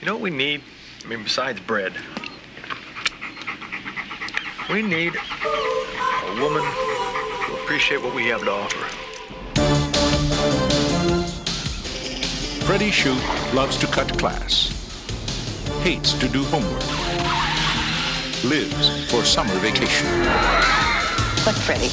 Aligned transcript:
You 0.00 0.06
know 0.06 0.14
what 0.14 0.22
we 0.22 0.30
need? 0.30 0.62
I 1.04 1.08
mean, 1.08 1.24
besides 1.24 1.58
bread, 1.58 1.92
we 4.70 4.80
need 4.80 5.16
a 5.16 6.40
woman 6.40 6.62
who 6.62 7.54
appreciate 7.54 8.00
what 8.00 8.14
we 8.14 8.26
have 8.28 8.42
to 8.42 8.52
offer. 8.52 8.84
Freddie 12.64 12.92
Shoop 12.92 13.18
loves 13.52 13.76
to 13.78 13.88
cut 13.88 14.16
class, 14.20 14.68
hates 15.82 16.12
to 16.12 16.28
do 16.28 16.44
homework, 16.44 16.84
lives 18.44 19.10
for 19.10 19.24
summer 19.24 19.54
vacation. 19.54 20.06
Look, 21.44 21.56
Freddie, 21.56 21.90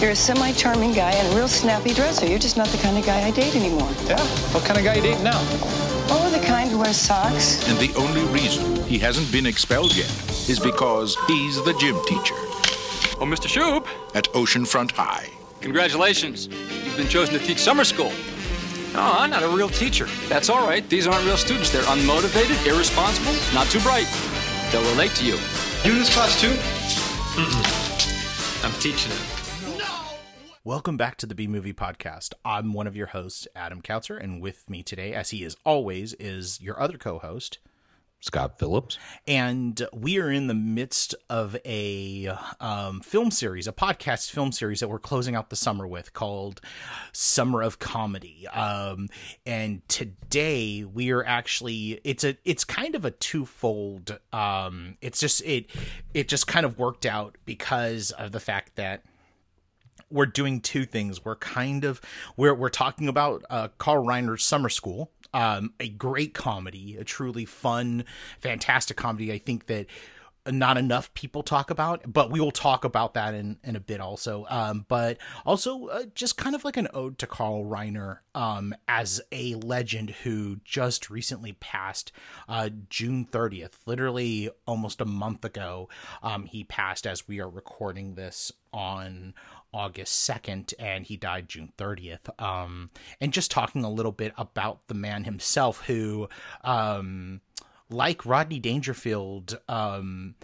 you're 0.00 0.12
a 0.12 0.16
semi-charming 0.16 0.94
guy 0.94 1.10
and 1.12 1.30
a 1.30 1.36
real 1.36 1.48
snappy 1.48 1.92
dresser. 1.92 2.26
You're 2.26 2.38
just 2.38 2.56
not 2.56 2.68
the 2.68 2.78
kind 2.78 2.96
of 2.96 3.04
guy 3.04 3.20
I 3.26 3.30
date 3.32 3.54
anymore. 3.54 3.90
Yeah? 4.06 4.18
What 4.54 4.64
kind 4.64 4.78
of 4.78 4.84
guy 4.84 4.94
you 4.94 5.02
dating 5.02 5.24
now? 5.24 5.83
Oh, 6.08 6.30
the 6.30 6.44
kind 6.46 6.70
who 6.70 6.78
wears 6.78 6.96
socks. 6.96 7.66
And 7.68 7.78
the 7.78 7.94
only 7.98 8.22
reason 8.32 8.76
he 8.84 8.98
hasn't 8.98 9.30
been 9.32 9.46
expelled 9.46 9.94
yet 9.96 10.10
is 10.48 10.60
because 10.60 11.16
he's 11.26 11.62
the 11.64 11.72
gym 11.74 11.96
teacher 12.06 12.34
Oh, 13.20 13.26
Mr. 13.26 13.48
Shoop, 13.48 13.86
at 14.14 14.24
Oceanfront 14.32 14.90
High. 14.92 15.28
congratulations. 15.60 16.48
You've 16.48 16.96
been 16.96 17.08
chosen 17.08 17.38
to 17.38 17.40
teach 17.44 17.58
summer 17.58 17.84
school. 17.84 18.12
No, 18.92 19.00
I'm 19.00 19.30
not 19.30 19.42
a 19.42 19.48
real 19.48 19.68
teacher. 19.68 20.06
That's 20.28 20.48
all 20.48 20.66
right. 20.66 20.88
These 20.88 21.06
aren't 21.06 21.24
real 21.24 21.36
students. 21.36 21.70
They're 21.70 21.82
unmotivated, 21.82 22.64
irresponsible, 22.66 23.34
not 23.54 23.66
too 23.68 23.80
bright. 23.80 24.06
They'll 24.70 24.88
relate 24.92 25.12
to 25.16 25.24
you. 25.24 25.38
You 25.84 25.92
in 25.92 25.98
this 25.98 26.12
class 26.14 26.40
too? 26.40 26.50
Mm-hmm. 27.40 28.66
I'm 28.66 28.72
teaching 28.80 29.10
it. 29.12 29.43
Welcome 30.66 30.96
back 30.96 31.18
to 31.18 31.26
the 31.26 31.34
B 31.34 31.46
Movie 31.46 31.74
Podcast. 31.74 32.32
I'm 32.42 32.72
one 32.72 32.86
of 32.86 32.96
your 32.96 33.08
hosts, 33.08 33.46
Adam 33.54 33.82
Kautzer, 33.82 34.18
and 34.18 34.40
with 34.40 34.70
me 34.70 34.82
today, 34.82 35.12
as 35.12 35.28
he 35.28 35.44
is 35.44 35.58
always, 35.62 36.14
is 36.14 36.58
your 36.58 36.80
other 36.80 36.96
co 36.96 37.18
host. 37.18 37.58
Scott 38.20 38.58
Phillips. 38.58 38.96
And 39.28 39.86
we 39.92 40.18
are 40.18 40.30
in 40.30 40.46
the 40.46 40.54
midst 40.54 41.14
of 41.28 41.54
a 41.66 42.34
um, 42.60 43.00
film 43.00 43.30
series, 43.30 43.68
a 43.68 43.72
podcast 43.72 44.30
film 44.30 44.52
series 44.52 44.80
that 44.80 44.88
we're 44.88 44.98
closing 44.98 45.34
out 45.34 45.50
the 45.50 45.56
summer 45.56 45.86
with 45.86 46.14
called 46.14 46.62
Summer 47.12 47.60
of 47.60 47.78
Comedy. 47.78 48.48
Um, 48.48 49.10
and 49.44 49.86
today 49.90 50.82
we 50.84 51.10
are 51.10 51.26
actually 51.26 52.00
it's 52.04 52.24
a 52.24 52.38
it's 52.46 52.64
kind 52.64 52.94
of 52.94 53.04
a 53.04 53.10
twofold. 53.10 54.18
Um, 54.32 54.96
it's 55.02 55.20
just 55.20 55.42
it 55.44 55.66
it 56.14 56.26
just 56.26 56.46
kind 56.46 56.64
of 56.64 56.78
worked 56.78 57.04
out 57.04 57.36
because 57.44 58.12
of 58.12 58.32
the 58.32 58.40
fact 58.40 58.76
that 58.76 59.02
we're 60.10 60.26
doing 60.26 60.60
two 60.60 60.84
things. 60.84 61.24
We're 61.24 61.36
kind 61.36 61.84
of 61.84 62.00
we're 62.36 62.54
we're 62.54 62.68
talking 62.68 63.08
about 63.08 63.44
uh, 63.50 63.68
Carl 63.78 64.04
Reiner's 64.04 64.44
Summer 64.44 64.68
School, 64.68 65.10
um, 65.32 65.72
a 65.80 65.88
great 65.88 66.34
comedy, 66.34 66.96
a 66.96 67.04
truly 67.04 67.44
fun, 67.44 68.04
fantastic 68.40 68.96
comedy. 68.96 69.32
I 69.32 69.38
think 69.38 69.66
that 69.66 69.86
not 70.46 70.76
enough 70.76 71.12
people 71.14 71.42
talk 71.42 71.70
about, 71.70 72.02
but 72.06 72.30
we 72.30 72.38
will 72.38 72.50
talk 72.50 72.84
about 72.84 73.14
that 73.14 73.34
in, 73.34 73.58
in 73.64 73.76
a 73.76 73.80
bit 73.80 74.00
also. 74.00 74.46
Um, 74.50 74.84
but 74.88 75.18
also 75.46 75.86
uh, 75.86 76.04
just 76.14 76.36
kind 76.36 76.54
of 76.54 76.64
like 76.64 76.76
an 76.76 76.88
ode 76.92 77.18
to 77.18 77.26
Carl 77.26 77.64
Reiner 77.64 78.18
um, 78.34 78.74
as 78.86 79.22
a 79.32 79.54
legend 79.54 80.10
who 80.10 80.60
just 80.64 81.08
recently 81.08 81.52
passed 81.52 82.12
uh, 82.48 82.68
June 82.90 83.26
30th, 83.30 83.72
literally 83.86 84.50
almost 84.66 85.00
a 85.00 85.06
month 85.06 85.44
ago. 85.44 85.88
Um, 86.22 86.44
he 86.44 86.64
passed 86.64 87.06
as 87.06 87.26
we 87.26 87.40
are 87.40 87.48
recording 87.48 88.14
this 88.14 88.52
on 88.72 89.34
August 89.74 90.28
2nd, 90.28 90.72
and 90.78 91.04
he 91.04 91.16
died 91.16 91.48
June 91.48 91.72
30th. 91.76 92.30
Um, 92.40 92.90
and 93.20 93.32
just 93.32 93.50
talking 93.50 93.84
a 93.84 93.90
little 93.90 94.12
bit 94.12 94.32
about 94.38 94.86
the 94.86 94.94
man 94.94 95.24
himself 95.24 95.82
who, 95.86 96.28
um, 96.62 97.40
like 97.90 98.24
Rodney 98.24 98.60
Dangerfield, 98.60 99.58
um, 99.68 100.36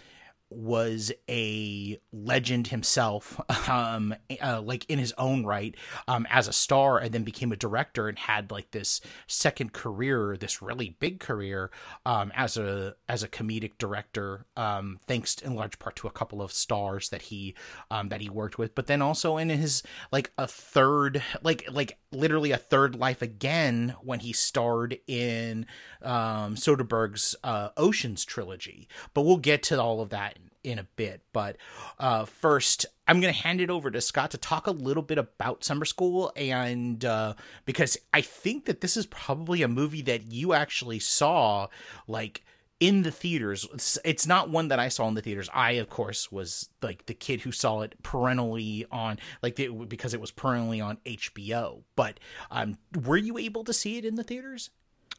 was 0.50 1.12
a 1.28 1.98
legend 2.12 2.68
himself, 2.68 3.40
um, 3.68 4.14
uh, 4.42 4.60
like 4.60 4.84
in 4.90 4.98
his 4.98 5.14
own 5.16 5.46
right, 5.46 5.74
um, 6.08 6.26
as 6.28 6.48
a 6.48 6.52
star, 6.52 6.98
and 6.98 7.12
then 7.12 7.22
became 7.22 7.52
a 7.52 7.56
director 7.56 8.08
and 8.08 8.18
had 8.18 8.50
like 8.50 8.70
this 8.72 9.00
second 9.26 9.72
career, 9.72 10.36
this 10.36 10.60
really 10.60 10.96
big 10.98 11.20
career, 11.20 11.70
um, 12.04 12.32
as 12.34 12.56
a 12.56 12.96
as 13.08 13.22
a 13.22 13.28
comedic 13.28 13.72
director, 13.78 14.46
um, 14.56 14.98
thanks 15.06 15.36
in 15.36 15.54
large 15.54 15.78
part 15.78 15.96
to 15.96 16.06
a 16.06 16.12
couple 16.12 16.42
of 16.42 16.52
stars 16.52 17.08
that 17.10 17.22
he 17.22 17.54
um, 17.90 18.08
that 18.08 18.20
he 18.20 18.28
worked 18.28 18.58
with, 18.58 18.74
but 18.74 18.86
then 18.86 19.00
also 19.00 19.36
in 19.36 19.48
his 19.48 19.82
like 20.10 20.32
a 20.36 20.46
third, 20.46 21.22
like 21.42 21.64
like 21.70 21.98
literally 22.12 22.50
a 22.50 22.58
third 22.58 22.96
life 22.96 23.22
again 23.22 23.94
when 24.02 24.20
he 24.20 24.32
starred 24.32 24.98
in 25.06 25.66
um, 26.02 26.56
Soderbergh's 26.56 27.36
uh, 27.44 27.68
Oceans 27.76 28.24
trilogy. 28.24 28.88
But 29.14 29.22
we'll 29.22 29.36
get 29.36 29.62
to 29.64 29.80
all 29.80 30.00
of 30.00 30.10
that 30.10 30.38
in 30.62 30.78
a 30.78 30.84
bit. 30.96 31.22
But 31.32 31.56
uh, 31.98 32.24
first, 32.24 32.86
I'm 33.08 33.20
going 33.20 33.32
to 33.32 33.40
hand 33.40 33.60
it 33.60 33.70
over 33.70 33.90
to 33.90 34.00
Scott 34.00 34.30
to 34.32 34.38
talk 34.38 34.66
a 34.66 34.72
little 34.72 35.02
bit 35.02 35.18
about 35.18 35.64
Summer 35.64 35.84
School, 35.84 36.32
and 36.36 37.04
uh, 37.04 37.34
because 37.64 37.96
I 38.12 38.20
think 38.20 38.66
that 38.66 38.80
this 38.80 38.96
is 38.96 39.06
probably 39.06 39.62
a 39.62 39.68
movie 39.68 40.02
that 40.02 40.30
you 40.30 40.52
actually 40.52 40.98
saw, 40.98 41.68
like 42.06 42.42
in 42.80 43.02
the 43.02 43.10
theaters. 43.10 43.68
It's, 43.74 43.98
it's 44.04 44.26
not 44.26 44.48
one 44.48 44.68
that 44.68 44.78
I 44.78 44.88
saw 44.88 45.06
in 45.06 45.14
the 45.14 45.20
theaters. 45.20 45.50
I, 45.52 45.72
of 45.72 45.90
course, 45.90 46.32
was 46.32 46.70
like 46.82 47.06
the 47.06 47.14
kid 47.14 47.42
who 47.42 47.52
saw 47.52 47.82
it 47.82 48.02
perennially 48.02 48.86
on, 48.90 49.18
like 49.42 49.56
the, 49.56 49.68
because 49.68 50.14
it 50.14 50.20
was 50.20 50.30
perennially 50.30 50.80
on 50.80 50.96
HBO. 51.04 51.82
But 51.94 52.18
um, 52.50 52.78
were 53.04 53.18
you 53.18 53.38
able 53.38 53.64
to 53.64 53.72
see 53.72 53.98
it 53.98 54.04
in 54.04 54.14
the 54.14 54.24
theaters? 54.24 54.70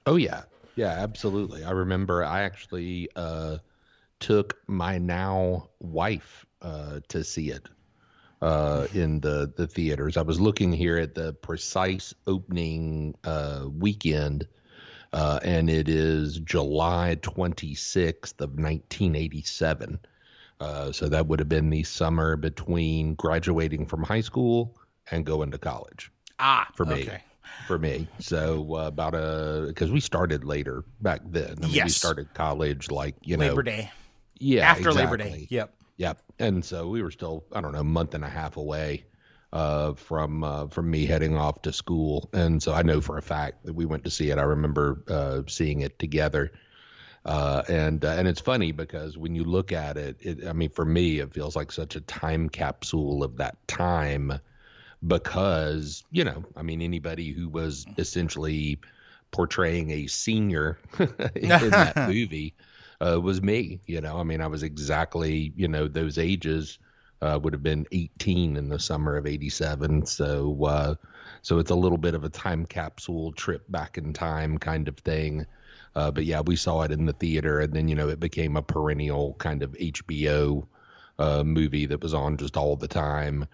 Oh 0.08 0.16
yeah, 0.16 0.44
yeah, 0.76 0.90
absolutely. 0.90 1.64
I 1.64 1.72
remember 1.72 2.24
I 2.24 2.42
actually 2.42 3.10
uh, 3.16 3.58
took 4.22 4.58
my 4.68 4.98
now 5.00 5.70
wife 5.80 6.46
uh, 6.62 7.02
to 7.09 7.24
see 7.26 7.50
it 7.52 7.68
uh, 8.42 8.88
in 8.94 9.20
the 9.22 9.52
the 9.58 9.68
theaters. 9.68 10.18
I 10.18 10.22
was 10.22 10.40
looking 10.40 10.72
here 10.72 10.98
at 10.98 11.16
the 11.16 11.34
precise 11.34 12.14
opening 12.28 13.16
uh, 13.26 13.66
weekend, 13.70 14.48
uh, 15.14 15.40
and 15.44 15.70
it 15.70 15.90
is 15.90 16.40
July 16.40 17.18
26th 17.22 18.40
of 18.42 18.52
1987. 18.60 20.00
Uh, 20.60 20.92
so 20.92 21.10
that 21.10 21.28
would 21.28 21.40
have 21.40 21.50
been 21.50 21.70
the 21.72 21.84
summer 21.84 22.36
between 22.38 23.16
graduating 23.16 23.86
from 23.88 24.04
high 24.04 24.22
school 24.22 24.78
and 25.10 25.26
going 25.26 25.52
to 25.52 25.58
college 25.58 26.12
Ah, 26.40 26.68
for 26.76 26.86
me. 26.86 27.02
okay. 27.04 27.24
For 27.68 27.78
me, 27.78 28.10
so 28.20 28.76
uh, 28.76 28.88
about 28.88 29.14
a 29.14 29.66
because 29.68 29.92
we 29.92 30.00
started 30.00 30.44
later 30.44 30.84
back 31.02 31.22
then. 31.30 31.58
I 31.64 31.68
mean, 31.68 31.84
we 31.84 31.94
Yes. 31.94 31.98
started 32.00 32.34
college 32.34 32.90
like 32.90 33.16
you 33.22 33.38
know 33.38 33.50
Labor 33.50 33.64
Day. 33.64 33.92
Yeah, 34.41 34.72
After 34.72 34.91
Labor 34.91 35.18
Day. 35.18 35.47
Yep. 35.50 35.74
Yep. 35.97 36.22
And 36.40 36.66
so 36.66 36.88
we 36.88 37.02
were 37.02 37.12
still, 37.12 37.46
I 37.53 37.62
don't 37.62 37.74
know, 37.74 37.79
a 37.79 37.84
month 37.84 38.16
and 38.16 38.24
a 38.24 38.29
half 38.29 38.57
away 38.57 39.06
uh, 39.53 39.94
from 39.94 40.44
uh, 40.44 40.68
from 40.68 40.90
me 40.90 41.06
heading 41.06 41.35
off 41.38 41.62
to 41.63 41.74
school. 41.74 42.29
And 42.34 42.62
so 42.62 42.74
I 42.74 42.81
know 42.81 43.01
for 43.01 43.18
a 43.18 43.22
fact 43.22 43.66
that 43.66 43.74
we 43.74 43.85
went 43.85 44.03
to 44.06 44.09
see 44.09 44.30
it. 44.30 44.38
I 44.38 44.44
remember 44.44 45.03
uh, 45.07 45.41
seeing 45.47 45.81
it 45.81 46.00
together. 46.00 46.51
Uh, 47.24 47.62
and 47.69 48.03
uh, 48.03 48.09
and 48.09 48.28
it's 48.28 48.41
funny 48.41 48.72
because 48.72 49.18
when 49.18 49.35
you 49.35 49.44
look 49.44 49.72
at 49.72 49.96
it, 49.97 50.18
it, 50.22 50.47
I 50.47 50.53
mean, 50.53 50.69
for 50.69 50.85
me, 50.85 51.19
it 51.19 51.34
feels 51.34 51.56
like 51.56 51.72
such 51.72 51.96
a 51.96 52.01
time 52.01 52.50
capsule 52.50 53.24
of 53.24 53.38
that 53.38 53.56
time 53.68 54.40
because 55.06 56.03
you 56.12 56.24
know, 56.24 56.44
I 56.56 56.63
mean, 56.63 56.81
anybody 56.81 57.31
who 57.31 57.47
was 57.47 57.85
essentially 57.97 58.80
portraying 59.30 59.91
a 59.91 60.07
senior 60.07 60.80
in 61.00 61.50
that 61.50 61.94
movie 62.07 62.56
uh, 63.06 63.19
was 63.19 63.41
me. 63.41 63.81
You 63.85 64.01
know, 64.01 64.17
I 64.17 64.23
mean, 64.23 64.41
I 64.41 64.47
was 64.47 64.63
exactly, 64.63 65.53
you 65.56 65.67
know, 65.67 65.88
those 65.88 66.17
ages. 66.17 66.79
Uh, 67.23 67.39
would 67.39 67.53
have 67.53 67.62
been 67.62 67.85
18 67.91 68.57
in 68.57 68.67
the 68.67 68.79
summer 68.79 69.16
of 69.16 69.28
87. 69.28 70.03
So, 70.07 70.66
uh, 70.66 70.95
so 71.44 71.59
it's 71.59 71.69
a 71.69 71.75
little 71.75 72.00
bit 72.00 72.16
of 72.16 72.23
a 72.23 72.29
time 72.29 72.66
capsule 72.66 73.31
trip 73.34 73.63
back 73.69 74.00
in 74.00 74.12
time 74.12 74.57
kind 74.57 74.88
of 74.88 74.97
thing. 74.97 75.45
Uh, 75.95 76.12
but 76.12 76.25
yeah, 76.25 76.42
we 76.42 76.56
saw 76.56 76.81
it 76.81 76.92
in 76.92 77.06
the 77.06 77.13
theater, 77.13 77.59
and 77.59 77.74
then 77.74 77.88
you 77.88 77.95
know 77.95 78.09
it 78.09 78.19
became 78.19 78.56
a 78.57 78.62
perennial 78.62 79.36
kind 79.36 79.62
of 79.62 79.75
HBO 79.80 80.68
uh, 81.19 81.44
movie 81.44 81.86
that 81.86 82.01
was 82.01 82.13
on 82.13 82.38
just 82.38 82.57
all 82.57 82.75
the 82.75 82.88
time, 82.88 83.45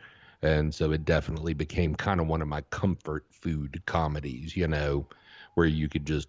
and 0.42 0.74
so 0.74 0.92
it 0.92 1.04
definitely 1.06 1.54
became 1.54 1.96
kind 1.96 2.20
of 2.22 2.28
one 2.28 2.42
of 2.42 2.48
my 2.48 2.62
comfort 2.70 3.26
food 3.32 3.82
comedies. 3.86 4.56
You 4.56 4.68
know, 4.68 5.08
where 5.56 5.68
you 5.68 5.90
could 5.90 6.06
just 6.06 6.28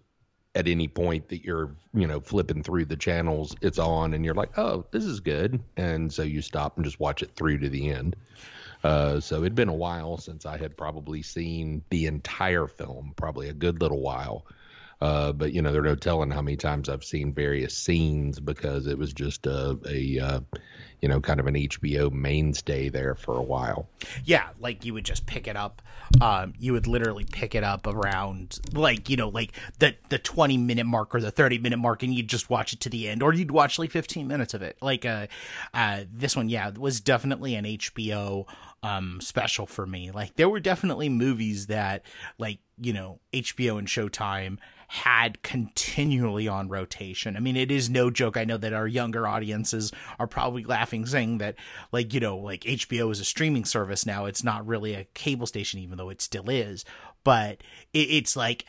at 0.55 0.67
any 0.67 0.87
point 0.87 1.29
that 1.29 1.43
you're 1.43 1.75
you 1.93 2.07
know 2.07 2.19
flipping 2.19 2.63
through 2.63 2.85
the 2.85 2.97
channels 2.97 3.55
it's 3.61 3.77
on 3.77 4.13
and 4.13 4.25
you're 4.25 4.33
like 4.33 4.57
oh 4.57 4.85
this 4.91 5.05
is 5.05 5.19
good. 5.19 5.61
And 5.77 6.11
so 6.11 6.23
you 6.23 6.41
stop 6.41 6.75
and 6.75 6.85
just 6.85 6.99
watch 6.99 7.21
it 7.21 7.31
through 7.35 7.59
to 7.59 7.69
the 7.69 7.89
end. 7.89 8.15
Uh, 8.83 9.19
so 9.19 9.39
it'd 9.39 9.55
been 9.55 9.67
a 9.67 9.73
while 9.73 10.17
since 10.17 10.45
i 10.45 10.55
had 10.55 10.77
probably 10.77 11.21
seen 11.21 11.83
the 11.89 12.05
entire 12.05 12.65
film 12.65 13.13
probably 13.15 13.49
a 13.49 13.53
good 13.53 13.81
little 13.81 14.01
while. 14.01 14.45
Uh, 15.01 15.31
but 15.31 15.53
you 15.53 15.61
know, 15.61 15.71
there's 15.71 15.85
no 15.85 15.95
telling 15.95 16.29
how 16.29 16.41
many 16.41 16.57
times 16.57 16.89
I've 16.89 17.03
seen 17.03 17.33
various 17.33 17.75
scenes 17.75 18.39
because 18.39 18.85
it 18.85 18.97
was 18.97 19.13
just 19.13 19.45
a, 19.47 19.77
a 19.87 20.19
uh, 20.19 20.39
you 21.01 21.07
know, 21.07 21.21
kind 21.21 21.39
of 21.39 21.47
an 21.47 21.55
HBO 21.55 22.11
mainstay 22.11 22.89
there 22.89 23.15
for 23.15 23.37
a 23.37 23.41
while. 23.41 23.87
Yeah, 24.25 24.49
like 24.59 24.83
you 24.85 24.93
would 24.93 25.05
just 25.05 25.25
pick 25.25 25.47
it 25.47 25.55
up. 25.55 25.81
Um, 26.21 26.53
you 26.59 26.73
would 26.73 26.87
literally 26.87 27.25
pick 27.25 27.55
it 27.55 27.63
up 27.63 27.87
around 27.87 28.59
like 28.73 29.09
you 29.09 29.17
know, 29.17 29.29
like 29.29 29.53
the 29.79 29.95
the 30.09 30.19
twenty 30.19 30.57
minute 30.57 30.85
mark 30.85 31.15
or 31.15 31.21
the 31.21 31.31
thirty 31.31 31.57
minute 31.57 31.77
mark, 31.77 32.03
and 32.03 32.13
you'd 32.13 32.27
just 32.27 32.49
watch 32.49 32.73
it 32.73 32.79
to 32.81 32.89
the 32.89 33.07
end, 33.07 33.23
or 33.23 33.33
you'd 33.33 33.51
watch 33.51 33.79
like 33.79 33.91
fifteen 33.91 34.27
minutes 34.27 34.53
of 34.53 34.61
it. 34.61 34.77
Like 34.81 35.05
uh, 35.05 35.27
uh 35.73 36.03
this 36.11 36.35
one, 36.35 36.49
yeah, 36.49 36.69
was 36.77 36.99
definitely 36.99 37.55
an 37.55 37.65
HBO 37.65 38.45
um 38.83 39.19
special 39.21 39.65
for 39.65 39.85
me. 39.85 40.11
Like 40.11 40.35
there 40.35 40.49
were 40.49 40.59
definitely 40.59 41.09
movies 41.09 41.67
that 41.67 42.03
like 42.37 42.59
you 42.77 42.93
know 42.93 43.19
HBO 43.33 43.77
and 43.77 43.87
Showtime 43.87 44.57
had 44.91 45.43
continually 45.43 46.47
on 46.47 46.67
rotation. 46.67 47.37
I 47.37 47.39
mean, 47.39 47.55
it 47.55 47.69
is 47.69 47.91
no 47.91 48.09
joke. 48.09 48.35
I 48.35 48.43
know 48.43 48.57
that 48.57 48.73
our 48.73 48.87
younger 48.87 49.27
audiences 49.27 49.91
are 50.17 50.25
probably 50.25 50.63
laughing, 50.63 51.05
saying 51.05 51.37
that, 51.37 51.55
like, 51.91 52.11
you 52.11 52.19
know, 52.19 52.37
like 52.37 52.61
HBO 52.61 53.11
is 53.11 53.19
a 53.19 53.25
streaming 53.25 53.65
service 53.65 54.03
now. 54.03 54.25
It's 54.25 54.43
not 54.43 54.65
really 54.65 54.95
a 54.95 55.03
cable 55.13 55.45
station, 55.45 55.79
even 55.79 55.99
though 55.99 56.09
it 56.09 56.21
still 56.21 56.49
is. 56.49 56.85
But 57.23 57.61
it's 57.93 58.35
like, 58.35 58.65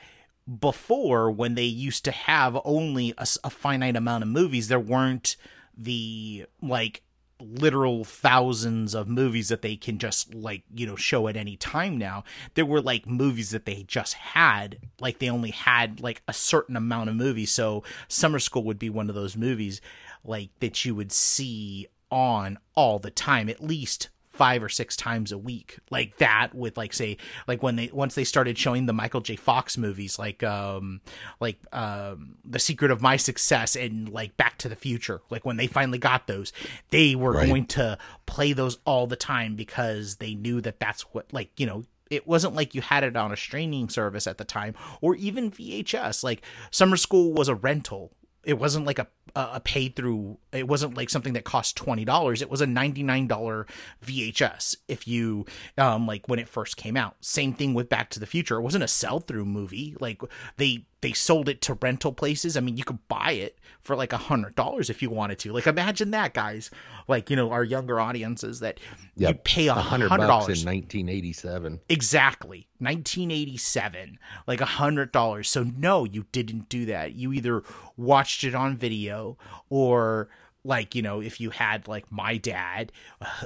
before 0.58 1.31
when 1.31 1.55
they 1.55 1.64
used 1.64 2.05
to 2.05 2.11
have 2.11 2.58
only 2.64 3.14
a, 3.17 3.26
a 3.44 3.50
finite 3.50 3.94
amount 3.94 4.22
of 4.22 4.28
movies 4.28 4.67
there 4.69 4.81
weren't 4.81 5.37
the 5.76 6.44
like 6.61 7.02
literal 7.41 8.05
thousands 8.05 8.95
of 8.95 9.09
movies 9.09 9.49
that 9.49 9.63
they 9.63 9.77
can 9.77 9.99
just 9.99 10.35
like 10.35 10.63
you 10.75 10.87
know 10.87 10.97
show 10.97 11.29
at 11.29 11.37
any 11.37 11.57
time 11.57 11.99
now. 11.99 12.25
There 12.55 12.67
were 12.67 12.81
like 12.81 13.07
movies 13.07 13.51
that 13.51 13.65
they 13.67 13.83
just 13.83 14.15
had 14.15 14.79
like 15.01 15.19
they 15.19 15.31
only 15.31 15.51
had 15.51 16.01
like 16.01 16.23
a 16.29 16.33
certain 16.33 16.77
amount 16.77 17.11
of 17.11 17.17
movies. 17.17 17.51
So 17.51 17.85
summer 18.09 18.39
school 18.39 18.65
would 18.65 18.79
be 18.79 18.91
one 18.91 19.09
of 19.09 19.15
those 19.15 19.37
movies 19.37 19.81
like 20.25 20.51
that 20.61 20.85
you 20.85 20.95
would 20.95 21.13
see 21.13 21.87
on 22.11 22.59
all 22.75 22.99
the 22.99 23.11
time 23.11 23.49
at 23.49 23.63
least 23.63 24.09
five 24.41 24.63
or 24.63 24.71
six 24.71 24.97
times 24.97 25.33
a 25.33 25.37
week 25.39 25.79
like 25.91 26.17
that 26.17 26.55
with 26.55 26.79
like 26.79 26.95
say 26.95 27.19
like 27.47 27.63
when 27.63 27.77
they 27.77 27.91
once 27.93 28.15
they 28.15 28.25
started 28.25 28.57
showing 28.57 28.87
the 28.87 28.93
michael 28.95 29.21
j 29.21 29.37
fox 29.37 29.77
movies 29.77 30.19
like 30.19 30.43
um 30.43 31.03
like 31.41 31.59
um 31.75 32.37
the 32.43 32.59
secret 32.59 32.91
of 32.91 33.03
my 33.03 33.19
success 33.19 33.77
and 33.77 34.09
like 34.09 34.35
back 34.39 34.57
to 34.57 34.69
the 34.71 34.75
future 34.77 35.21
like 35.29 35.45
when 35.45 35.59
they 35.59 35.67
finally 35.67 35.99
got 35.99 36.27
those 36.27 36.55
they 36.89 37.15
were 37.15 37.33
Right. 37.33 37.49
going 37.49 37.67
to 37.67 37.99
play 38.25 38.55
those 38.55 38.79
all 38.87 39.07
the 39.07 39.15
time 39.17 39.57
because 39.57 40.17
they 40.17 40.35
knew 40.35 40.63
that 40.63 40.81
that's 40.81 41.03
what 41.13 41.31
like 41.35 41.51
you 41.59 41.67
know 41.67 41.85
it 42.11 42.27
wasn't 42.27 42.55
like 42.57 42.75
you 42.75 42.81
had 42.81 43.05
it 43.05 43.17
on 43.17 43.31
a 43.33 43.37
streaming 43.37 43.89
service 43.91 44.27
at 44.27 44.39
the 44.39 44.45
time 44.45 44.75
or 45.01 45.15
even 45.15 45.49
VHS. 45.51 46.25
Like 46.25 46.43
Summer 46.73 46.97
School 46.97 47.33
was 47.33 47.49
a 47.49 47.55
rental. 47.55 48.11
It 48.45 48.59
wasn't 48.59 48.87
like 48.87 48.99
a 48.99 49.07
a 49.35 49.61
pay 49.61 49.89
through. 49.89 50.39
It 50.53 50.67
wasn't 50.67 50.97
like 50.97 51.11
something 51.11 51.35
that 51.35 51.45
cost 51.45 51.77
twenty 51.77 52.05
dollars. 52.05 52.43
It 52.43 52.51
was 52.51 52.61
a 52.61 52.67
ninety 52.67 53.03
nine 53.03 53.27
dollar 53.27 53.67
VHS. 54.05 54.77
If 54.89 55.07
you 55.07 55.47
um 55.79 56.07
like 56.07 56.29
when 56.29 56.39
it 56.39 56.49
first 56.49 56.77
came 56.77 56.97
out. 56.97 57.17
Same 57.21 57.53
thing 57.53 57.75
with 57.75 57.89
Back 57.89 58.11
to 58.11 58.21
the 58.21 58.27
Future. 58.27 58.57
It 58.57 58.63
wasn't 58.63 58.85
a 58.85 58.89
sell 58.89 59.21
through 59.21 59.45
movie. 59.45 59.97
Like 60.01 60.23
they 60.57 60.87
they 61.02 61.12
sold 61.12 61.49
it 61.49 61.61
to 61.62 61.75
rental 61.75 62.12
places. 62.12 62.56
I 62.56 62.61
mean, 62.61 62.76
you 62.76 62.85
could 62.85 63.06
buy 63.08 63.32
it 63.32 63.58
for 63.81 63.97
like 63.97 64.12
a 64.12 64.19
hundred 64.19 64.55
dollars 64.55 64.91
if 64.91 65.00
you 65.00 65.08
wanted 65.11 65.38
to. 65.41 65.52
Like 65.52 65.67
imagine 65.67 66.11
that, 66.11 66.35
guys. 66.35 66.70
Like 67.08 67.31
you 67.31 67.37
know 67.37 67.50
our 67.50 67.64
younger 67.64 67.99
audiences 67.99 68.61
that 68.61 68.79
you 69.17 69.26
Yep. 69.29 69.44
pay 69.44 69.67
a 69.69 69.75
hundred 69.75 70.08
dollars 70.08 70.62
in 70.62 70.67
1987. 70.69 71.81
Exactly. 71.88 72.69
1987. 72.79 74.19
Like 74.47 74.61
a 74.61 74.67
hundred 74.67 75.12
dollars. 75.12 75.49
So 75.49 75.62
no, 75.64 76.05
you 76.05 76.26
didn't 76.32 76.69
do 76.69 76.87
that. 76.87 77.14
You 77.14 77.32
either 77.32 77.62
watched 77.96 78.44
it 78.44 78.55
on 78.55 78.76
video 78.76 79.37
or 79.69 80.29
like, 80.62 80.94
you 80.94 81.00
know, 81.00 81.20
if 81.23 81.41
you 81.41 81.50
had 81.50 81.88
like 81.88 82.12
my 82.12 82.37
dad, 82.37 82.93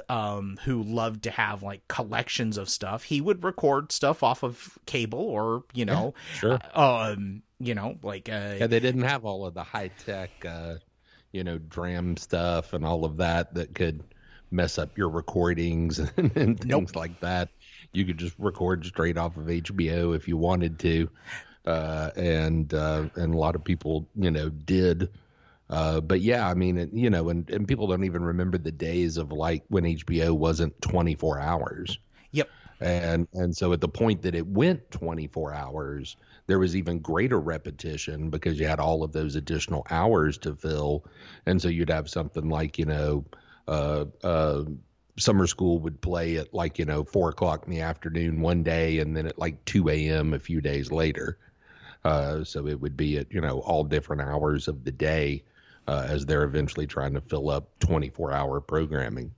um, 0.09 0.57
who 0.65 0.83
loved 0.83 1.23
to 1.23 1.31
have 1.31 1.63
like 1.63 1.87
collections 1.87 2.57
of 2.57 2.69
stuff, 2.69 3.03
he 3.03 3.21
would 3.21 3.43
record 3.43 3.91
stuff 3.91 4.21
off 4.21 4.43
of 4.43 4.77
cable 4.85 5.19
or, 5.19 5.63
you 5.73 5.85
know, 5.85 6.13
sure. 6.33 6.59
um, 6.73 7.41
you 7.59 7.75
know, 7.75 7.97
like, 8.03 8.29
uh, 8.29 8.59
Yeah, 8.59 8.67
they 8.67 8.79
didn't 8.79 9.03
have 9.03 9.25
all 9.25 9.45
of 9.45 9.53
the 9.53 9.63
high 9.63 9.89
tech, 9.89 10.31
uh, 10.45 10.75
you 11.31 11.43
know, 11.43 11.57
dram 11.57 12.17
stuff 12.17 12.73
and 12.73 12.85
all 12.85 13.05
of 13.05 13.17
that 13.17 13.53
that 13.55 13.75
could 13.75 14.03
mess 14.51 14.77
up 14.77 14.97
your 14.97 15.09
recordings 15.09 15.99
and, 16.17 16.35
and 16.37 16.59
things 16.61 16.95
Nope. 16.95 16.95
like 16.95 17.19
that. 17.21 17.49
You 17.93 18.05
could 18.05 18.17
just 18.17 18.35
record 18.39 18.85
straight 18.85 19.17
off 19.17 19.37
of 19.37 19.49
HBO 19.49 20.13
if 20.13 20.27
you 20.27 20.37
wanted 20.37 20.79
to, 20.79 21.09
uh, 21.65 22.11
and 22.15 22.73
uh, 22.73 23.09
and 23.15 23.33
a 23.33 23.37
lot 23.37 23.55
of 23.55 23.63
people, 23.63 24.09
you 24.15 24.31
know, 24.31 24.49
did. 24.49 25.09
Uh, 25.69 26.01
but 26.01 26.21
yeah, 26.21 26.47
I 26.49 26.53
mean, 26.53 26.77
it, 26.77 26.93
you 26.93 27.09
know, 27.09 27.29
and, 27.29 27.49
and 27.49 27.67
people 27.67 27.87
don't 27.87 28.03
even 28.05 28.23
remember 28.23 28.57
the 28.57 28.71
days 28.71 29.17
of 29.17 29.31
like 29.31 29.63
when 29.69 29.85
HBO 29.85 30.33
wasn't 30.33 30.79
24 30.81 31.39
hours 31.39 31.99
yep. 32.31 32.49
and 32.79 33.27
and 33.33 33.55
so 33.55 33.73
at 33.73 33.81
the 33.81 33.87
point 33.87 34.21
that 34.21 34.35
it 34.35 34.47
went 34.47 34.91
24 34.91 35.53
hours 35.53 36.17
there 36.47 36.59
was 36.59 36.75
even 36.75 36.99
greater 36.99 37.39
repetition 37.39 38.29
because 38.29 38.59
you 38.59 38.67
had 38.67 38.79
all 38.79 39.03
of 39.03 39.11
those 39.11 39.35
additional 39.35 39.85
hours 39.89 40.37
to 40.39 40.55
fill. 40.55 41.05
And 41.45 41.61
so 41.61 41.69
you'd 41.69 41.89
have 41.89 42.09
something 42.09 42.49
like 42.49 42.77
you 42.77 42.85
know 42.85 43.25
uh 43.67 44.05
uh 44.23 44.63
summer 45.17 45.47
school 45.47 45.79
would 45.79 46.01
play 46.01 46.37
at 46.37 46.53
like 46.53 46.77
you 46.77 46.85
know 46.85 47.03
four 47.03 47.29
o'clock 47.29 47.63
in 47.65 47.71
the 47.71 47.81
afternoon 47.81 48.41
one 48.41 48.63
day 48.63 48.99
and 48.99 49.15
then 49.15 49.25
at 49.25 49.39
like 49.39 49.63
2 49.65 49.89
a.m 49.89 50.33
a 50.33 50.39
few 50.39 50.61
days 50.61 50.91
later. 50.91 51.37
Uh 52.03 52.43
so 52.43 52.67
it 52.67 52.79
would 52.79 52.95
be 52.95 53.17
at 53.17 53.31
you 53.31 53.41
know 53.41 53.59
all 53.59 53.83
different 53.83 54.21
hours 54.21 54.67
of 54.67 54.83
the 54.83 54.91
day 54.91 55.43
uh, 55.87 56.05
as 56.09 56.25
they're 56.25 56.43
eventually 56.43 56.87
trying 56.87 57.13
to 57.13 57.21
fill 57.21 57.49
up 57.49 57.69
24 57.79 58.31
hour 58.31 58.59
programming 58.59 59.31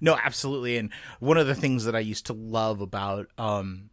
No, 0.00 0.16
absolutely. 0.22 0.76
And 0.76 0.90
one 1.20 1.36
of 1.38 1.46
the 1.46 1.54
things 1.54 1.84
that 1.84 1.96
I 1.96 2.00
used 2.00 2.26
to 2.26 2.32
love 2.32 2.80
about 2.80 3.28
um 3.38 3.90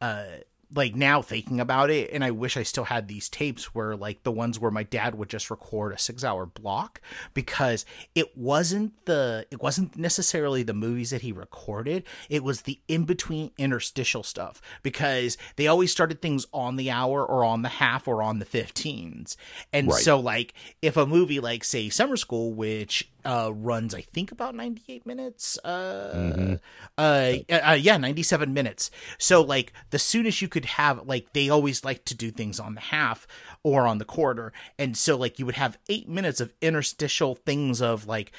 uh 0.00 0.24
like 0.72 0.94
now 0.94 1.20
thinking 1.20 1.58
about 1.58 1.90
it 1.90 2.10
and 2.12 2.22
I 2.22 2.30
wish 2.30 2.56
I 2.56 2.62
still 2.62 2.84
had 2.84 3.08
these 3.08 3.28
tapes 3.28 3.74
where 3.74 3.96
like 3.96 4.22
the 4.22 4.30
ones 4.30 4.56
where 4.60 4.70
my 4.70 4.84
dad 4.84 5.16
would 5.16 5.28
just 5.28 5.50
record 5.50 5.92
a 5.92 5.96
6-hour 5.96 6.46
block 6.46 7.00
because 7.34 7.84
it 8.14 8.38
wasn't 8.38 8.92
the 9.04 9.46
it 9.50 9.60
wasn't 9.60 9.96
necessarily 9.96 10.62
the 10.62 10.72
movies 10.72 11.10
that 11.10 11.22
he 11.22 11.32
recorded 11.32 12.04
it 12.28 12.44
was 12.44 12.62
the 12.62 12.78
in 12.86 13.02
between 13.04 13.50
interstitial 13.58 14.22
stuff 14.22 14.62
because 14.84 15.36
they 15.56 15.66
always 15.66 15.90
started 15.90 16.22
things 16.22 16.46
on 16.52 16.76
the 16.76 16.88
hour 16.88 17.26
or 17.26 17.42
on 17.42 17.62
the 17.62 17.68
half 17.68 18.06
or 18.06 18.22
on 18.22 18.38
the 18.38 18.46
15s 18.46 19.34
and 19.72 19.88
Right. 19.88 20.00
so 20.00 20.20
like 20.20 20.54
if 20.80 20.96
a 20.96 21.04
movie 21.04 21.40
like 21.40 21.64
say 21.64 21.88
Summer 21.88 22.16
School 22.16 22.54
which 22.54 23.10
uh 23.24 23.52
runs 23.54 23.94
I 23.94 24.02
think 24.02 24.32
about 24.32 24.54
98 24.54 25.06
minutes. 25.06 25.58
Uh 25.58 26.56
uh, 26.98 27.32
uh 27.50 27.78
yeah 27.80 27.96
97 27.96 28.52
minutes. 28.52 28.90
So 29.18 29.42
like 29.42 29.72
the 29.90 29.98
soonest 29.98 30.42
you 30.42 30.48
could 30.48 30.64
have 30.64 31.06
like 31.06 31.32
they 31.32 31.48
always 31.48 31.84
like 31.84 32.04
to 32.06 32.14
do 32.14 32.30
things 32.30 32.60
on 32.60 32.74
the 32.74 32.80
half 32.80 33.26
or 33.62 33.86
on 33.86 33.98
the 33.98 34.04
quarter. 34.04 34.52
And 34.78 34.96
so 34.96 35.16
like 35.16 35.38
you 35.38 35.46
would 35.46 35.56
have 35.56 35.78
8 35.88 36.08
minutes 36.08 36.40
of 36.40 36.52
interstitial 36.60 37.34
things 37.34 37.80
of 37.80 38.06
like 38.06 38.32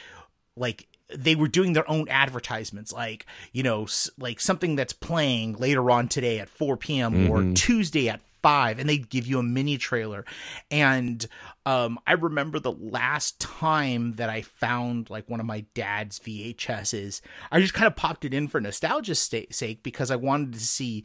like 0.56 0.88
they 1.14 1.36
were 1.36 1.48
doing 1.50 1.74
their 1.74 1.90
own 1.90 2.08
advertisements. 2.10 2.94
Like 2.94 3.26
you 3.52 3.64
know 3.64 3.88
like 4.18 4.40
something 4.40 4.76
that's 4.76 4.94
playing 4.94 5.54
later 5.58 5.90
on 5.92 6.08
today 6.08 6.40
at 6.40 6.50
4 6.50 6.78
p.m 6.78 7.30
or 7.30 7.54
tuesday 7.54 8.10
at 8.10 8.22
5 8.42 8.80
and 8.80 8.90
they'd 8.90 9.10
give 9.10 9.28
you 9.28 9.40
a 9.40 9.44
mini 9.44 9.78
trailer 9.78 10.26
and 10.70 11.28
um 11.66 12.00
i 12.08 12.14
remember 12.14 12.60
the 12.60 12.72
last 12.72 13.40
time 13.40 14.14
that 14.14 14.30
i 14.30 14.42
found 14.42 15.10
like 15.10 15.30
one 15.30 15.40
of 15.40 15.46
my 15.46 15.66
dad's 15.74 16.20
vhs's 16.20 17.22
i 17.52 17.60
just 17.60 17.74
kind 17.74 17.88
of 17.88 17.96
popped 17.96 18.26
it 18.26 18.34
in 18.34 18.48
for 18.48 18.62
nostalgia's 18.62 19.20
sta- 19.20 19.52
sake 19.52 19.84
because 19.84 20.12
i 20.12 20.16
wanted 20.16 20.54
to 20.54 20.60
see 20.60 21.04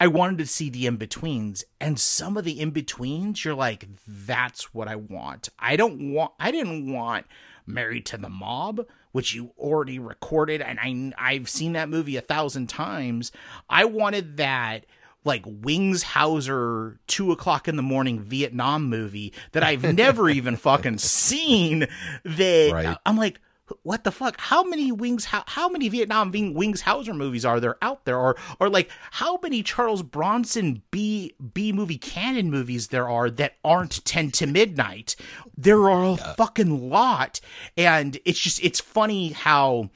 I 0.00 0.06
wanted 0.06 0.38
to 0.38 0.46
see 0.46 0.70
the 0.70 0.86
in 0.86 0.96
betweens, 0.96 1.64
and 1.80 1.98
some 1.98 2.36
of 2.36 2.44
the 2.44 2.60
in 2.60 2.70
betweens, 2.70 3.44
you're 3.44 3.54
like, 3.54 3.88
that's 4.06 4.72
what 4.72 4.86
I 4.86 4.94
want. 4.94 5.48
I 5.58 5.74
don't 5.74 6.12
want, 6.12 6.32
I 6.38 6.52
didn't 6.52 6.92
want 6.92 7.26
Married 7.66 8.06
to 8.06 8.16
the 8.16 8.28
Mob, 8.28 8.86
which 9.10 9.34
you 9.34 9.52
already 9.58 9.98
recorded, 9.98 10.62
and 10.62 10.78
I, 10.80 11.12
I've 11.32 11.48
seen 11.48 11.72
that 11.72 11.88
movie 11.88 12.16
a 12.16 12.20
thousand 12.20 12.68
times. 12.68 13.32
I 13.68 13.86
wanted 13.86 14.36
that 14.36 14.86
like 15.24 15.42
Wings 15.46 16.02
Hauser 16.02 16.98
two 17.06 17.32
o'clock 17.32 17.68
in 17.68 17.76
the 17.76 17.82
morning 17.82 18.20
Vietnam 18.20 18.88
movie 18.88 19.32
that 19.52 19.62
I've 19.62 19.94
never 19.94 20.28
even 20.30 20.56
fucking 20.56 20.98
seen. 20.98 21.86
That 22.24 22.70
Right. 22.72 22.96
I'm 23.04 23.16
like, 23.16 23.40
what 23.82 24.04
the 24.04 24.10
fuck? 24.10 24.40
How 24.40 24.62
many 24.62 24.90
wings? 24.92 25.26
How, 25.26 25.44
how 25.46 25.68
many 25.68 25.88
Vietnam 25.88 26.32
Wings 26.32 26.82
Hauser 26.82 27.12
movies 27.14 27.44
are 27.44 27.60
there 27.60 27.76
out 27.82 28.04
there? 28.04 28.18
Or 28.18 28.36
or 28.60 28.70
like 28.70 28.90
how 29.10 29.38
many 29.42 29.62
Charles 29.62 30.02
Bronson 30.02 30.82
B 30.90 31.34
B 31.52 31.72
movie 31.72 31.98
Cannon 31.98 32.50
movies 32.50 32.88
there 32.88 33.08
are 33.08 33.28
that 33.30 33.56
aren't 33.62 34.04
Ten 34.04 34.30
to 34.32 34.46
Midnight? 34.46 35.16
There 35.56 35.90
are 35.90 36.14
a 36.14 36.34
fucking 36.36 36.88
lot, 36.88 37.40
and 37.76 38.18
it's 38.24 38.40
just 38.40 38.62
it's 38.64 38.80
funny 38.80 39.32
how 39.32 39.90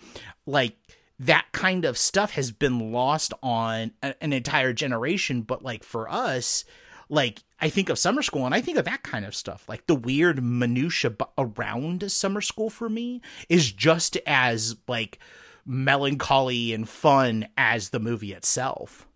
like 0.47 0.77
that 1.23 1.47
kind 1.53 1.85
of 1.85 1.97
stuff 1.97 2.33
has 2.33 2.51
been 2.51 2.93
lost 2.93 3.33
on 3.43 3.93
a- 4.03 4.21
an 4.23 4.33
entire 4.33 4.73
generation. 4.73 5.43
But 5.43 5.63
like 5.63 5.85
for 5.85 6.09
us, 6.09 6.65
like 7.09 7.45
I 7.61 7.69
think 7.69 7.89
of 7.89 7.99
summer 7.99 8.23
school 8.23 8.45
and 8.45 8.55
I 8.55 8.61
think 8.61 8.77
of 8.79 8.85
that 8.87 9.03
kind 9.03 9.25
of 9.25 9.35
stuff. 9.35 9.69
Like 9.69 9.87
the 9.87 9.95
weird 9.95 10.43
minutia 10.43 11.15
around 11.39 12.11
summer 12.11 12.41
school 12.41 12.71
for 12.71 12.89
me 12.89 13.21
is 13.49 13.71
just 13.73 14.17
as 14.27 14.77
like 14.89 15.19
melancholy 15.65 16.73
and 16.73 16.89
fun 16.89 17.47
as 17.57 17.91
the 17.91 18.01
movie 18.01 18.33
itself. 18.33 19.07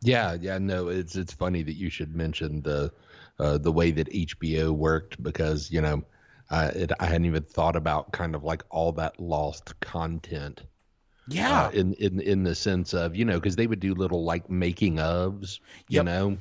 Yeah, 0.00 0.34
yeah, 0.34 0.58
no, 0.58 0.88
it's 0.88 1.16
it's 1.16 1.32
funny 1.32 1.62
that 1.62 1.74
you 1.74 1.88
should 1.90 2.14
mention 2.14 2.62
the 2.62 2.92
uh, 3.38 3.58
the 3.58 3.72
way 3.72 3.90
that 3.92 4.10
HBO 4.12 4.72
worked 4.72 5.22
because 5.22 5.70
you 5.70 5.80
know 5.80 6.02
I 6.50 6.66
it, 6.66 6.92
I 7.00 7.06
hadn't 7.06 7.26
even 7.26 7.44
thought 7.44 7.76
about 7.76 8.12
kind 8.12 8.34
of 8.34 8.44
like 8.44 8.64
all 8.70 8.92
that 8.92 9.20
lost 9.20 9.78
content. 9.80 10.62
Yeah, 11.28 11.66
uh, 11.66 11.70
in 11.70 11.94
in 11.94 12.20
in 12.20 12.42
the 12.42 12.54
sense 12.54 12.94
of 12.94 13.14
you 13.14 13.24
know 13.24 13.38
because 13.38 13.56
they 13.56 13.66
would 13.66 13.80
do 13.80 13.94
little 13.94 14.24
like 14.24 14.50
making 14.50 14.96
ofs, 14.96 15.60
you 15.88 15.96
yep. 15.96 16.04
know, 16.04 16.38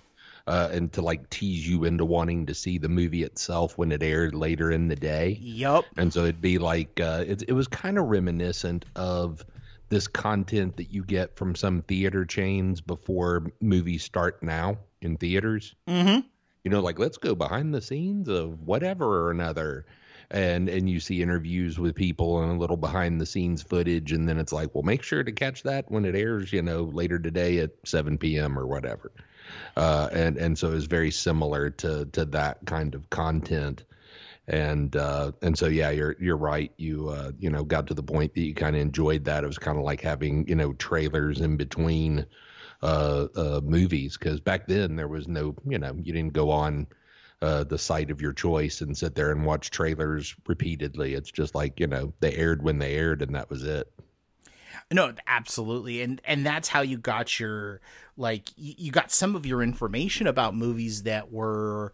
uh, 0.47 0.69
and 0.71 0.91
to 0.93 1.01
like 1.01 1.29
tease 1.29 1.67
you 1.67 1.83
into 1.83 2.05
wanting 2.05 2.47
to 2.47 2.55
see 2.55 2.77
the 2.77 2.89
movie 2.89 3.23
itself 3.23 3.77
when 3.77 3.91
it 3.91 4.01
aired 4.01 4.33
later 4.33 4.71
in 4.71 4.87
the 4.87 4.95
day. 4.95 5.37
Yep. 5.39 5.85
And 5.97 6.11
so 6.11 6.21
it'd 6.21 6.41
be 6.41 6.57
like 6.57 6.99
uh, 6.99 7.23
it 7.27 7.43
it 7.47 7.53
was 7.53 7.67
kind 7.67 7.97
of 7.97 8.05
reminiscent 8.05 8.85
of 8.95 9.45
this 9.89 10.07
content 10.07 10.77
that 10.77 10.91
you 10.91 11.03
get 11.03 11.35
from 11.35 11.53
some 11.53 11.81
theater 11.81 12.25
chains 12.25 12.81
before 12.81 13.51
movies 13.59 14.03
start 14.03 14.41
now 14.41 14.77
in 15.01 15.17
theaters. 15.17 15.75
Mm-hmm. 15.87 16.21
You 16.63 16.71
know, 16.71 16.81
like 16.81 16.97
let's 16.97 17.17
go 17.17 17.35
behind 17.35 17.73
the 17.73 17.81
scenes 17.81 18.29
of 18.29 18.61
whatever 18.61 19.25
or 19.25 19.31
another. 19.31 19.85
And 20.31 20.69
and 20.69 20.89
you 20.89 21.01
see 21.01 21.21
interviews 21.21 21.77
with 21.77 21.93
people 21.93 22.41
and 22.41 22.53
a 22.53 22.55
little 22.55 22.77
behind 22.77 23.19
the 23.19 23.25
scenes 23.25 23.61
footage, 23.61 24.13
and 24.13 24.29
then 24.29 24.39
it's 24.39 24.53
like, 24.53 24.73
well, 24.73 24.83
make 24.83 25.03
sure 25.03 25.23
to 25.23 25.31
catch 25.31 25.63
that 25.63 25.91
when 25.91 26.05
it 26.05 26.15
airs, 26.15 26.53
you 26.53 26.61
know, 26.61 26.83
later 26.83 27.19
today 27.19 27.59
at 27.59 27.71
7 27.83 28.17
p.m. 28.17 28.57
or 28.57 28.65
whatever. 28.65 29.11
Uh, 29.75 30.07
and 30.13 30.37
and 30.37 30.57
so 30.57 30.71
it's 30.71 30.85
very 30.85 31.11
similar 31.11 31.69
to 31.69 32.05
to 32.05 32.23
that 32.25 32.65
kind 32.65 32.95
of 32.95 33.09
content 33.09 33.83
and 34.47 34.95
uh, 34.95 35.31
and 35.41 35.57
so 35.57 35.67
yeah, 35.67 35.91
you're 35.91 36.15
you're 36.19 36.37
right. 36.37 36.71
You 36.77 37.09
uh, 37.09 37.31
you 37.39 37.49
know 37.49 37.63
got 37.63 37.87
to 37.87 37.93
the 37.93 38.03
point 38.03 38.33
that 38.33 38.41
you 38.41 38.53
kind 38.53 38.75
of 38.75 38.81
enjoyed 38.81 39.25
that. 39.25 39.43
It 39.43 39.47
was 39.47 39.57
kind 39.57 39.77
of 39.77 39.83
like 39.83 40.01
having 40.01 40.47
you 40.47 40.55
know 40.55 40.73
trailers 40.73 41.39
in 41.41 41.57
between 41.57 42.25
uh, 42.81 43.27
uh, 43.35 43.61
movies 43.63 44.17
because 44.17 44.39
back 44.39 44.67
then 44.67 44.95
there 44.95 45.07
was 45.07 45.27
no 45.27 45.55
you 45.67 45.77
know 45.77 45.95
you 45.95 46.11
didn't 46.11 46.33
go 46.33 46.49
on 46.49 46.87
uh, 47.41 47.63
the 47.63 47.77
site 47.77 48.11
of 48.11 48.21
your 48.21 48.33
choice 48.33 48.81
and 48.81 48.97
sit 48.97 49.15
there 49.15 49.31
and 49.31 49.45
watch 49.45 49.71
trailers 49.71 50.35
repeatedly. 50.47 51.13
It's 51.13 51.31
just 51.31 51.55
like 51.55 51.79
you 51.79 51.87
know 51.87 52.13
they 52.19 52.33
aired 52.35 52.61
when 52.61 52.79
they 52.79 52.95
aired 52.95 53.21
and 53.21 53.35
that 53.35 53.49
was 53.49 53.63
it. 53.63 53.91
No, 54.91 55.13
absolutely, 55.27 56.01
and 56.01 56.21
and 56.25 56.45
that's 56.45 56.67
how 56.67 56.81
you 56.81 56.97
got 56.97 57.39
your 57.39 57.81
like 58.17 58.49
you 58.55 58.91
got 58.91 59.11
some 59.11 59.35
of 59.35 59.45
your 59.45 59.63
information 59.63 60.27
about 60.27 60.55
movies 60.55 61.03
that 61.03 61.31
were 61.31 61.93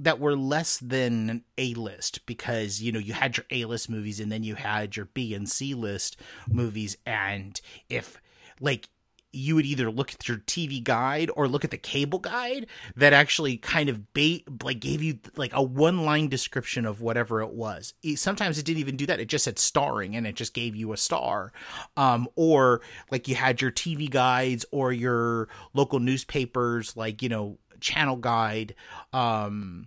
that 0.00 0.20
were 0.20 0.36
less 0.36 0.78
than 0.78 1.42
a 1.58 1.74
list 1.74 2.24
because 2.26 2.80
you 2.80 2.92
know 2.92 3.00
you 3.00 3.12
had 3.12 3.36
your 3.36 3.46
A 3.50 3.64
list 3.64 3.90
movies 3.90 4.20
and 4.20 4.30
then 4.30 4.44
you 4.44 4.54
had 4.54 4.96
your 4.96 5.06
B 5.06 5.34
and 5.34 5.48
C 5.48 5.74
list 5.74 6.18
movies 6.48 6.96
and 7.04 7.60
if 7.90 8.20
like 8.60 8.88
you 9.36 9.54
would 9.54 9.66
either 9.66 9.90
look 9.90 10.12
at 10.12 10.26
your 10.26 10.38
TV 10.38 10.82
guide 10.82 11.30
or 11.36 11.46
look 11.46 11.64
at 11.64 11.70
the 11.70 11.76
cable 11.76 12.18
guide 12.18 12.66
that 12.96 13.12
actually 13.12 13.56
kind 13.58 13.88
of 13.88 14.12
bait 14.14 14.44
like 14.62 14.80
gave 14.80 15.02
you 15.02 15.18
like 15.36 15.52
a 15.52 15.62
one 15.62 16.04
line 16.04 16.28
description 16.28 16.86
of 16.86 17.00
whatever 17.00 17.42
it 17.42 17.52
was. 17.52 17.94
Sometimes 18.16 18.58
it 18.58 18.64
didn't 18.64 18.80
even 18.80 18.96
do 18.96 19.06
that. 19.06 19.20
It 19.20 19.28
just 19.28 19.44
said 19.44 19.58
starring 19.58 20.16
and 20.16 20.26
it 20.26 20.34
just 20.34 20.54
gave 20.54 20.74
you 20.74 20.92
a 20.92 20.96
star. 20.96 21.52
Um, 21.96 22.28
or 22.34 22.80
like 23.10 23.28
you 23.28 23.34
had 23.34 23.60
your 23.60 23.70
TV 23.70 24.08
guides 24.10 24.64
or 24.72 24.92
your 24.92 25.48
local 25.74 26.00
newspapers, 26.00 26.96
like, 26.96 27.22
you 27.22 27.28
know, 27.28 27.58
channel 27.78 28.16
guide 28.16 28.74
um 29.12 29.86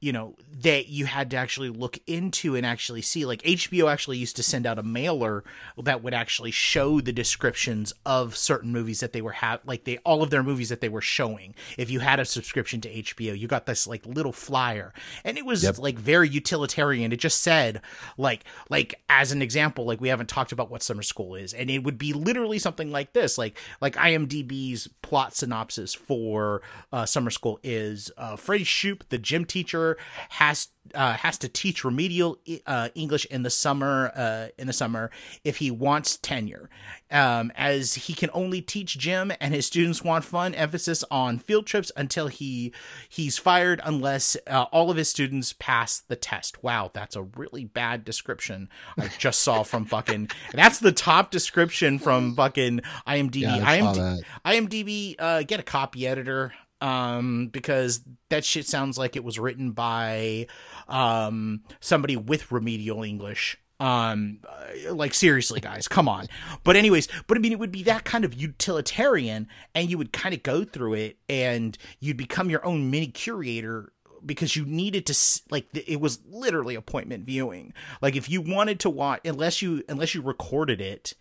you 0.00 0.12
know 0.12 0.34
that 0.62 0.88
you 0.88 1.04
had 1.04 1.30
to 1.30 1.36
actually 1.36 1.68
look 1.68 1.98
into 2.06 2.56
and 2.56 2.64
actually 2.64 3.02
see. 3.02 3.26
Like 3.26 3.42
HBO 3.42 3.90
actually 3.90 4.16
used 4.16 4.36
to 4.36 4.42
send 4.42 4.66
out 4.66 4.78
a 4.78 4.82
mailer 4.82 5.44
that 5.76 6.02
would 6.02 6.14
actually 6.14 6.50
show 6.50 7.00
the 7.00 7.12
descriptions 7.12 7.92
of 8.06 8.34
certain 8.34 8.72
movies 8.72 9.00
that 9.00 9.12
they 9.12 9.20
were 9.20 9.32
have 9.32 9.60
like 9.66 9.84
they 9.84 9.98
all 9.98 10.22
of 10.22 10.30
their 10.30 10.42
movies 10.42 10.70
that 10.70 10.80
they 10.80 10.88
were 10.88 11.02
showing. 11.02 11.54
If 11.76 11.90
you 11.90 12.00
had 12.00 12.18
a 12.18 12.24
subscription 12.24 12.80
to 12.82 12.90
HBO 12.90 13.38
you 13.38 13.46
got 13.46 13.66
this 13.66 13.86
like 13.86 14.04
little 14.06 14.32
flyer. 14.32 14.94
And 15.22 15.36
it 15.36 15.44
was 15.44 15.62
yep. 15.62 15.78
like 15.78 15.98
very 15.98 16.28
utilitarian. 16.28 17.12
It 17.12 17.18
just 17.18 17.42
said 17.42 17.82
like 18.16 18.44
like 18.70 18.94
as 19.10 19.32
an 19.32 19.42
example 19.42 19.84
like 19.84 20.00
we 20.00 20.08
haven't 20.08 20.28
talked 20.30 20.52
about 20.52 20.70
what 20.70 20.82
summer 20.82 21.02
school 21.02 21.34
is. 21.34 21.52
And 21.52 21.70
it 21.70 21.84
would 21.84 21.98
be 21.98 22.14
literally 22.14 22.58
something 22.58 22.90
like 22.90 23.12
this 23.12 23.36
like 23.36 23.58
like 23.82 23.96
IMDb's 23.96 24.88
plot 25.02 25.36
synopsis 25.36 25.92
for 25.94 26.62
uh, 26.90 27.04
summer 27.04 27.30
school 27.30 27.60
is 27.62 28.10
uh, 28.16 28.36
Freddie 28.36 28.64
Shoop 28.64 29.08
the 29.10 29.18
gym 29.18 29.44
teacher 29.44 29.89
has 30.30 30.68
uh, 30.94 31.12
has 31.12 31.38
to 31.38 31.48
teach 31.48 31.84
remedial 31.84 32.38
uh, 32.66 32.88
English 32.94 33.24
in 33.26 33.42
the 33.42 33.50
summer 33.50 34.10
uh, 34.14 34.48
in 34.58 34.66
the 34.66 34.72
summer 34.72 35.10
if 35.44 35.58
he 35.58 35.70
wants 35.70 36.16
tenure, 36.16 36.68
um, 37.10 37.52
as 37.54 37.94
he 37.94 38.12
can 38.12 38.30
only 38.32 38.60
teach 38.60 38.98
gym 38.98 39.32
and 39.40 39.54
his 39.54 39.66
students 39.66 40.02
want 40.02 40.24
fun. 40.24 40.54
Emphasis 40.54 41.04
on 41.10 41.38
field 41.38 41.66
trips 41.66 41.92
until 41.96 42.28
he 42.28 42.72
he's 43.08 43.38
fired 43.38 43.80
unless 43.84 44.36
uh, 44.46 44.66
all 44.72 44.90
of 44.90 44.96
his 44.96 45.08
students 45.08 45.54
pass 45.58 46.00
the 46.00 46.16
test. 46.16 46.62
Wow, 46.62 46.90
that's 46.92 47.16
a 47.16 47.22
really 47.22 47.64
bad 47.64 48.04
description 48.04 48.68
I 48.98 49.08
just 49.18 49.40
saw 49.40 49.62
from 49.62 49.84
fucking. 49.84 50.30
That's 50.52 50.80
the 50.80 50.92
top 50.92 51.30
description 51.30 51.98
from 51.98 52.34
fucking 52.34 52.80
IMDb. 53.06 53.42
Yeah, 53.42 53.78
IMDb, 53.78 54.22
IMDb 54.44 55.16
uh, 55.18 55.42
get 55.42 55.60
a 55.60 55.64
copy 55.64 56.06
editor 56.06 56.52
um, 56.80 57.48
because 57.48 58.02
that 58.28 58.44
shit 58.44 58.66
sounds 58.66 58.98
like 58.98 59.16
it 59.16 59.24
was 59.24 59.38
written 59.38 59.72
by 59.72 60.46
um, 60.88 61.62
somebody 61.80 62.16
with 62.16 62.50
remedial 62.52 63.02
English. 63.02 63.56
Um, 63.78 64.40
uh, 64.46 64.94
like 64.94 65.14
seriously, 65.14 65.60
guys, 65.60 65.88
come 65.88 66.06
on. 66.06 66.26
But 66.64 66.76
anyways, 66.76 67.08
but 67.26 67.38
I 67.38 67.40
mean, 67.40 67.52
it 67.52 67.58
would 67.58 67.72
be 67.72 67.82
that 67.84 68.04
kind 68.04 68.26
of 68.26 68.34
utilitarian, 68.34 69.48
and 69.74 69.90
you 69.90 69.96
would 69.96 70.12
kind 70.12 70.34
of 70.34 70.42
go 70.42 70.64
through 70.64 70.94
it, 70.94 71.16
and 71.30 71.76
you'd 71.98 72.18
become 72.18 72.50
your 72.50 72.64
own 72.64 72.90
mini 72.90 73.06
curator 73.06 73.92
because 74.24 74.54
you 74.54 74.66
needed 74.66 75.06
to 75.06 75.42
like 75.50 75.66
it 75.72 75.98
was 75.98 76.20
literally 76.28 76.74
appointment 76.74 77.24
viewing. 77.24 77.72
Like 78.02 78.16
if 78.16 78.28
you 78.28 78.42
wanted 78.42 78.80
to 78.80 78.90
watch, 78.90 79.20
unless 79.24 79.62
you 79.62 79.82
unless 79.88 80.14
you 80.14 80.20
recorded 80.20 80.82
it 80.82 81.14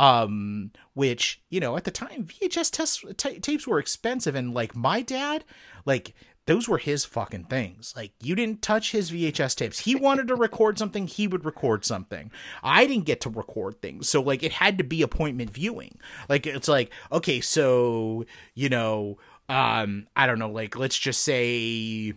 um, 0.00 0.70
which 0.94 1.42
you 1.50 1.60
know 1.60 1.76
at 1.76 1.84
the 1.84 1.90
time 1.90 2.24
VHS 2.24 3.16
t- 3.18 3.38
tapes 3.38 3.66
were 3.66 3.78
expensive, 3.78 4.34
and 4.34 4.54
like 4.54 4.74
my 4.74 5.02
dad, 5.02 5.44
like 5.84 6.14
those 6.46 6.66
were 6.66 6.78
his 6.78 7.04
fucking 7.04 7.44
things. 7.44 7.92
Like 7.94 8.12
you 8.18 8.34
didn't 8.34 8.62
touch 8.62 8.92
his 8.92 9.10
VHS 9.10 9.54
tapes. 9.56 9.80
He 9.80 9.94
wanted 9.94 10.26
to 10.28 10.34
record 10.34 10.78
something, 10.78 11.06
he 11.06 11.28
would 11.28 11.44
record 11.44 11.84
something. 11.84 12.32
I 12.62 12.86
didn't 12.86 13.04
get 13.04 13.20
to 13.20 13.28
record 13.28 13.82
things. 13.82 14.08
So 14.08 14.22
like 14.22 14.42
it 14.42 14.52
had 14.52 14.78
to 14.78 14.84
be 14.84 15.02
appointment 15.02 15.50
viewing. 15.50 15.98
Like 16.30 16.46
it's 16.46 16.66
like, 16.66 16.90
okay, 17.12 17.42
so, 17.42 18.24
you 18.54 18.70
know, 18.70 19.18
um 19.50 20.06
I 20.16 20.26
don't 20.26 20.38
know, 20.38 20.50
like 20.50 20.76
let's 20.76 20.98
just 20.98 21.22
say 21.22 22.14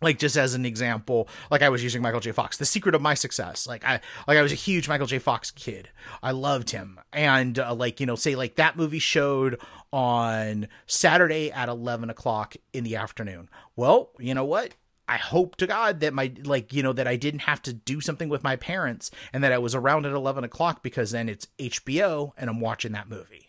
like 0.00 0.18
just 0.18 0.36
as 0.36 0.54
an 0.54 0.64
example 0.64 1.28
like 1.50 1.62
i 1.62 1.68
was 1.68 1.82
using 1.82 2.02
michael 2.02 2.20
j. 2.20 2.32
Fox 2.32 2.56
the 2.56 2.66
secret 2.66 2.94
of 2.94 3.02
my 3.02 3.14
success. 3.14 3.66
Like 3.66 3.84
i 3.84 4.00
like 4.26 4.38
i 4.38 4.42
was 4.42 4.52
a 4.52 4.56
huge 4.56 4.88
michael 4.88 5.06
j. 5.06 5.18
Fox 5.18 5.50
kid. 5.50 5.90
I 6.22 6.32
loved 6.32 6.70
him. 6.70 7.00
And 7.12 7.58
uh, 7.58 7.74
like 7.74 8.00
you 8.00 8.06
know 8.06 8.16
say 8.16 8.34
like 8.34 8.56
that 8.56 8.76
movie 8.76 8.98
showed 8.98 9.60
on 9.92 10.68
saturday 10.86 11.50
at 11.50 11.68
11 11.68 12.10
o'clock 12.10 12.56
in 12.72 12.84
the 12.84 12.96
afternoon. 12.96 13.48
Well 13.76 14.10
you 14.18 14.34
know 14.34 14.44
what? 14.44 14.74
I 15.08 15.16
hope 15.16 15.56
to 15.56 15.66
God 15.66 16.00
that 16.00 16.12
my 16.12 16.32
like 16.44 16.72
you 16.72 16.82
know 16.82 16.92
that 16.92 17.08
I 17.08 17.16
didn't 17.16 17.40
have 17.40 17.62
to 17.62 17.72
do 17.72 18.00
something 18.00 18.28
with 18.28 18.44
my 18.44 18.56
parents 18.56 19.10
and 19.32 19.42
that 19.42 19.52
I 19.52 19.58
was 19.58 19.74
around 19.74 20.04
at 20.04 20.12
eleven 20.12 20.44
o'clock 20.44 20.82
because 20.82 21.12
then 21.12 21.28
it's 21.28 21.46
HBO 21.58 22.32
and 22.36 22.50
I'm 22.50 22.60
watching 22.60 22.92
that 22.92 23.08
movie. 23.08 23.47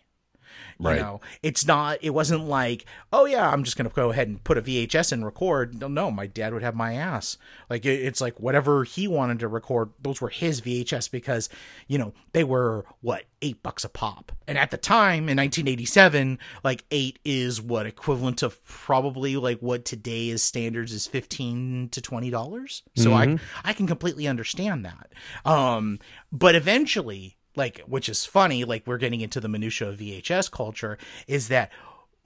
Right. 0.80 0.96
You 0.96 1.02
know, 1.02 1.20
it's 1.42 1.66
not. 1.66 1.98
It 2.00 2.10
wasn't 2.10 2.48
like, 2.48 2.86
oh 3.12 3.26
yeah, 3.26 3.50
I'm 3.50 3.64
just 3.64 3.76
gonna 3.76 3.90
go 3.90 4.10
ahead 4.10 4.28
and 4.28 4.42
put 4.42 4.56
a 4.56 4.62
VHS 4.62 5.12
and 5.12 5.24
record. 5.24 5.78
No, 5.78 5.88
no, 5.88 6.10
my 6.10 6.26
dad 6.26 6.52
would 6.54 6.62
have 6.62 6.74
my 6.74 6.94
ass. 6.94 7.36
Like 7.68 7.84
it's 7.84 8.20
like 8.20 8.40
whatever 8.40 8.84
he 8.84 9.06
wanted 9.06 9.40
to 9.40 9.48
record. 9.48 9.90
Those 10.00 10.20
were 10.20 10.30
his 10.30 10.60
VHS 10.62 11.10
because, 11.10 11.48
you 11.86 11.98
know, 11.98 12.14
they 12.32 12.44
were 12.44 12.86
what 13.02 13.24
eight 13.42 13.62
bucks 13.62 13.84
a 13.84 13.88
pop. 13.88 14.32
And 14.46 14.56
at 14.56 14.70
the 14.70 14.76
time 14.76 15.28
in 15.28 15.36
1987, 15.36 16.38
like 16.64 16.84
eight 16.90 17.18
is 17.24 17.60
what 17.60 17.86
equivalent 17.86 18.38
to 18.38 18.50
probably 18.64 19.36
like 19.36 19.60
what 19.60 19.84
today 19.84 20.28
is 20.28 20.42
standards 20.42 20.92
is 20.92 21.06
15 21.06 21.90
to 21.90 22.00
20 22.00 22.30
dollars. 22.30 22.82
So 22.96 23.10
mm-hmm. 23.10 23.36
I 23.64 23.70
I 23.70 23.72
can 23.74 23.86
completely 23.86 24.26
understand 24.26 24.84
that. 24.84 25.12
Um, 25.44 25.98
but 26.32 26.54
eventually 26.54 27.36
like 27.60 27.80
which 27.86 28.08
is 28.08 28.24
funny 28.24 28.64
like 28.64 28.86
we're 28.86 28.96
getting 28.96 29.20
into 29.20 29.38
the 29.38 29.48
minutia 29.48 29.88
of 29.88 29.98
vhs 29.98 30.50
culture 30.50 30.96
is 31.28 31.48
that 31.48 31.70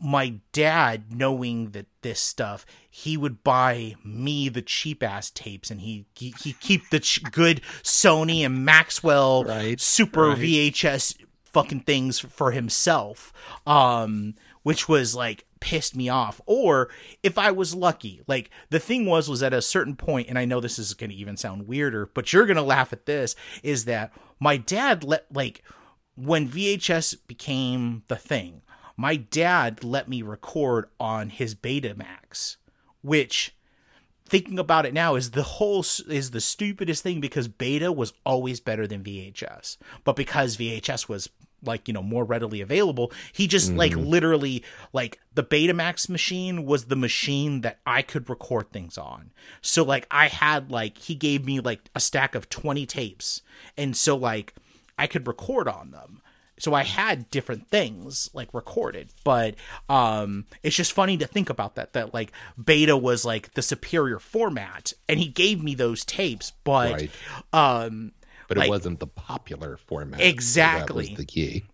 my 0.00 0.34
dad 0.52 1.12
knowing 1.12 1.70
that 1.70 1.86
this 2.02 2.20
stuff 2.20 2.64
he 2.88 3.16
would 3.16 3.42
buy 3.42 3.94
me 4.04 4.48
the 4.48 4.62
cheap 4.62 5.02
ass 5.02 5.30
tapes 5.30 5.70
and 5.72 5.80
he 5.80 6.06
he, 6.14 6.32
he 6.40 6.52
keep 6.52 6.88
the 6.90 7.00
ch- 7.00 7.22
good 7.32 7.60
sony 7.82 8.46
and 8.46 8.66
Maxell 8.66 9.46
right, 9.46 9.80
super 9.80 10.28
right. 10.28 10.38
vhs 10.38 11.16
fucking 11.44 11.80
things 11.80 12.20
for 12.20 12.52
himself 12.52 13.32
um 13.66 14.34
which 14.62 14.88
was 14.88 15.14
like 15.16 15.44
pissed 15.64 15.96
me 15.96 16.10
off 16.10 16.42
or 16.44 16.90
if 17.22 17.38
i 17.38 17.50
was 17.50 17.74
lucky 17.74 18.20
like 18.26 18.50
the 18.68 18.78
thing 18.78 19.06
was 19.06 19.30
was 19.30 19.42
at 19.42 19.54
a 19.54 19.62
certain 19.62 19.96
point 19.96 20.28
and 20.28 20.38
i 20.38 20.44
know 20.44 20.60
this 20.60 20.78
is 20.78 20.92
going 20.92 21.08
to 21.08 21.16
even 21.16 21.38
sound 21.38 21.66
weirder 21.66 22.10
but 22.12 22.34
you're 22.34 22.44
going 22.44 22.54
to 22.54 22.62
laugh 22.62 22.92
at 22.92 23.06
this 23.06 23.34
is 23.62 23.86
that 23.86 24.12
my 24.38 24.58
dad 24.58 25.02
let 25.02 25.24
like 25.32 25.62
when 26.16 26.46
vhs 26.46 27.16
became 27.26 28.02
the 28.08 28.16
thing 28.16 28.60
my 28.94 29.16
dad 29.16 29.82
let 29.82 30.06
me 30.06 30.20
record 30.20 30.86
on 31.00 31.30
his 31.30 31.54
betamax 31.54 32.56
which 33.00 33.56
thinking 34.26 34.58
about 34.58 34.84
it 34.84 34.92
now 34.92 35.14
is 35.14 35.30
the 35.30 35.42
whole 35.42 35.80
is 36.08 36.30
the 36.30 36.42
stupidest 36.42 37.02
thing 37.02 37.20
because 37.20 37.48
beta 37.48 37.90
was 37.90 38.12
always 38.24 38.60
better 38.60 38.86
than 38.86 39.04
VHS. 39.04 39.76
But 40.02 40.16
because 40.16 40.56
VHS 40.56 41.08
was 41.08 41.28
like, 41.66 41.88
you 41.88 41.94
know, 41.94 42.02
more 42.02 42.24
readily 42.24 42.60
available, 42.60 43.12
he 43.32 43.46
just 43.46 43.70
mm-hmm. 43.70 43.78
like 43.78 43.96
literally 43.96 44.62
like 44.92 45.18
the 45.34 45.44
Betamax 45.44 46.08
machine 46.08 46.64
was 46.64 46.86
the 46.86 46.96
machine 46.96 47.62
that 47.62 47.80
I 47.86 48.02
could 48.02 48.28
record 48.28 48.70
things 48.72 48.98
on. 48.98 49.32
So 49.60 49.82
like 49.82 50.06
I 50.10 50.28
had 50.28 50.70
like 50.70 50.98
he 50.98 51.14
gave 51.14 51.44
me 51.44 51.60
like 51.60 51.80
a 51.94 52.00
stack 52.00 52.34
of 52.34 52.48
20 52.48 52.86
tapes. 52.86 53.42
And 53.76 53.96
so 53.96 54.16
like 54.16 54.54
I 54.98 55.06
could 55.06 55.26
record 55.26 55.68
on 55.68 55.90
them 55.90 56.20
so 56.58 56.72
I 56.72 56.84
had 56.84 57.30
different 57.30 57.68
things 57.68 58.30
like 58.32 58.52
recorded, 58.54 59.10
but 59.24 59.56
um 59.88 60.46
it's 60.62 60.76
just 60.76 60.92
funny 60.92 61.16
to 61.18 61.26
think 61.26 61.50
about 61.50 61.74
that 61.74 61.92
that 61.94 62.14
like 62.14 62.32
beta 62.62 62.96
was 62.96 63.24
like 63.24 63.54
the 63.54 63.62
superior 63.62 64.18
format 64.18 64.92
and 65.08 65.18
he 65.18 65.26
gave 65.26 65.62
me 65.62 65.74
those 65.74 66.04
tapes, 66.04 66.52
but 66.62 66.92
right. 66.92 67.10
um 67.52 68.12
but 68.48 68.56
like, 68.56 68.66
it 68.66 68.70
wasn't 68.70 69.00
the 69.00 69.06
popular 69.06 69.76
format. 69.76 70.20
Exactly. 70.20 71.06
So 71.06 71.10
that 71.10 71.18
was 71.18 71.18
the 71.18 71.24
key. 71.26 71.64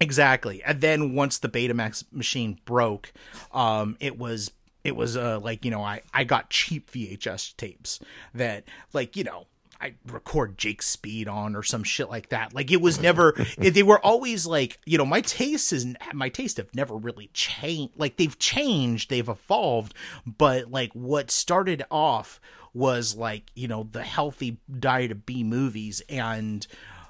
Exactly. 0.00 0.62
And 0.62 0.80
then 0.80 1.14
once 1.14 1.38
the 1.38 1.48
Betamax 1.48 2.04
machine 2.12 2.58
broke, 2.64 3.12
um 3.52 3.96
it 4.00 4.18
was 4.18 4.50
it 4.82 4.96
was 4.96 5.16
uh 5.16 5.40
like, 5.40 5.64
you 5.64 5.70
know, 5.70 5.82
I 5.82 6.02
I 6.12 6.24
got 6.24 6.50
cheap 6.50 6.90
VHS 6.90 7.56
tapes 7.56 8.00
that 8.34 8.64
like, 8.92 9.16
you 9.16 9.24
know, 9.24 9.46
I 9.80 9.94
record 10.06 10.56
Jake 10.56 10.82
Speed 10.82 11.28
on 11.28 11.54
or 11.54 11.62
some 11.62 11.84
shit 11.84 12.08
like 12.08 12.30
that. 12.30 12.54
Like 12.54 12.70
it 12.70 12.80
was 12.80 13.00
never 13.00 13.32
they 13.58 13.82
were 13.82 14.04
always 14.04 14.46
like, 14.46 14.78
you 14.86 14.98
know, 14.98 15.04
my 15.04 15.20
taste 15.20 15.72
is 15.72 15.86
my 16.12 16.28
taste 16.28 16.56
have 16.56 16.74
never 16.74 16.96
really 16.96 17.28
changed. 17.32 17.94
Like 17.96 18.16
they've 18.16 18.38
changed, 18.38 19.10
they've 19.10 19.28
evolved, 19.28 19.94
but 20.26 20.70
like 20.70 20.92
what 20.92 21.30
started 21.30 21.84
off 21.90 22.40
was 22.74 23.16
like, 23.16 23.50
you 23.54 23.68
know, 23.68 23.88
the 23.90 24.02
healthy 24.02 24.58
diet 24.78 25.12
of 25.12 25.24
B 25.24 25.44
movies 25.44 26.02
and 26.08 26.66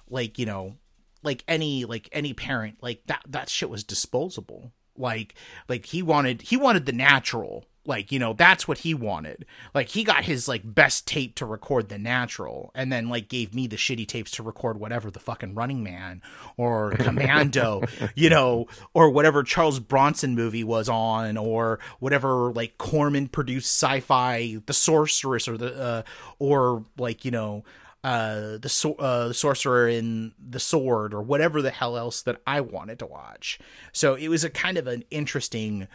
like, 0.09 0.39
you 0.39 0.47
know, 0.47 0.77
like 1.23 1.43
any 1.49 1.87
like 1.87 2.09
any 2.13 2.35
parent, 2.35 2.77
like 2.83 3.03
that 3.07 3.23
that 3.27 3.49
shit 3.49 3.71
was 3.71 3.83
disposable. 3.83 4.73
Like 4.97 5.35
like 5.69 5.87
he 5.87 6.03
wanted 6.03 6.43
he 6.43 6.57
wanted 6.57 6.87
the 6.87 6.93
natural 6.93 7.65
like, 7.87 8.11
you 8.11 8.19
know, 8.19 8.33
that's 8.33 8.67
what 8.67 8.79
he 8.79 8.95
wanted. 8.95 9.45
Like 9.75 9.89
he 9.89 10.05
got 10.05 10.25
his 10.25 10.49
like 10.49 10.63
best 10.65 11.07
tape 11.07 11.35
to 11.37 11.47
record 11.47 11.89
the 11.89 11.99
natural 11.99 12.71
and 12.75 12.93
then 12.93 13.09
like 13.09 13.29
gave 13.29 13.55
me 13.55 13.67
the 13.67 13.77
shitty 13.77 14.07
tapes 14.07 14.31
to 14.33 14.43
record 14.43 14.81
whatever 14.81 15.11
the 15.11 15.21
fucking 15.21 15.55
running 15.55 15.83
man 15.83 16.23
or 16.57 16.91
commando, 16.99 17.83
you 18.15 18.31
know, 18.31 18.67
or 18.95 19.11
whatever 19.11 19.43
Charles 19.43 19.81
Bronson 19.81 20.35
movie 20.35 20.65
was 20.65 20.89
on 20.89 21.37
or 21.37 21.79
whatever 22.01 22.53
like 22.53 22.79
Corman 22.79 23.29
produced 23.29 23.67
sci-fi 23.67 24.57
The 24.67 24.73
Sorceress 24.73 25.49
or 25.49 25.57
the 25.59 25.75
uh 25.79 26.03
or 26.39 26.85
like, 26.97 27.25
you 27.25 27.31
know, 27.31 27.65
uh, 28.05 28.59
the 28.59 28.69
so- 28.69 28.95
uh, 28.97 29.29
the 29.29 29.35
sorcerer 29.35 29.89
in 29.89 30.35
the 30.39 30.61
sword 30.61 31.15
or 31.15 31.23
whatever 31.23 31.63
the 31.63 31.71
hell 31.71 31.97
else 31.97 32.21
that 32.21 32.41
I 32.47 32.61
wanted 32.61 32.99
to 32.99 33.07
watch. 33.07 33.59
So 33.93 34.15
it 34.15 34.29
was 34.29 34.45
a 34.45 34.51
kind 34.51 34.77
of 34.77 34.87
an 34.87 35.05
interesting 35.11 35.89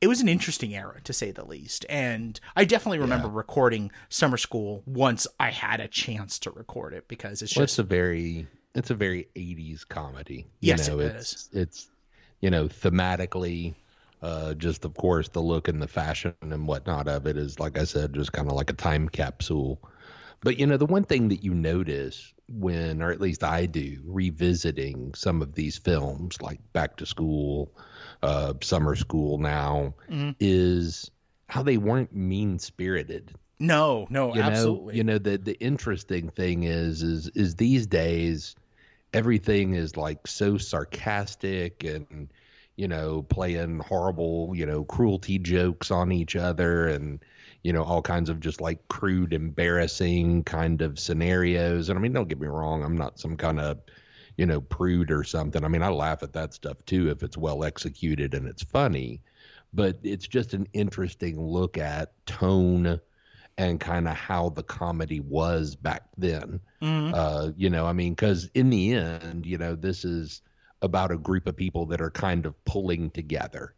it 0.00 0.08
was 0.08 0.20
an 0.20 0.28
interesting 0.28 0.74
era 0.74 1.00
to 1.02 1.12
say 1.12 1.30
the 1.30 1.44
least 1.44 1.86
and 1.88 2.40
i 2.56 2.64
definitely 2.64 2.98
remember 2.98 3.28
yeah. 3.28 3.34
recording 3.34 3.90
summer 4.08 4.36
school 4.36 4.82
once 4.86 5.26
i 5.40 5.50
had 5.50 5.80
a 5.80 5.88
chance 5.88 6.38
to 6.38 6.50
record 6.50 6.92
it 6.92 7.08
because 7.08 7.42
it's 7.42 7.56
well, 7.56 7.64
just 7.64 7.74
it's 7.74 7.78
a 7.78 7.82
very 7.82 8.46
it's 8.74 8.90
a 8.90 8.94
very 8.94 9.28
80s 9.36 9.86
comedy 9.86 10.46
you 10.60 10.68
yes 10.68 10.88
know, 10.88 11.00
it 11.00 11.14
it's 11.16 11.32
is. 11.32 11.48
it's 11.52 11.88
you 12.40 12.50
know 12.50 12.66
thematically 12.66 13.74
uh, 14.22 14.54
just 14.54 14.86
of 14.86 14.94
course 14.94 15.28
the 15.28 15.40
look 15.40 15.68
and 15.68 15.82
the 15.82 15.88
fashion 15.88 16.34
and 16.40 16.66
whatnot 16.66 17.08
of 17.08 17.26
it 17.26 17.36
is 17.36 17.60
like 17.60 17.78
i 17.78 17.84
said 17.84 18.14
just 18.14 18.32
kind 18.32 18.48
of 18.48 18.54
like 18.54 18.70
a 18.70 18.74
time 18.74 19.08
capsule 19.08 19.80
but 20.40 20.58
you 20.58 20.66
know 20.66 20.76
the 20.76 20.86
one 20.86 21.04
thing 21.04 21.28
that 21.28 21.44
you 21.44 21.54
notice 21.54 22.32
when 22.48 23.02
or 23.02 23.10
at 23.10 23.20
least 23.20 23.44
i 23.44 23.66
do 23.66 23.98
revisiting 24.04 25.12
some 25.14 25.42
of 25.42 25.54
these 25.54 25.76
films 25.76 26.40
like 26.40 26.60
back 26.72 26.96
to 26.96 27.06
school 27.06 27.70
uh, 28.22 28.54
summer 28.62 28.96
school 28.96 29.38
now 29.38 29.94
mm-hmm. 30.10 30.30
is 30.40 31.10
how 31.48 31.62
they 31.62 31.76
weren't 31.76 32.14
mean 32.14 32.58
spirited. 32.58 33.32
No, 33.58 34.06
no, 34.10 34.34
you 34.34 34.42
absolutely. 34.42 34.86
Know, 34.86 34.96
you 34.96 35.04
know 35.04 35.18
the 35.18 35.38
the 35.38 35.58
interesting 35.60 36.28
thing 36.28 36.64
is 36.64 37.02
is 37.02 37.28
is 37.28 37.54
these 37.56 37.86
days 37.86 38.56
everything 39.12 39.74
is 39.74 39.96
like 39.96 40.26
so 40.26 40.58
sarcastic 40.58 41.84
and 41.84 42.32
you 42.76 42.88
know 42.88 43.22
playing 43.22 43.78
horrible 43.78 44.52
you 44.54 44.66
know 44.66 44.84
cruelty 44.84 45.38
jokes 45.38 45.90
on 45.90 46.10
each 46.10 46.34
other 46.34 46.88
and 46.88 47.20
you 47.62 47.72
know 47.72 47.84
all 47.84 48.02
kinds 48.02 48.28
of 48.28 48.40
just 48.40 48.60
like 48.60 48.88
crude 48.88 49.32
embarrassing 49.32 50.42
kind 50.42 50.82
of 50.82 50.98
scenarios 50.98 51.88
and 51.88 51.98
i 51.98 52.02
mean 52.02 52.12
don't 52.12 52.28
get 52.28 52.40
me 52.40 52.48
wrong 52.48 52.82
i'm 52.82 52.96
not 52.96 53.20
some 53.20 53.36
kind 53.36 53.60
of 53.60 53.78
you 54.36 54.46
know, 54.46 54.60
prude 54.60 55.10
or 55.10 55.24
something. 55.24 55.64
I 55.64 55.68
mean, 55.68 55.82
I 55.82 55.88
laugh 55.88 56.22
at 56.22 56.32
that 56.32 56.54
stuff 56.54 56.76
too 56.86 57.10
if 57.10 57.22
it's 57.22 57.36
well 57.36 57.64
executed 57.64 58.34
and 58.34 58.46
it's 58.46 58.62
funny, 58.62 59.20
but 59.72 59.98
it's 60.02 60.26
just 60.26 60.54
an 60.54 60.66
interesting 60.72 61.40
look 61.40 61.78
at 61.78 62.12
tone 62.26 63.00
and 63.56 63.78
kind 63.78 64.08
of 64.08 64.14
how 64.16 64.48
the 64.50 64.62
comedy 64.62 65.20
was 65.20 65.76
back 65.76 66.02
then. 66.16 66.60
Mm-hmm. 66.82 67.14
Uh, 67.14 67.50
you 67.56 67.70
know, 67.70 67.86
I 67.86 67.92
mean, 67.92 68.14
because 68.14 68.50
in 68.54 68.70
the 68.70 68.94
end, 68.94 69.46
you 69.46 69.58
know, 69.58 69.74
this 69.74 70.04
is 70.04 70.42
about 70.82 71.12
a 71.12 71.18
group 71.18 71.46
of 71.46 71.56
people 71.56 71.86
that 71.86 72.00
are 72.00 72.10
kind 72.10 72.46
of 72.46 72.64
pulling 72.64 73.10
together. 73.10 73.74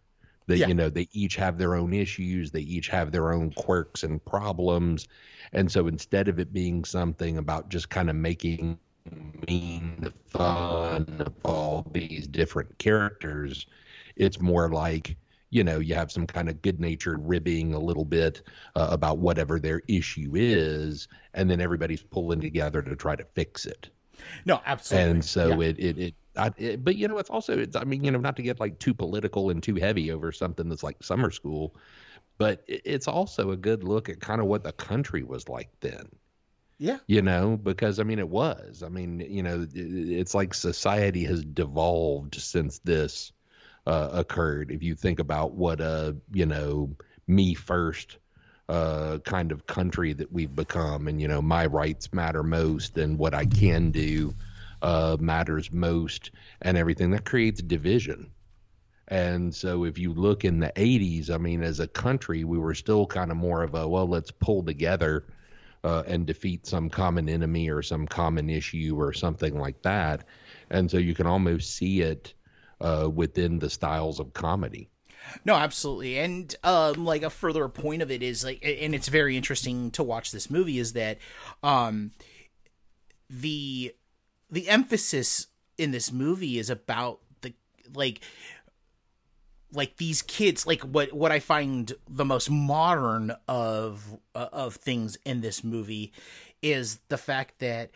That 0.46 0.58
yeah. 0.58 0.68
you 0.68 0.74
know, 0.74 0.88
they 0.88 1.08
each 1.12 1.36
have 1.36 1.58
their 1.58 1.74
own 1.74 1.92
issues, 1.92 2.52
they 2.52 2.60
each 2.60 2.88
have 2.88 3.10
their 3.10 3.32
own 3.32 3.52
quirks 3.52 4.04
and 4.04 4.24
problems, 4.24 5.08
and 5.52 5.70
so 5.70 5.88
instead 5.88 6.28
of 6.28 6.38
it 6.38 6.52
being 6.52 6.84
something 6.84 7.36
about 7.36 7.68
just 7.68 7.90
kind 7.90 8.08
of 8.08 8.14
making 8.14 8.78
mean 9.48 9.96
the 9.98 10.12
fun 10.26 11.06
of 11.20 11.34
all 11.44 11.86
these 11.92 12.26
different 12.26 12.76
characters. 12.78 13.66
It's 14.16 14.40
more 14.40 14.70
like 14.70 15.16
you 15.50 15.62
know 15.64 15.78
you 15.78 15.94
have 15.94 16.10
some 16.10 16.26
kind 16.26 16.48
of 16.48 16.60
good 16.62 16.80
natured 16.80 17.20
ribbing 17.26 17.74
a 17.74 17.78
little 17.78 18.04
bit 18.04 18.42
uh, 18.74 18.88
about 18.90 19.18
whatever 19.18 19.58
their 19.58 19.82
issue 19.88 20.32
is, 20.34 21.08
and 21.34 21.50
then 21.50 21.60
everybody's 21.60 22.02
pulling 22.02 22.40
together 22.40 22.82
to 22.82 22.96
try 22.96 23.16
to 23.16 23.24
fix 23.34 23.66
it. 23.66 23.88
No, 24.44 24.60
absolutely. 24.66 25.10
And 25.10 25.24
so 25.24 25.60
yeah. 25.60 25.68
it 25.68 25.78
it 25.78 25.98
it, 25.98 26.14
I, 26.36 26.52
it, 26.56 26.84
but 26.84 26.96
you 26.96 27.08
know 27.08 27.18
it's 27.18 27.30
also 27.30 27.58
it's 27.58 27.76
I 27.76 27.84
mean 27.84 28.04
you 28.04 28.10
know 28.10 28.20
not 28.20 28.36
to 28.36 28.42
get 28.42 28.60
like 28.60 28.78
too 28.78 28.94
political 28.94 29.50
and 29.50 29.62
too 29.62 29.76
heavy 29.76 30.10
over 30.10 30.32
something 30.32 30.68
that's 30.68 30.82
like 30.82 31.02
summer 31.02 31.30
school, 31.30 31.76
but 32.38 32.62
it's 32.66 33.08
also 33.08 33.50
a 33.50 33.56
good 33.56 33.84
look 33.84 34.08
at 34.08 34.20
kind 34.20 34.40
of 34.40 34.46
what 34.46 34.64
the 34.64 34.72
country 34.72 35.22
was 35.22 35.48
like 35.48 35.70
then. 35.80 36.08
Yeah. 36.78 36.98
You 37.06 37.22
know, 37.22 37.56
because 37.56 37.98
I 37.98 38.02
mean, 38.02 38.18
it 38.18 38.28
was. 38.28 38.82
I 38.82 38.88
mean, 38.88 39.20
you 39.20 39.42
know, 39.42 39.66
it's 39.74 40.34
like 40.34 40.52
society 40.54 41.24
has 41.24 41.44
devolved 41.44 42.34
since 42.34 42.78
this 42.80 43.32
uh, 43.86 44.10
occurred. 44.12 44.70
If 44.70 44.82
you 44.82 44.94
think 44.94 45.18
about 45.20 45.52
what 45.54 45.80
a, 45.80 46.16
you 46.32 46.46
know, 46.46 46.96
me 47.26 47.54
first 47.54 48.18
uh, 48.68 49.18
kind 49.24 49.52
of 49.52 49.66
country 49.66 50.12
that 50.14 50.32
we've 50.32 50.54
become, 50.54 51.08
and, 51.08 51.20
you 51.20 51.28
know, 51.28 51.40
my 51.42 51.66
rights 51.66 52.12
matter 52.12 52.42
most 52.42 52.98
and 52.98 53.18
what 53.18 53.34
I 53.34 53.46
can 53.46 53.90
do 53.90 54.34
uh, 54.82 55.16
matters 55.20 55.72
most 55.72 56.30
and 56.62 56.76
everything, 56.76 57.10
that 57.12 57.24
creates 57.24 57.62
division. 57.62 58.32
And 59.08 59.54
so 59.54 59.84
if 59.84 59.98
you 59.98 60.12
look 60.12 60.44
in 60.44 60.58
the 60.60 60.72
80s, 60.76 61.30
I 61.30 61.38
mean, 61.38 61.62
as 61.62 61.80
a 61.80 61.86
country, 61.88 62.44
we 62.44 62.58
were 62.58 62.74
still 62.74 63.06
kind 63.06 63.30
of 63.30 63.36
more 63.36 63.62
of 63.62 63.74
a, 63.74 63.88
well, 63.88 64.06
let's 64.08 64.30
pull 64.30 64.64
together 64.64 65.26
uh, 65.86 66.02
and 66.08 66.26
defeat 66.26 66.66
some 66.66 66.90
common 66.90 67.28
enemy 67.28 67.70
or 67.70 67.80
some 67.80 68.08
common 68.08 68.50
issue 68.50 68.96
or 68.98 69.12
something 69.12 69.56
like 69.56 69.80
that. 69.82 70.24
And 70.68 70.90
so 70.90 70.98
you 70.98 71.14
can 71.14 71.28
almost 71.28 71.76
see 71.76 72.00
it 72.00 72.34
uh, 72.80 73.08
within 73.08 73.60
the 73.60 73.70
styles 73.70 74.18
of 74.18 74.32
comedy. 74.32 74.90
No, 75.44 75.54
absolutely. 75.54 76.18
And 76.18 76.54
um 76.62 77.04
like 77.04 77.22
a 77.22 77.30
further 77.30 77.68
point 77.68 78.02
of 78.02 78.10
it 78.10 78.22
is 78.22 78.44
like 78.44 78.60
and 78.64 78.94
it's 78.94 79.08
very 79.08 79.36
interesting 79.36 79.90
to 79.92 80.04
watch 80.04 80.30
this 80.30 80.48
movie 80.48 80.78
is 80.78 80.92
that 80.92 81.18
um 81.64 82.12
the 83.28 83.92
the 84.48 84.68
emphasis 84.68 85.48
in 85.78 85.90
this 85.90 86.12
movie 86.12 86.60
is 86.60 86.70
about 86.70 87.18
the 87.40 87.52
like 87.92 88.20
like 89.72 89.96
these 89.96 90.22
kids 90.22 90.66
like 90.66 90.82
what 90.82 91.12
what 91.12 91.32
i 91.32 91.38
find 91.38 91.92
the 92.08 92.24
most 92.24 92.50
modern 92.50 93.32
of 93.48 94.18
uh, 94.34 94.48
of 94.52 94.74
things 94.76 95.18
in 95.24 95.40
this 95.40 95.64
movie 95.64 96.12
is 96.62 97.00
the 97.08 97.18
fact 97.18 97.58
that 97.58 97.90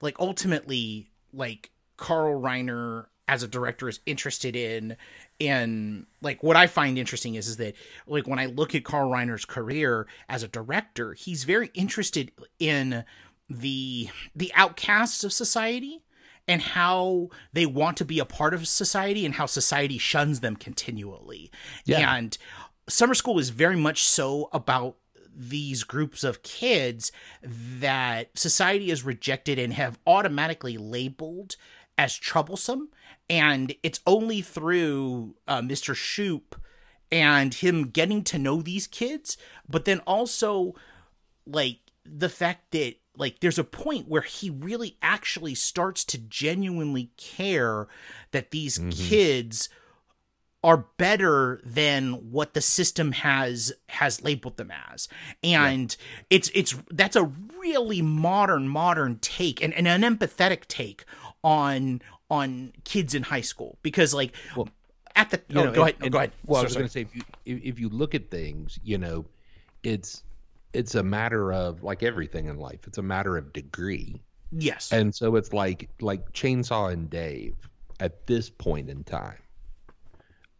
like 0.00 0.18
ultimately 0.18 1.10
like 1.32 1.70
carl 1.96 2.40
reiner 2.40 3.06
as 3.26 3.42
a 3.42 3.48
director 3.48 3.88
is 3.88 4.00
interested 4.06 4.54
in 4.54 4.96
in 5.38 6.06
like 6.20 6.42
what 6.42 6.56
I 6.56 6.66
find 6.66 6.98
interesting 6.98 7.34
is 7.34 7.48
is 7.48 7.56
that 7.56 7.74
like 8.06 8.26
when 8.26 8.38
I 8.38 8.46
look 8.46 8.74
at 8.74 8.84
Carl 8.84 9.10
Reiner's 9.10 9.44
career 9.44 10.06
as 10.28 10.42
a 10.42 10.48
director, 10.48 11.14
he's 11.14 11.44
very 11.44 11.70
interested 11.74 12.32
in 12.58 13.04
the 13.48 14.08
the 14.34 14.52
outcasts 14.54 15.24
of 15.24 15.32
society 15.32 16.02
and 16.46 16.60
how 16.60 17.28
they 17.52 17.66
want 17.66 17.96
to 17.98 18.04
be 18.04 18.18
a 18.18 18.24
part 18.24 18.54
of 18.54 18.68
society 18.68 19.24
and 19.24 19.34
how 19.34 19.46
society 19.46 19.98
shuns 19.98 20.40
them 20.40 20.56
continually. 20.56 21.50
Yeah. 21.84 22.14
And 22.14 22.36
summer 22.88 23.14
school 23.14 23.38
is 23.38 23.50
very 23.50 23.76
much 23.76 24.04
so 24.04 24.48
about 24.52 24.96
these 25.36 25.82
groups 25.82 26.22
of 26.22 26.42
kids 26.42 27.10
that 27.42 28.38
society 28.38 28.90
has 28.90 29.02
rejected 29.02 29.58
and 29.58 29.72
have 29.72 29.98
automatically 30.06 30.76
labeled 30.76 31.56
as 31.98 32.16
troublesome 32.16 32.88
and 33.28 33.74
it's 33.82 34.00
only 34.06 34.42
through 34.42 35.34
uh, 35.48 35.60
Mr. 35.60 35.94
Shoop 35.94 36.56
and 37.10 37.54
him 37.54 37.88
getting 37.88 38.22
to 38.24 38.38
know 38.38 38.60
these 38.60 38.86
kids, 38.86 39.36
but 39.68 39.84
then 39.84 40.00
also 40.00 40.74
like 41.46 41.78
the 42.04 42.28
fact 42.28 42.72
that 42.72 42.96
like 43.16 43.40
there's 43.40 43.58
a 43.58 43.64
point 43.64 44.08
where 44.08 44.22
he 44.22 44.50
really 44.50 44.96
actually 45.02 45.54
starts 45.54 46.04
to 46.04 46.18
genuinely 46.18 47.10
care 47.16 47.86
that 48.32 48.50
these 48.50 48.78
mm-hmm. 48.78 48.90
kids 48.90 49.68
are 50.64 50.86
better 50.96 51.60
than 51.62 52.14
what 52.32 52.54
the 52.54 52.60
system 52.60 53.12
has 53.12 53.72
has 53.90 54.22
labeled 54.22 54.56
them 54.56 54.72
as. 54.92 55.08
And 55.42 55.94
it's 56.30 56.50
it's 56.54 56.74
that's 56.90 57.16
a 57.16 57.24
really 57.58 58.00
modern 58.00 58.68
modern 58.68 59.18
take 59.18 59.62
and, 59.62 59.74
and 59.74 59.86
an 59.86 60.02
empathetic 60.02 60.64
take 60.66 61.04
on 61.42 62.00
on 62.30 62.72
kids 62.84 63.14
in 63.14 63.24
high 63.24 63.42
school 63.42 63.78
because 63.82 64.14
like 64.14 64.34
at 65.14 65.30
the 65.30 65.42
you 65.48 65.60
oh, 65.60 65.64
know, 65.64 65.72
go 65.72 65.82
and- 65.82 65.90
ahead. 65.90 66.00
No, 66.00 66.04
and- 66.06 66.12
go 66.12 66.18
ahead. 66.18 66.32
Well, 66.46 66.60
I 66.60 66.64
was 66.64 66.74
going 66.74 66.86
to 66.86 66.92
say 66.92 67.02
if 67.02 67.14
you 67.14 67.22
if 67.44 67.78
you 67.78 67.90
look 67.90 68.14
at 68.14 68.30
things, 68.30 68.80
you 68.82 68.96
know, 68.96 69.26
it's 69.82 70.22
it's 70.74 70.94
a 70.94 71.02
matter 71.02 71.52
of 71.52 71.82
like 71.82 72.02
everything 72.02 72.46
in 72.46 72.58
life. 72.58 72.80
It's 72.86 72.98
a 72.98 73.02
matter 73.02 73.36
of 73.36 73.52
degree, 73.52 74.20
yes. 74.50 74.92
And 74.92 75.14
so 75.14 75.36
it's 75.36 75.52
like 75.52 75.88
like 76.00 76.32
Chainsaw 76.32 76.92
and 76.92 77.08
Dave 77.08 77.54
at 78.00 78.26
this 78.26 78.50
point 78.50 78.90
in 78.90 79.04
time 79.04 79.38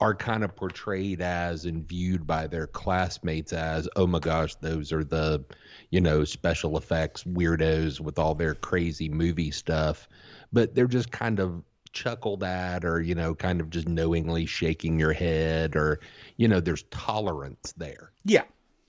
are 0.00 0.14
kind 0.14 0.44
of 0.44 0.54
portrayed 0.54 1.20
as 1.20 1.64
and 1.64 1.86
viewed 1.86 2.26
by 2.26 2.46
their 2.46 2.66
classmates 2.66 3.52
as 3.52 3.88
oh 3.96 4.06
my 4.06 4.18
gosh 4.18 4.54
those 4.56 4.92
are 4.92 5.04
the 5.04 5.42
you 5.90 6.00
know 6.00 6.24
special 6.24 6.76
effects 6.76 7.24
weirdos 7.24 8.00
with 8.00 8.18
all 8.18 8.34
their 8.34 8.54
crazy 8.54 9.08
movie 9.08 9.50
stuff. 9.50 10.08
But 10.52 10.74
they're 10.74 10.86
just 10.86 11.10
kind 11.10 11.40
of 11.40 11.62
chuckled 11.92 12.42
at 12.42 12.84
or 12.84 13.00
you 13.00 13.14
know 13.14 13.34
kind 13.34 13.60
of 13.60 13.70
just 13.70 13.88
knowingly 13.88 14.46
shaking 14.46 14.98
your 14.98 15.12
head 15.12 15.76
or 15.76 16.00
you 16.36 16.48
know 16.48 16.60
there's 16.60 16.84
tolerance 16.90 17.72
there. 17.76 18.12
Yeah 18.24 18.44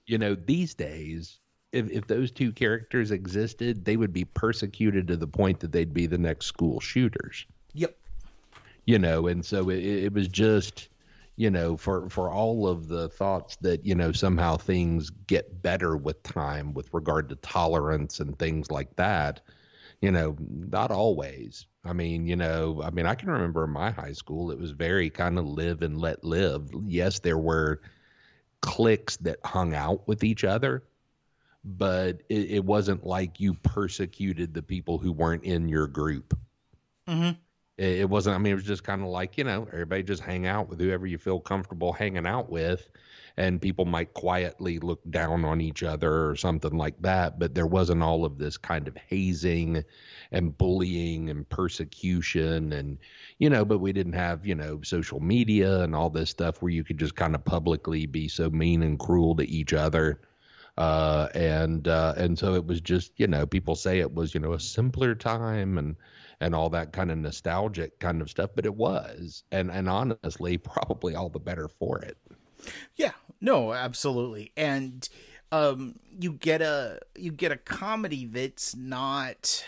you 0.05 0.17
know 0.17 0.35
these 0.35 0.73
days 0.73 1.39
if, 1.71 1.89
if 1.89 2.07
those 2.07 2.31
two 2.31 2.51
characters 2.51 3.11
existed 3.11 3.85
they 3.85 3.97
would 3.97 4.13
be 4.13 4.25
persecuted 4.25 5.07
to 5.07 5.17
the 5.17 5.27
point 5.27 5.59
that 5.59 5.71
they'd 5.71 5.93
be 5.93 6.05
the 6.07 6.17
next 6.17 6.45
school 6.45 6.79
shooters. 6.79 7.45
Yep. 7.73 7.95
You 8.85 8.99
know 8.99 9.27
and 9.27 9.45
so 9.45 9.69
it, 9.69 9.83
it 9.83 10.13
was 10.13 10.27
just 10.27 10.89
you 11.35 11.49
know 11.49 11.75
for 11.75 12.09
for 12.09 12.29
all 12.29 12.67
of 12.67 12.87
the 12.87 13.09
thoughts 13.09 13.57
that 13.57 13.85
you 13.85 13.95
know 13.95 14.11
somehow 14.11 14.57
things 14.57 15.09
get 15.27 15.61
better 15.61 15.97
with 15.97 16.21
time 16.23 16.73
with 16.73 16.93
regard 16.93 17.29
to 17.29 17.35
tolerance 17.37 18.19
and 18.19 18.37
things 18.39 18.71
like 18.71 18.95
that 18.95 19.41
you 20.01 20.11
know 20.11 20.35
not 20.39 20.91
always. 20.91 21.65
I 21.83 21.93
mean 21.93 22.25
you 22.25 22.35
know 22.35 22.81
i 22.83 22.89
mean 22.89 23.05
i 23.05 23.15
can 23.15 23.29
remember 23.29 23.63
in 23.63 23.69
my 23.71 23.91
high 23.91 24.13
school 24.13 24.49
it 24.51 24.59
was 24.59 24.71
very 24.71 25.09
kind 25.09 25.37
of 25.37 25.45
live 25.45 25.81
and 25.81 25.99
let 25.99 26.23
live. 26.23 26.69
Yes 26.85 27.19
there 27.19 27.37
were 27.37 27.81
cliques 28.65 29.17
that 29.17 29.37
hung 29.45 29.73
out 29.73 30.07
with 30.07 30.23
each 30.23 30.43
other 30.43 30.83
but 31.65 32.21
it, 32.29 32.51
it 32.51 32.65
wasn't 32.65 33.05
like 33.05 33.39
you 33.39 33.55
persecuted 33.55 34.53
the 34.53 34.61
people 34.61 34.99
who 34.99 35.11
weren't 35.11 35.43
in 35.43 35.67
your 35.67 35.87
group. 35.87 36.37
Mm-hmm. 37.07 37.31
It, 37.77 38.01
it 38.01 38.09
wasn't 38.09 38.35
i 38.35 38.37
mean 38.37 38.53
it 38.53 38.55
was 38.55 38.63
just 38.63 38.83
kind 38.83 39.01
of 39.01 39.09
like 39.09 39.37
you 39.37 39.43
know 39.43 39.67
everybody 39.71 40.01
just 40.01 40.23
hang 40.23 40.47
out 40.47 40.69
with 40.69 40.79
whoever 40.79 41.05
you 41.05 41.17
feel 41.17 41.41
comfortable 41.41 41.91
hanging 41.91 42.25
out 42.25 42.49
with 42.49 42.89
and 43.37 43.61
people 43.61 43.85
might 43.85 44.13
quietly 44.13 44.79
look 44.79 45.01
down 45.09 45.43
on 45.43 45.59
each 45.59 45.83
other 45.83 46.29
or 46.29 46.35
something 46.35 46.77
like 46.77 47.01
that 47.01 47.37
but 47.39 47.53
there 47.53 47.67
wasn't 47.67 48.01
all 48.01 48.25
of 48.25 48.37
this 48.37 48.57
kind 48.57 48.87
of 48.87 48.95
hazing 48.95 49.83
and 50.31 50.57
bullying 50.57 51.29
and 51.29 51.47
persecution 51.49 52.73
and 52.73 52.97
you 53.39 53.49
know 53.49 53.65
but 53.65 53.79
we 53.79 53.91
didn't 53.91 54.13
have 54.13 54.45
you 54.45 54.55
know 54.55 54.79
social 54.83 55.19
media 55.19 55.81
and 55.81 55.95
all 55.95 56.09
this 56.09 56.29
stuff 56.29 56.61
where 56.61 56.71
you 56.71 56.83
could 56.83 56.97
just 56.97 57.15
kind 57.15 57.35
of 57.35 57.43
publicly 57.45 58.05
be 58.05 58.27
so 58.27 58.49
mean 58.49 58.83
and 58.83 58.99
cruel 58.99 59.35
to 59.35 59.47
each 59.47 59.73
other. 59.73 60.21
Uh, 60.77 61.29
and 61.33 61.87
uh, 61.87 62.13
and 62.17 62.37
so 62.37 62.53
it 62.53 62.65
was 62.65 62.81
just 62.81 63.13
you 63.17 63.27
know 63.27 63.45
people 63.45 63.75
say 63.75 63.99
it 63.99 64.13
was 64.13 64.33
you 64.33 64.41
know 64.41 64.53
a 64.53 64.59
simpler 64.59 65.15
time 65.15 65.77
and 65.77 65.95
and 66.41 66.53
all 66.53 66.69
that 66.69 66.91
kind 66.91 67.11
of 67.11 67.17
nostalgic 67.17 67.97
kind 67.99 68.21
of 68.21 68.29
stuff, 68.29 68.49
but 68.55 68.65
it 68.65 68.75
was. 68.75 69.43
And 69.51 69.71
and 69.71 69.87
honestly 69.87 70.57
probably 70.57 71.15
all 71.15 71.29
the 71.29 71.39
better 71.39 71.69
for 71.69 71.99
it. 71.99 72.17
Yeah, 72.97 73.11
no, 73.41 73.73
absolutely. 73.73 74.51
And 74.57 75.07
um 75.51 75.99
you 76.19 76.33
get 76.33 76.61
a 76.61 76.99
you 77.15 77.31
get 77.31 77.51
a 77.51 77.57
comedy 77.57 78.25
that's 78.25 78.75
not 78.75 79.63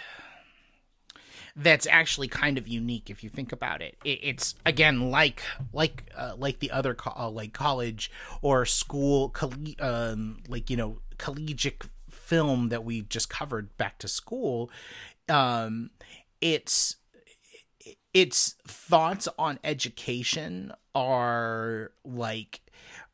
that's 1.56 1.88
actually 1.88 2.27
kind 2.27 2.58
of 2.58 2.67
unique 2.67 3.10
if 3.10 3.23
you 3.23 3.30
think 3.30 3.51
about 3.51 3.82
it. 3.82 3.95
it 4.03 4.19
it's 4.21 4.56
again 4.65 5.10
like 5.12 5.41
like 5.73 6.12
uh, 6.15 6.34
like 6.38 6.60
the 6.60 6.71
other 6.71 6.93
co- 6.93 7.13
uh, 7.17 7.30
like 7.30 7.53
college 7.53 8.12
or 8.41 8.65
school 8.65 9.30
colle- 9.30 9.75
um 9.80 10.38
like 10.47 10.69
you 10.69 10.77
know 10.77 10.99
collegiate 11.17 11.84
film 12.10 12.69
that 12.69 12.84
we 12.84 13.01
just 13.01 13.30
covered 13.30 13.75
back 13.77 13.97
to 13.97 14.08
school 14.08 14.69
um 15.30 15.89
it's 16.41 16.97
its 18.13 18.56
thoughts 18.67 19.27
on 19.38 19.60
education 19.63 20.71
are 20.93 21.91
like 22.03 22.62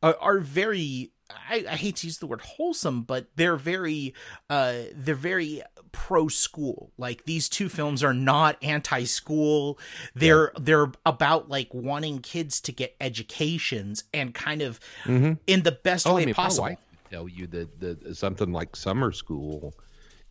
are, 0.04 0.16
are 0.20 0.38
very 0.40 1.10
I, 1.50 1.64
I 1.68 1.76
hate 1.76 1.96
to 1.96 2.06
use 2.06 2.18
the 2.18 2.26
word 2.26 2.42
wholesome, 2.42 3.02
but 3.02 3.28
they're 3.36 3.56
very 3.56 4.14
uh 4.50 4.74
they're 4.94 5.14
very 5.14 5.62
pro 5.90 6.28
school. 6.28 6.92
Like 6.98 7.24
these 7.24 7.48
two 7.48 7.68
films 7.68 8.02
are 8.04 8.12
not 8.14 8.56
anti 8.62 9.04
school. 9.04 9.78
They're 10.14 10.52
they're 10.60 10.92
about 11.06 11.48
like 11.48 11.72
wanting 11.72 12.18
kids 12.18 12.60
to 12.62 12.72
get 12.72 12.94
educations 13.00 14.04
and 14.12 14.34
kind 14.34 14.60
of 14.62 14.78
in 15.06 15.62
the 15.62 15.72
best 15.82 16.06
Oh, 16.06 16.16
way 16.16 16.22
I 16.22 16.26
mean, 16.26 16.34
possible. 16.34 16.76
tell 17.10 17.28
you 17.28 17.46
that 17.48 17.80
that 17.80 18.16
something 18.16 18.52
like 18.52 18.76
summer 18.76 19.10
school 19.12 19.74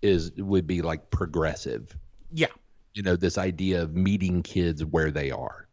is 0.02 0.32
would 0.38 0.68
be 0.68 0.82
like 0.82 1.10
progressive. 1.10 1.98
Yeah. 2.32 2.48
You 2.94 3.02
know, 3.02 3.16
this 3.16 3.38
idea 3.40 3.82
of 3.82 3.96
meeting 3.96 4.44
kids 4.44 4.86
where 4.86 5.10
they 5.12 5.32
are. 5.32 5.68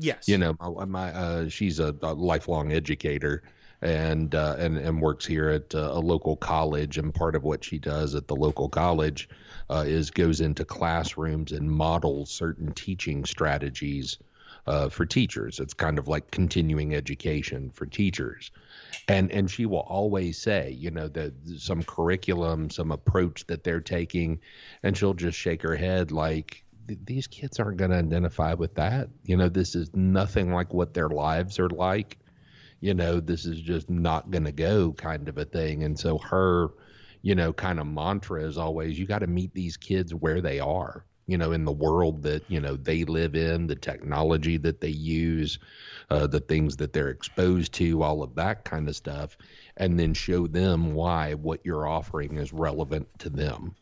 Yes. 0.00 0.28
you 0.28 0.38
know 0.38 0.54
my, 0.60 0.84
my 0.86 1.12
uh 1.12 1.48
she's 1.48 1.78
a, 1.78 1.94
a 2.02 2.14
lifelong 2.14 2.72
educator 2.72 3.42
and 3.82 4.34
uh 4.34 4.56
and 4.58 4.76
and 4.78 5.00
works 5.00 5.26
here 5.26 5.48
at 5.50 5.74
uh, 5.74 5.90
a 5.92 6.00
local 6.00 6.36
college. 6.36 6.98
And 6.98 7.14
part 7.14 7.34
of 7.36 7.44
what 7.44 7.64
she 7.64 7.78
does 7.78 8.14
at 8.14 8.28
the 8.28 8.36
local 8.36 8.68
college 8.68 9.28
uh 9.68 9.84
is 9.86 10.10
goes 10.10 10.40
into 10.40 10.64
classrooms 10.64 11.52
and 11.52 11.70
models 11.70 12.30
certain 12.30 12.72
teaching 12.72 13.24
strategies 13.24 14.18
uh 14.66 14.88
for 14.88 15.06
teachers. 15.06 15.60
It's 15.60 15.74
kind 15.74 15.98
of 15.98 16.08
like 16.08 16.30
continuing 16.30 16.94
education 16.94 17.70
for 17.70 17.86
teachers. 17.86 18.50
And 19.08 19.30
and 19.32 19.50
she 19.50 19.66
will 19.66 19.80
always 19.80 20.38
say 20.38 20.70
you 20.70 20.90
know 20.90 21.08
that 21.08 21.32
some 21.58 21.82
curriculum 21.84 22.70
some 22.70 22.92
approach 22.92 23.46
that 23.46 23.64
they're 23.64 23.80
taking 23.80 24.40
and 24.82 24.96
she'll 24.96 25.14
just 25.14 25.38
shake 25.38 25.62
her 25.62 25.76
head 25.76 26.12
like 26.12 26.64
"Th- 26.90 26.98
these 27.04 27.26
kids 27.28 27.60
aren't 27.60 27.76
going 27.76 27.92
to 27.92 27.98
identify 27.98 28.54
with 28.54 28.74
that. 28.74 29.10
You 29.22 29.36
know 29.36 29.48
this 29.48 29.76
is 29.76 29.94
nothing 29.94 30.52
like 30.52 30.74
what 30.74 30.92
their 30.92 31.08
lives 31.08 31.60
are 31.60 31.68
like. 31.68 32.18
You 32.80 32.94
know 32.94 33.20
this 33.20 33.46
is 33.46 33.60
just 33.60 33.88
not 33.88 34.30
going 34.32 34.44
to 34.44 34.52
go 34.52 34.92
kind 34.92 35.28
of 35.28 35.38
a 35.38 35.44
thing. 35.44 35.84
And 35.84 35.96
so 35.96 36.18
her 36.18 36.70
you 37.22 37.36
know 37.36 37.52
kind 37.52 37.78
of 37.78 37.86
mantra 37.86 38.42
is 38.42 38.58
always 38.58 38.98
you 38.98 39.06
got 39.06 39.20
to 39.20 39.28
meet 39.28 39.54
these 39.54 39.76
kids 39.76 40.12
where 40.12 40.40
they 40.40 40.58
are 40.58 41.04
you 41.26 41.38
know 41.38 41.52
in 41.52 41.64
the 41.64 41.72
world 41.72 42.24
that 42.24 42.42
you 42.50 42.60
know 42.60 42.74
they 42.74 43.04
live 43.04 43.36
in 43.36 43.68
the 43.68 43.76
technology 43.76 44.56
that 44.56 44.80
they 44.80 44.88
use 44.88 45.60
uh, 46.10 46.26
the 46.26 46.40
things 46.40 46.78
that 46.78 46.92
they're 46.92 47.10
exposed 47.10 47.72
to 47.74 48.02
all 48.02 48.24
of 48.24 48.34
that 48.34 48.64
kind 48.64 48.88
of 48.88 48.96
stuff 48.96 49.36
and 49.76 50.00
then 50.00 50.12
show 50.12 50.48
them 50.48 50.92
why 50.94 51.34
what 51.34 51.60
you're 51.62 51.86
offering 51.86 52.36
is 52.36 52.52
relevant 52.52 53.06
to 53.20 53.30
them 53.30 53.76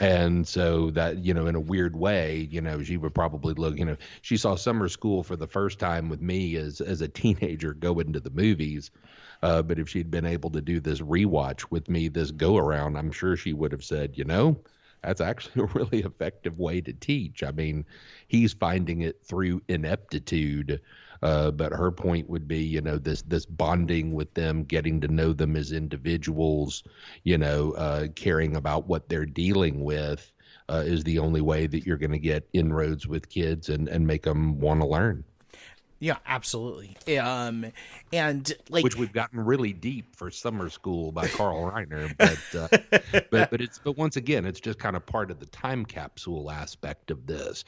and 0.00 0.48
so 0.48 0.90
that 0.90 1.18
you 1.18 1.34
know 1.34 1.46
in 1.46 1.54
a 1.54 1.60
weird 1.60 1.94
way 1.94 2.48
you 2.50 2.60
know 2.60 2.82
she 2.82 2.96
would 2.96 3.14
probably 3.14 3.54
look 3.54 3.76
you 3.76 3.84
know 3.84 3.96
she 4.22 4.36
saw 4.36 4.56
summer 4.56 4.88
school 4.88 5.22
for 5.22 5.36
the 5.36 5.46
first 5.46 5.78
time 5.78 6.08
with 6.08 6.20
me 6.20 6.56
as 6.56 6.80
as 6.80 7.00
a 7.02 7.08
teenager 7.08 7.74
going 7.74 8.12
to 8.12 8.20
the 8.20 8.30
movies 8.30 8.90
uh, 9.42 9.62
but 9.62 9.78
if 9.78 9.88
she'd 9.88 10.10
been 10.10 10.26
able 10.26 10.50
to 10.50 10.60
do 10.60 10.80
this 10.80 11.00
rewatch 11.00 11.66
with 11.70 11.88
me 11.88 12.08
this 12.08 12.30
go 12.30 12.56
around 12.56 12.96
i'm 12.96 13.12
sure 13.12 13.36
she 13.36 13.52
would 13.52 13.72
have 13.72 13.84
said 13.84 14.16
you 14.16 14.24
know 14.24 14.58
that's 15.02 15.20
actually 15.20 15.62
a 15.62 15.66
really 15.66 16.00
effective 16.00 16.58
way 16.58 16.80
to 16.80 16.92
teach. 16.92 17.42
I 17.42 17.50
mean, 17.52 17.84
he's 18.28 18.52
finding 18.52 19.02
it 19.02 19.22
through 19.24 19.62
ineptitude. 19.68 20.80
Uh, 21.22 21.50
but 21.50 21.72
her 21.72 21.90
point 21.90 22.28
would 22.28 22.48
be, 22.48 22.58
you 22.62 22.80
know, 22.80 22.98
this 22.98 23.22
this 23.22 23.44
bonding 23.46 24.12
with 24.12 24.32
them, 24.34 24.64
getting 24.64 25.00
to 25.00 25.08
know 25.08 25.32
them 25.32 25.56
as 25.56 25.72
individuals, 25.72 26.82
you 27.24 27.36
know, 27.38 27.72
uh, 27.72 28.08
caring 28.14 28.56
about 28.56 28.86
what 28.86 29.08
they're 29.08 29.26
dealing 29.26 29.84
with, 29.84 30.32
uh, 30.70 30.82
is 30.86 31.04
the 31.04 31.18
only 31.18 31.40
way 31.40 31.66
that 31.66 31.84
you're 31.86 31.98
going 31.98 32.12
to 32.12 32.18
get 32.18 32.48
inroads 32.52 33.06
with 33.06 33.28
kids 33.28 33.68
and 33.68 33.88
and 33.88 34.06
make 34.06 34.22
them 34.22 34.58
want 34.60 34.80
to 34.80 34.86
learn. 34.86 35.24
Yeah, 36.02 36.16
absolutely. 36.26 36.96
Um, 37.18 37.66
and 38.10 38.50
like 38.70 38.82
which 38.82 38.96
we've 38.96 39.12
gotten 39.12 39.38
really 39.38 39.74
deep 39.74 40.16
for 40.16 40.30
summer 40.30 40.70
school 40.70 41.12
by 41.12 41.28
Carl 41.28 41.70
Reiner, 41.70 42.16
but 42.16 42.58
uh, 42.58 43.20
but 43.30 43.50
but 43.50 43.60
it's 43.60 43.78
but 43.78 43.98
once 43.98 44.16
again, 44.16 44.46
it's 44.46 44.60
just 44.60 44.78
kind 44.78 44.96
of 44.96 45.04
part 45.04 45.30
of 45.30 45.40
the 45.40 45.46
time 45.46 45.84
capsule 45.84 46.50
aspect 46.50 47.10
of 47.10 47.26
this. 47.26 47.66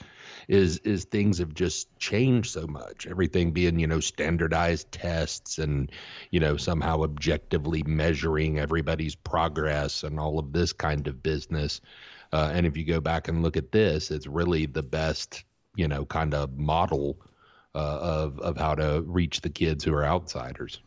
Is 0.48 0.78
is 0.78 1.04
things 1.04 1.38
have 1.38 1.52
just 1.52 1.94
changed 1.98 2.50
so 2.50 2.66
much. 2.66 3.06
Everything 3.06 3.52
being 3.52 3.78
you 3.78 3.86
know 3.86 4.00
standardized 4.00 4.90
tests 4.90 5.58
and 5.58 5.92
you 6.30 6.40
know 6.40 6.56
somehow 6.56 7.02
objectively 7.02 7.82
measuring 7.82 8.58
everybody's 8.58 9.14
progress 9.14 10.04
and 10.04 10.18
all 10.18 10.38
of 10.38 10.54
this 10.54 10.72
kind 10.72 11.06
of 11.06 11.22
business. 11.22 11.82
Uh, 12.32 12.50
and 12.54 12.66
if 12.66 12.78
you 12.78 12.84
go 12.84 12.98
back 12.98 13.28
and 13.28 13.42
look 13.42 13.58
at 13.58 13.72
this, 13.72 14.10
it's 14.10 14.26
really 14.26 14.64
the 14.64 14.82
best 14.82 15.44
you 15.76 15.86
know 15.86 16.06
kind 16.06 16.32
of 16.32 16.56
model 16.56 17.18
uh, 17.74 17.78
of 17.78 18.38
of 18.40 18.56
how 18.56 18.74
to 18.74 19.02
reach 19.06 19.40
the 19.40 19.50
kids 19.50 19.84
who 19.84 19.94
are 19.94 20.04
outsiders. 20.04 20.80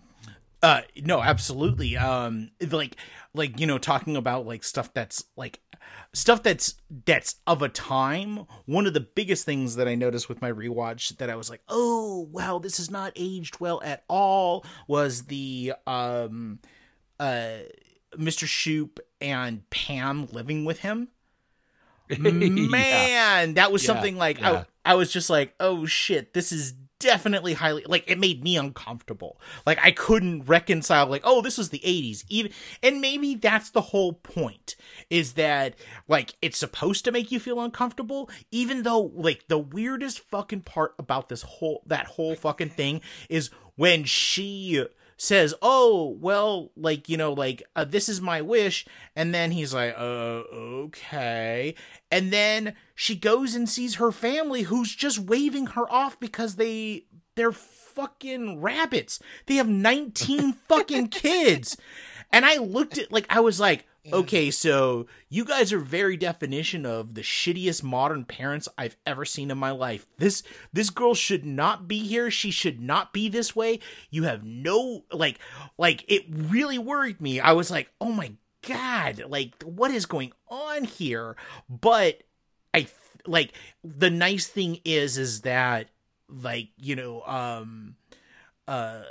Uh, 0.65 0.81
no, 1.03 1.21
absolutely. 1.21 1.95
Um, 1.95 2.49
like, 2.71 2.95
like 3.35 3.59
you 3.59 3.67
know, 3.67 3.77
talking 3.77 4.15
about 4.15 4.47
like 4.47 4.63
stuff 4.63 4.91
that's 4.95 5.23
like 5.35 5.59
stuff 6.13 6.41
that's 6.41 6.75
that's 7.05 7.35
of 7.45 7.61
a 7.61 7.69
time. 7.69 8.45
One 8.65 8.87
of 8.87 8.93
the 8.93 9.01
biggest 9.01 9.45
things 9.45 9.75
that 9.75 9.87
I 9.87 9.95
noticed 9.95 10.27
with 10.27 10.41
my 10.41 10.51
rewatch 10.51 11.17
that 11.17 11.29
I 11.29 11.35
was 11.35 11.49
like, 11.49 11.61
oh 11.69 12.27
wow, 12.31 12.57
this 12.57 12.79
is 12.79 12.89
not 12.89 13.13
aged 13.15 13.59
well 13.59 13.81
at 13.83 14.03
all. 14.07 14.65
Was 14.87 15.25
the 15.25 15.73
um, 15.85 16.59
uh, 17.19 17.57
Mr. 18.15 18.47
Shoop 18.47 18.99
and 19.21 19.69
Pam 19.69 20.27
living 20.31 20.65
with 20.65 20.79
him? 20.79 21.09
Man, 22.19 22.69
yeah. 22.69 23.45
that 23.53 23.71
was 23.71 23.83
yeah, 23.83 23.87
something 23.87 24.17
like 24.17 24.39
yeah. 24.39 24.51
I, 24.51 24.65
I 24.85 24.95
was 24.95 25.11
just 25.11 25.29
like, 25.29 25.55
oh 25.59 25.85
shit, 25.85 26.33
this 26.33 26.51
is 26.51 26.73
definitely 26.99 27.53
highly 27.53 27.83
like 27.87 28.09
it 28.09 28.19
made 28.19 28.43
me 28.43 28.55
uncomfortable. 28.55 29.39
Like 29.65 29.79
I 29.83 29.91
couldn't 29.91 30.43
reconcile 30.43 31.07
like, 31.07 31.23
oh, 31.23 31.41
this 31.41 31.57
was 31.57 31.69
the 31.69 31.81
80s. 31.85 32.23
Even 32.29 32.51
and 32.81 33.01
maybe 33.01 33.35
that's 33.35 33.69
the 33.71 33.81
whole 33.81 34.13
point 34.13 34.75
is 35.09 35.33
that 35.33 35.75
like 36.07 36.35
it's 36.41 36.57
supposed 36.57 37.03
to 37.05 37.11
make 37.11 37.31
you 37.31 37.39
feel 37.39 37.59
uncomfortable 37.59 38.29
even 38.51 38.83
though 38.83 39.11
like 39.13 39.47
the 39.47 39.57
weirdest 39.57 40.19
fucking 40.19 40.61
part 40.61 40.93
about 40.97 41.29
this 41.29 41.41
whole 41.41 41.83
that 41.85 42.07
whole 42.07 42.35
fucking 42.35 42.69
thing 42.69 43.01
is 43.29 43.49
when 43.75 44.03
she 44.05 44.85
says, 45.17 45.53
"Oh, 45.61 46.17
well, 46.19 46.71
like, 46.75 47.09
you 47.09 47.17
know, 47.17 47.33
like 47.33 47.63
uh, 47.75 47.85
this 47.85 48.09
is 48.09 48.21
my 48.21 48.41
wish." 48.41 48.85
And 49.15 49.33
then 49.33 49.51
he's 49.51 49.73
like, 49.73 49.95
"Uh, 49.97 50.43
okay." 50.51 51.75
And 52.11 52.31
then 52.31 52.75
she 52.93 53.15
goes 53.15 53.55
and 53.55 53.69
sees 53.69 53.95
her 53.95 54.11
family 54.11 54.63
who's 54.63 54.95
just 54.95 55.19
waving 55.19 55.67
her 55.67 55.91
off 55.91 56.19
because 56.19 56.55
they 56.55 57.05
they're 57.35 57.51
fucking 57.51 58.61
rabbits. 58.61 59.19
They 59.45 59.55
have 59.55 59.69
19 59.69 60.53
fucking 60.67 61.09
kids. 61.09 61.77
And 62.31 62.45
I 62.45 62.57
looked 62.57 62.97
at 62.97 63.11
like 63.11 63.25
I 63.29 63.39
was 63.39 63.59
like, 63.59 63.85
okay, 64.13 64.51
so 64.51 65.07
you 65.29 65.45
guys 65.45 65.73
are 65.73 65.79
very 65.79 66.17
definition 66.17 66.85
of 66.85 67.13
the 67.13 67.21
shittiest 67.21 67.83
modern 67.83 68.25
parents 68.25 68.67
I've 68.77 68.97
ever 69.05 69.25
seen 69.25 69.51
in 69.51 69.57
my 69.57 69.71
life. 69.71 70.07
This 70.17 70.43
this 70.73 70.89
girl 70.89 71.13
should 71.13 71.45
not 71.45 71.87
be 71.87 71.99
here. 71.99 72.29
She 72.29 72.51
should 72.51 72.79
not 72.79 73.13
be 73.13 73.29
this 73.29 73.55
way. 73.55 73.79
You 74.09 74.23
have 74.23 74.43
no 74.43 75.05
like 75.11 75.39
like 75.77 76.03
it 76.07 76.25
really 76.29 76.77
worried 76.77 77.21
me. 77.21 77.39
I 77.39 77.53
was 77.53 77.71
like, 77.71 77.89
"Oh 77.99 78.11
my 78.11 78.33
god, 78.67 79.23
like 79.27 79.61
what 79.63 79.91
is 79.91 80.05
going 80.05 80.33
on 80.49 80.83
here?" 80.83 81.35
But 81.69 82.23
I 82.73 82.87
like 83.25 83.53
the 83.83 84.09
nice 84.09 84.47
thing 84.47 84.79
is 84.85 85.17
is 85.17 85.41
that 85.41 85.89
like, 86.29 86.69
you 86.77 86.95
know, 86.95 87.21
um 87.23 87.95
uh 88.67 89.03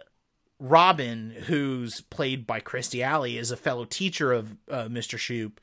Robin, 0.65 1.35
who's 1.45 2.01
played 2.01 2.47
by 2.47 2.59
Kirstie 2.59 3.05
Alley, 3.05 3.37
is 3.37 3.51
a 3.51 3.57
fellow 3.57 3.85
teacher 3.85 4.33
of 4.33 4.57
uh, 4.71 4.85
Mr. 4.85 5.19
Shoop, 5.19 5.61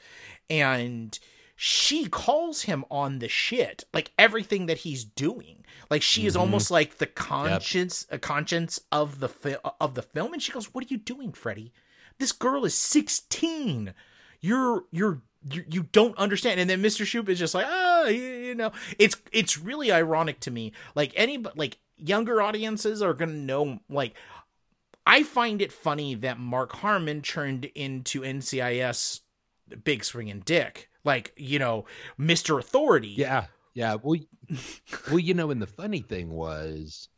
and 0.48 1.18
she 1.56 2.06
calls 2.06 2.64
him 2.64 2.86
on 2.92 3.18
the 3.18 3.28
shit, 3.28 3.84
like 3.96 4.12
everything 4.20 4.68
that 4.68 4.80
he's 4.80 5.04
doing. 5.04 5.66
Like 5.90 6.04
she 6.04 6.22
mm-hmm. 6.22 6.28
is 6.28 6.36
almost 6.36 6.70
like 6.70 7.00
the 7.00 7.08
conscience, 7.08 8.06
yep. 8.12 8.18
a 8.18 8.20
conscience 8.20 8.80
of 8.92 9.20
the 9.20 9.28
fi- 9.28 9.58
of 9.80 9.96
the 9.96 10.04
film, 10.04 10.34
and 10.34 10.42
she 10.42 10.52
goes, 10.52 10.72
"What 10.72 10.84
are 10.84 10.88
you 10.88 10.98
doing, 10.98 11.34
Freddie? 11.34 11.74
This 12.20 12.32
girl 12.32 12.64
is 12.64 12.76
sixteen. 12.76 13.96
You're 14.40 14.84
you're 14.92 15.24
you, 15.52 15.66
you 15.68 15.84
don't 15.92 16.16
understand 16.20 16.60
and 16.60 16.70
then 16.70 16.84
mr 16.84 17.04
shoop 17.04 17.28
is 17.28 17.40
just 17.40 17.56
like 17.56 17.66
oh 17.68 18.08
you, 18.08 18.22
you, 18.22 18.54
know 18.54 18.72
it's 19.00 19.18
it's 19.32 19.58
really 19.58 19.92
ironic 19.92 20.40
to 20.40 20.52
me 20.52 20.72
like 20.94 21.12
any 21.16 21.44
like 21.56 21.80
younger 21.98 22.44
audiences 22.44 23.02
are 23.02 23.16
gonna 23.16 23.34
know 23.34 23.80
like 23.90 24.14
I 25.06 25.24
find 25.24 25.62
it 25.62 25.72
funny 25.72 26.16
that 26.16 26.40
Mark 26.40 26.74
Harmon 26.74 27.22
turned 27.22 27.66
into 27.76 28.22
NCIS 28.22 29.22
Big 29.84 30.04
Swinging 30.04 30.42
Dick, 30.46 30.90
like 31.04 31.34
you 31.38 31.60
know, 31.60 31.86
Mister 32.18 32.60
Authority. 32.60 33.16
Yeah, 33.18 33.46
yeah. 33.74 33.96
Well, 34.02 34.20
well, 35.10 35.20
you 35.20 35.34
know, 35.34 35.52
and 35.52 35.62
the 35.62 35.68
funny 35.68 36.02
thing 36.02 36.30
was, 36.30 37.10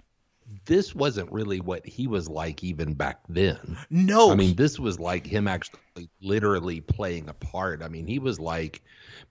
this 0.65 0.93
wasn't 0.93 1.31
really 1.31 1.59
what 1.59 1.85
he 1.85 2.07
was 2.07 2.29
like 2.29 2.63
even 2.63 2.93
back 2.93 3.19
then. 3.29 3.77
No, 3.89 4.31
I 4.31 4.35
mean, 4.35 4.55
this 4.55 4.79
was 4.79 4.99
like 4.99 5.25
him 5.25 5.47
actually 5.47 6.09
literally 6.21 6.81
playing 6.81 7.29
a 7.29 7.33
part. 7.33 7.81
I 7.83 7.87
mean, 7.87 8.07
he 8.07 8.19
was 8.19 8.39
like 8.39 8.81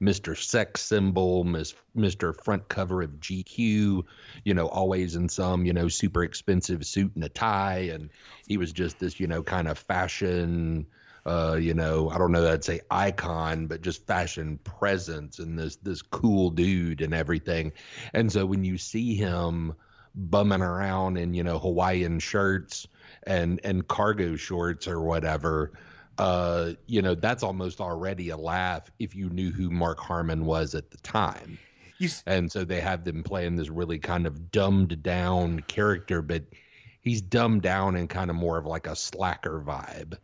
Mr. 0.01 0.37
Sex 0.37 0.83
Symbol, 0.83 1.45
Mr. 1.45 2.35
Front 2.45 2.69
Cover 2.69 3.03
of 3.03 3.21
GQ, 3.21 4.03
you 4.45 4.55
know, 4.55 4.67
always 4.67 5.17
in 5.17 5.29
some, 5.29 5.65
you 5.65 5.73
know, 5.73 5.89
super 5.89 6.25
expensive 6.25 6.85
suit 6.87 7.13
and 7.15 7.25
a 7.25 7.29
tie. 7.29 7.91
And 7.93 8.11
he 8.47 8.57
was 8.57 8.73
just 8.73 8.99
this, 8.99 9.21
you 9.21 9.27
know, 9.27 9.43
kind 9.43 9.69
of 9.69 9.79
fashion, 9.79 10.87
uh, 11.25 11.57
you 11.61 11.75
know, 11.75 12.11
I 12.11 12.19
don't 12.19 12.33
know 12.33 12.43
that 12.43 12.53
I'd 12.53 12.65
say 12.65 12.81
icon, 12.91 13.67
but 13.67 13.83
just 13.83 14.07
fashion 14.07 14.59
presence 14.65 15.39
and 15.39 15.59
this 15.59 15.77
this 15.77 16.03
cool 16.03 16.51
dude 16.51 17.01
and 17.01 17.15
everything. 17.15 17.73
And 18.13 18.31
so 18.33 18.45
when 18.47 18.65
you 18.65 18.79
see 18.79 19.15
him 19.15 19.75
bumming 20.15 20.63
around 20.63 21.17
in, 21.17 21.35
you 21.35 21.43
know, 21.43 21.59
Hawaiian 21.59 22.19
shirts 22.19 22.87
and 23.25 23.61
and 23.65 23.87
cargo 23.87 24.37
shorts 24.37 24.87
or 24.89 25.01
whatever, 25.01 25.73
uh, 26.19 26.73
you 26.87 27.03
know, 27.03 27.15
that's 27.15 27.43
almost 27.43 27.81
already 27.81 28.31
a 28.31 28.37
laugh 28.37 28.91
if 28.99 29.15
you 29.15 29.31
knew 29.31 29.51
who 29.51 29.71
Mark 29.71 30.01
Harmon 30.01 30.45
was 30.45 30.75
at 30.75 30.91
the 30.91 30.99
time. 30.99 31.59
You... 31.99 32.09
And 32.27 32.51
so 32.51 32.65
they 32.65 32.81
have 32.81 33.05
them 33.05 33.23
playing 33.23 33.57
this 33.57 33.71
really 33.71 33.99
kind 33.99 34.27
of 34.27 34.51
dumbed 34.51 35.03
down 35.03 35.61
character, 35.61 36.21
but 36.21 36.43
he's 37.01 37.23
dumbed 37.23 37.63
down 37.63 37.97
in 37.97 38.09
kind 38.09 38.31
of 38.31 38.37
more 38.37 38.59
of 38.59 38.67
like 38.67 38.87
a 38.87 38.97
slacker 38.97 39.63
vibe. 39.65 40.17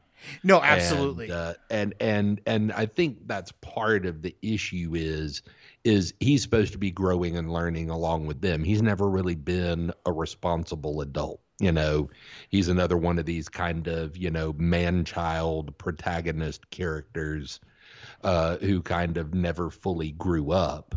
No, 0.43 0.61
absolutely. 0.61 1.27
And, 1.27 1.33
uh, 1.33 1.55
and 1.71 1.95
and 2.01 2.41
and 2.47 2.73
I 2.73 2.87
think 2.87 3.29
that's 3.29 3.53
part 3.53 4.07
of 4.07 4.23
the 4.23 4.35
issue 4.43 4.93
is 4.95 5.43
is 5.89 6.13
he's 6.21 6.43
supposed 6.43 6.73
to 6.73 6.79
be 6.79 6.91
growing 6.91 7.37
and 7.37 7.51
learning 7.51 7.89
along 7.89 8.27
with 8.27 8.43
them. 8.43 8.63
He's 8.63 8.83
never 8.83 9.09
really 9.09 9.35
been 9.35 9.93
a 10.05 10.13
responsible 10.13 11.01
adult. 11.01 11.41
You 11.61 11.73
know, 11.73 12.11
he's 12.51 12.69
another 12.69 12.97
one 12.97 13.19
of 13.19 13.25
these 13.25 13.49
kind 13.49 13.89
of, 13.89 14.17
you 14.17 14.31
know, 14.31 14.53
man 14.53 15.05
child 15.05 15.77
protagonist 15.79 16.71
characters 16.71 17.59
uh, 18.23 18.59
who 18.59 18.83
kind 18.83 19.17
of 19.17 19.35
never 19.35 19.71
fully 19.71 20.13
grew 20.13 20.53
up. 20.53 20.95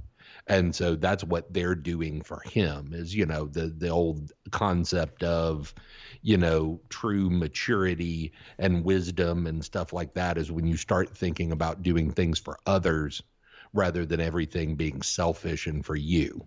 And 0.48 0.76
so 0.76 0.96
that's 0.96 1.24
what 1.24 1.54
they're 1.54 1.76
doing 1.76 2.22
for 2.22 2.42
him 2.46 2.92
is, 2.94 3.16
you 3.16 3.26
know, 3.26 3.46
the 3.46 3.68
the 3.68 3.90
old 3.90 4.34
concept 4.52 5.24
of, 5.24 5.74
you 6.22 6.36
know, 6.38 6.82
true 6.90 7.30
maturity 7.30 8.34
and 8.60 8.84
wisdom 8.84 9.48
and 9.48 9.64
stuff 9.64 9.94
like 9.94 10.16
that 10.16 10.38
is 10.38 10.52
when 10.52 10.68
you 10.68 10.78
start 10.78 11.16
thinking 11.16 11.52
about 11.52 11.84
doing 11.84 12.12
things 12.12 12.40
for 12.40 12.58
others 12.66 13.24
rather 13.74 14.06
than 14.06 14.20
everything 14.20 14.76
being 14.76 15.02
selfish 15.02 15.68
and 15.68 15.86
for 15.86 15.96
you. 15.96 16.46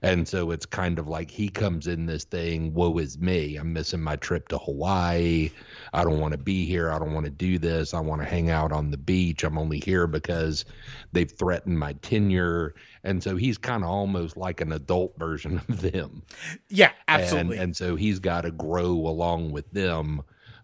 And 0.00 0.26
so 0.26 0.50
it's 0.50 0.64
kind 0.64 0.98
of 0.98 1.08
like 1.08 1.30
he 1.30 1.48
comes 1.48 1.86
in 1.86 2.06
this 2.06 2.24
thing, 2.24 2.72
woe 2.72 2.96
is 2.98 3.18
me. 3.18 3.56
I'm 3.56 3.72
missing 3.72 4.00
my 4.00 4.16
trip 4.16 4.48
to 4.48 4.58
Hawaii. 4.58 5.50
I 5.92 6.04
don't 6.04 6.20
want 6.20 6.32
to 6.32 6.38
be 6.38 6.64
here. 6.64 6.90
I 6.90 6.98
don't 6.98 7.12
want 7.12 7.26
to 7.26 7.30
do 7.30 7.58
this. 7.58 7.92
I 7.92 8.00
want 8.00 8.22
to 8.22 8.28
hang 8.28 8.48
out 8.48 8.72
on 8.72 8.90
the 8.90 8.96
beach. 8.96 9.44
I'm 9.44 9.58
only 9.58 9.80
here 9.80 10.06
because 10.06 10.64
they've 11.12 11.30
threatened 11.30 11.78
my 11.78 11.92
tenure. 11.94 12.74
And 13.04 13.22
so 13.22 13.36
he's 13.36 13.58
kind 13.58 13.82
of 13.82 13.90
almost 13.90 14.36
like 14.36 14.60
an 14.60 14.72
adult 14.72 15.18
version 15.18 15.60
of 15.68 15.80
them. 15.82 16.22
Yeah, 16.68 16.92
absolutely. 17.08 17.56
And, 17.56 17.64
and 17.64 17.76
so 17.76 17.96
he's 17.96 18.18
got 18.18 18.42
to 18.42 18.50
grow 18.50 18.92
along 18.92 19.52
with 19.52 19.70
them. 19.72 20.22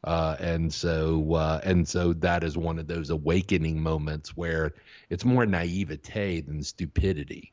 Uh, 0.08 0.36
and 0.40 0.72
so 0.72 1.34
uh, 1.34 1.60
and 1.64 1.86
so 1.86 2.14
that 2.14 2.42
is 2.42 2.56
one 2.56 2.78
of 2.78 2.86
those 2.86 3.10
awakening 3.10 3.78
moments 3.78 4.34
where 4.34 4.72
it's 5.10 5.22
more 5.22 5.44
naivete 5.44 6.40
than 6.40 6.62
stupidity. 6.62 7.52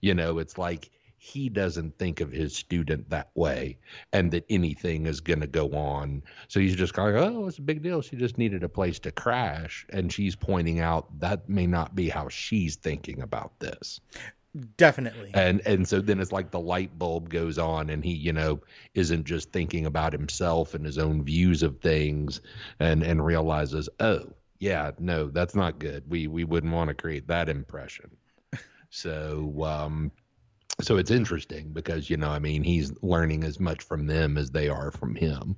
You 0.00 0.14
know, 0.14 0.38
it's 0.38 0.56
like 0.56 0.92
he 1.18 1.48
doesn't 1.48 1.98
think 1.98 2.20
of 2.20 2.30
his 2.30 2.54
student 2.54 3.10
that 3.10 3.30
way 3.34 3.78
and 4.12 4.30
that 4.30 4.44
anything 4.48 5.06
is 5.06 5.20
going 5.20 5.40
to 5.40 5.48
go 5.48 5.72
on. 5.72 6.22
So 6.46 6.60
he's 6.60 6.76
just 6.76 6.94
going, 6.94 7.16
oh, 7.16 7.48
it's 7.48 7.58
a 7.58 7.62
big 7.62 7.82
deal. 7.82 8.02
She 8.02 8.14
just 8.14 8.38
needed 8.38 8.62
a 8.62 8.68
place 8.68 9.00
to 9.00 9.10
crash. 9.10 9.84
And 9.90 10.12
she's 10.12 10.36
pointing 10.36 10.78
out 10.78 11.18
that 11.18 11.48
may 11.48 11.66
not 11.66 11.96
be 11.96 12.08
how 12.08 12.28
she's 12.28 12.76
thinking 12.76 13.20
about 13.20 13.58
this. 13.58 14.00
Definitely. 14.76 15.32
And 15.34 15.60
and 15.66 15.86
so 15.86 16.00
then 16.00 16.20
it's 16.20 16.32
like 16.32 16.50
the 16.50 16.60
light 16.60 16.98
bulb 16.98 17.28
goes 17.28 17.58
on 17.58 17.90
and 17.90 18.04
he, 18.04 18.12
you 18.12 18.32
know, 18.32 18.60
isn't 18.94 19.24
just 19.24 19.52
thinking 19.52 19.86
about 19.86 20.12
himself 20.12 20.74
and 20.74 20.84
his 20.84 20.98
own 20.98 21.24
views 21.24 21.62
of 21.62 21.80
things 21.80 22.40
and 22.80 23.02
and 23.02 23.24
realizes, 23.24 23.88
"Oh, 24.00 24.32
yeah, 24.58 24.92
no, 24.98 25.28
that's 25.28 25.54
not 25.54 25.78
good. 25.78 26.04
We 26.08 26.26
we 26.26 26.44
wouldn't 26.44 26.72
want 26.72 26.88
to 26.88 26.94
create 26.94 27.28
that 27.28 27.48
impression." 27.48 28.16
so 28.90 29.52
um 29.64 30.10
so 30.80 30.96
it's 30.96 31.10
interesting 31.10 31.70
because 31.72 32.08
you 32.08 32.16
know 32.16 32.30
i 32.30 32.38
mean 32.38 32.62
he's 32.62 32.92
learning 33.02 33.44
as 33.44 33.58
much 33.58 33.82
from 33.82 34.06
them 34.06 34.38
as 34.38 34.50
they 34.50 34.68
are 34.68 34.90
from 34.90 35.14
him 35.14 35.56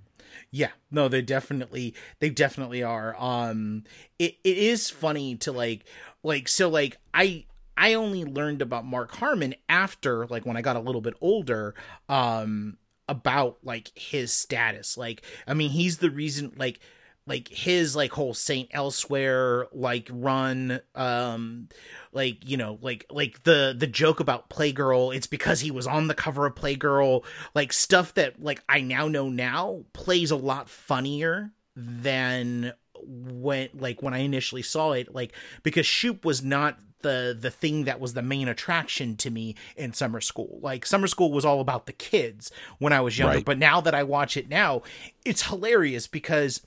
yeah 0.51 0.71
no 0.91 1.09
they 1.09 1.23
definitely 1.23 1.95
they 2.21 2.31
definitely 2.31 2.83
are 2.83 3.15
um 3.19 3.85
it, 4.19 4.37
it 4.45 4.59
is 4.59 4.91
funny 4.91 5.37
to 5.37 5.53
like 5.53 5.85
like 6.23 6.49
so 6.49 6.69
like 6.69 6.99
i 7.15 7.45
i 7.79 7.95
only 7.95 8.25
learned 8.25 8.61
about 8.61 8.85
mark 8.85 9.15
harmon 9.15 9.55
after 9.69 10.27
like 10.27 10.45
when 10.45 10.57
i 10.57 10.63
got 10.63 10.77
a 10.77 10.81
little 10.81 11.01
bit 11.01 11.15
older 11.21 11.75
um 12.09 12.77
about 13.09 13.59
like 13.65 13.91
his 13.95 14.33
status. 14.33 14.97
Like 14.97 15.23
i 15.47 15.55
mean 15.55 15.71
he's 15.71 15.99
the 15.99 16.11
reason 16.11 16.53
like 16.57 16.81
like 17.27 17.49
his 17.49 17.95
like 17.95 18.13
whole 18.13 18.33
saint 18.33 18.69
elsewhere 18.73 19.67
like 19.73 20.09
run 20.11 20.81
um 20.95 21.69
like 22.13 22.49
you 22.49 22.57
know 22.57 22.79
like 22.81 23.05
like 23.11 23.43
the 23.43 23.75
the 23.77 23.87
joke 23.87 24.21
about 24.21 24.49
playgirl 24.49 25.15
it's 25.15 25.27
because 25.27 25.61
he 25.61 25.71
was 25.71 25.87
on 25.87 26.09
the 26.09 26.15
cover 26.15 26.47
of 26.47 26.55
playgirl. 26.55 27.25
Like 27.55 27.73
stuff 27.73 28.15
that 28.15 28.43
like 28.43 28.63
i 28.69 28.81
now 28.81 29.09
know 29.09 29.29
now 29.29 29.85
plays 29.93 30.31
a 30.31 30.37
lot 30.37 30.69
funnier 30.69 31.53
than 31.77 32.73
when 33.03 33.69
like 33.75 34.03
when 34.03 34.13
i 34.13 34.19
initially 34.19 34.63
saw 34.63 34.93
it 34.93 35.15
like 35.15 35.33
because 35.63 35.87
shoop 35.87 36.25
was 36.25 36.43
not 36.43 36.79
the 37.01 37.37
the 37.39 37.51
thing 37.51 37.85
that 37.85 38.01
was 38.01 38.15
the 38.15 38.23
main 38.23 38.49
attraction 38.49 39.17
to 39.19 39.31
me 39.31 39.55
in 39.77 39.93
summer 39.93 40.21
school. 40.21 40.59
Like 40.63 40.85
summer 40.87 41.07
school 41.07 41.33
was 41.33 41.45
all 41.45 41.61
about 41.61 41.87
the 41.87 41.93
kids 41.93 42.51
when 42.79 42.93
I 42.93 43.01
was 43.01 43.19
younger, 43.19 43.37
Right. 43.37 43.45
but 43.45 43.59
now 43.59 43.81
that 43.81 43.95
I 43.95 44.03
watch 44.03 44.37
it 44.37 44.49
now, 44.49 44.83
it's 45.25 45.43
hilarious 45.43 46.07
because 46.07 46.61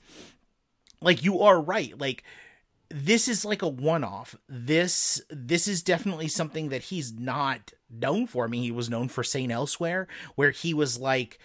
like 1.00 1.24
you 1.24 1.40
are 1.40 1.60
right. 1.60 1.98
Like 1.98 2.22
this 2.88 3.26
is 3.26 3.44
like 3.44 3.62
a 3.62 3.68
one-off. 3.68 4.36
This 4.48 5.20
this 5.30 5.66
is 5.66 5.82
definitely 5.82 6.28
something 6.28 6.68
that 6.68 6.82
he's 6.82 7.12
not 7.12 7.72
known 7.90 8.26
for. 8.26 8.44
I 8.44 8.48
mean, 8.48 8.62
he 8.62 8.70
was 8.70 8.90
known 8.90 9.08
for 9.08 9.22
Saint 9.24 9.50
Elsewhere, 9.52 10.08
where 10.34 10.50
he 10.50 10.74
was 10.74 10.98
like 10.98 11.38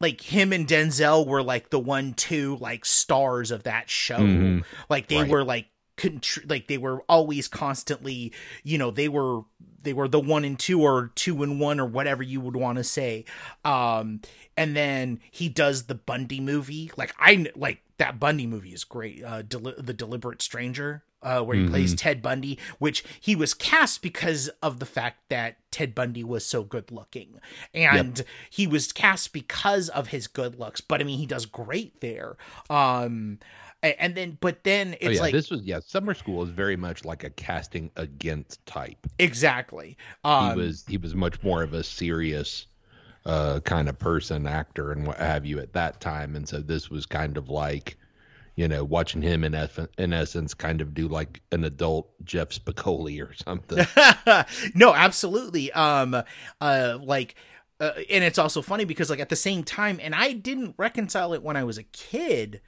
like 0.00 0.20
him 0.20 0.52
and 0.52 0.66
Denzel 0.68 1.26
were 1.26 1.42
like 1.42 1.70
the 1.70 1.78
one 1.78 2.12
two 2.14 2.56
like 2.58 2.84
stars 2.84 3.50
of 3.50 3.62
that 3.64 3.88
show. 3.90 4.18
Mhm. 4.18 4.64
Like 4.88 5.08
they 5.08 5.22
Right. 5.22 5.30
were 5.30 5.44
like 5.44 5.66
contr- 5.96 6.48
like 6.48 6.66
they 6.66 6.78
were 6.78 7.02
always 7.08 7.48
constantly, 7.48 8.32
you 8.62 8.78
know, 8.78 8.90
they 8.90 9.08
were 9.08 9.42
they 9.82 9.92
were 9.92 10.08
the 10.08 10.20
one 10.20 10.44
and 10.44 10.58
two 10.58 10.82
or 10.82 11.12
two 11.14 11.42
and 11.42 11.60
one 11.60 11.78
or 11.78 11.86
whatever 11.86 12.22
you 12.22 12.40
would 12.40 12.56
want 12.56 12.78
to 12.78 12.84
say. 12.84 13.24
Um 13.64 14.20
and 14.56 14.76
then 14.76 15.20
he 15.30 15.48
does 15.48 15.84
the 15.84 15.94
Bundy 15.94 16.40
movie. 16.40 16.90
Like 16.96 17.14
I 17.18 17.46
like 17.54 17.82
that 17.98 18.18
Bundy 18.20 18.46
movie 18.46 18.72
is 18.72 18.84
great. 18.84 19.22
Uh 19.24 19.42
Deli- 19.42 19.74
the 19.78 19.94
Deliberate 19.94 20.42
Stranger 20.42 21.02
uh, 21.22 21.40
where 21.40 21.56
he 21.56 21.66
plays 21.68 21.94
Ted 21.96 22.22
Bundy, 22.22 22.56
which 22.78 23.02
he 23.20 23.34
was 23.34 23.52
cast 23.52 24.00
because 24.00 24.48
of 24.62 24.78
the 24.78 24.86
fact 24.86 25.28
that 25.28 25.56
Ted 25.72 25.92
Bundy 25.94 26.22
was 26.22 26.46
so 26.46 26.62
good 26.62 26.92
looking. 26.92 27.40
And 27.74 28.24
he 28.48 28.66
was 28.68 28.92
cast 28.92 29.32
because 29.32 29.88
of 29.88 30.08
his 30.08 30.28
good 30.28 30.58
looks. 30.60 30.80
But 30.80 31.00
I 31.00 31.04
mean, 31.04 31.18
he 31.18 31.26
does 31.26 31.46
great 31.46 32.00
there. 32.00 32.36
Um, 32.70 33.40
and 33.82 34.14
then, 34.14 34.38
but 34.40 34.64
then 34.64 34.94
it's 34.94 35.06
oh 35.06 35.10
yeah 35.10 35.20
like, 35.20 35.32
this 35.32 35.50
was 35.50 35.62
yeah 35.62 35.80
summer 35.80 36.14
school 36.14 36.42
is 36.42 36.50
very 36.50 36.76
much 36.76 37.04
like 37.04 37.24
a 37.24 37.30
casting 37.30 37.90
against 37.96 38.64
type 38.66 39.06
exactly. 39.18 39.96
Um, 40.24 40.50
he 40.50 40.56
was 40.56 40.84
he 40.88 40.96
was 40.96 41.14
much 41.14 41.42
more 41.42 41.62
of 41.62 41.74
a 41.74 41.82
serious 41.82 42.66
uh 43.24 43.60
kind 43.60 43.88
of 43.88 43.98
person 43.98 44.46
actor 44.46 44.92
and 44.92 45.06
what 45.06 45.18
have 45.18 45.44
you 45.44 45.58
at 45.58 45.72
that 45.72 46.00
time 46.00 46.36
and 46.36 46.48
so 46.48 46.60
this 46.60 46.90
was 46.90 47.06
kind 47.06 47.36
of 47.36 47.48
like 47.48 47.96
you 48.54 48.68
know 48.68 48.84
watching 48.84 49.20
him 49.20 49.42
in 49.42 49.52
eff- 49.52 49.88
in 49.98 50.12
essence 50.12 50.54
kind 50.54 50.80
of 50.80 50.94
do 50.94 51.08
like 51.08 51.42
an 51.50 51.64
adult 51.64 52.08
Jeff 52.24 52.50
Spicoli 52.50 53.20
or 53.20 53.34
something 53.34 53.84
no, 54.74 54.94
absolutely. 54.94 55.72
Um, 55.72 56.22
uh, 56.60 56.98
like, 57.02 57.34
uh, 57.80 57.92
and 58.10 58.24
it's 58.24 58.38
also 58.38 58.62
funny 58.62 58.84
because 58.84 59.10
like 59.10 59.20
at 59.20 59.28
the 59.28 59.36
same 59.36 59.62
time, 59.62 59.98
and 60.02 60.14
I 60.14 60.32
didn't 60.32 60.74
reconcile 60.78 61.34
it 61.34 61.42
when 61.42 61.56
I 61.56 61.64
was 61.64 61.78
a 61.78 61.82
kid. 61.84 62.60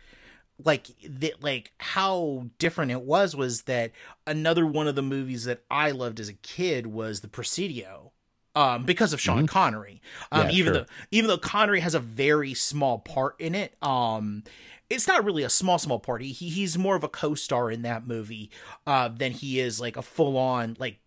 Like 0.64 0.88
that, 1.08 1.42
like 1.42 1.72
how 1.78 2.46
different 2.58 2.90
it 2.90 3.02
was 3.02 3.36
was 3.36 3.62
that 3.62 3.92
another 4.26 4.66
one 4.66 4.88
of 4.88 4.96
the 4.96 5.02
movies 5.02 5.44
that 5.44 5.62
I 5.70 5.92
loved 5.92 6.18
as 6.18 6.28
a 6.28 6.32
kid 6.34 6.88
was 6.88 7.20
The 7.20 7.28
Presidio. 7.28 8.12
Um, 8.56 8.82
because 8.84 9.12
of 9.12 9.20
Sean 9.20 9.46
Connery, 9.46 10.02
um, 10.32 10.46
Yeah, 10.48 10.52
even 10.52 10.72
sure. 10.74 10.82
though 10.82 10.86
even 11.12 11.28
though 11.28 11.38
Connery 11.38 11.78
has 11.78 11.94
a 11.94 12.00
very 12.00 12.54
small 12.54 12.98
part 12.98 13.36
in 13.40 13.54
it, 13.54 13.76
um, 13.84 14.42
it's 14.90 15.06
not 15.06 15.24
really 15.24 15.44
a 15.44 15.50
small 15.50 15.78
small 15.78 16.00
part. 16.00 16.22
He 16.22 16.32
he's 16.32 16.76
more 16.76 16.96
of 16.96 17.04
a 17.04 17.08
co-star 17.08 17.70
in 17.70 17.82
that 17.82 18.04
movie, 18.04 18.50
uh, 18.84 19.08
than 19.08 19.30
he 19.30 19.60
is 19.60 19.80
like 19.80 19.96
a 19.96 20.02
full 20.02 20.36
on 20.36 20.76
like 20.80 20.98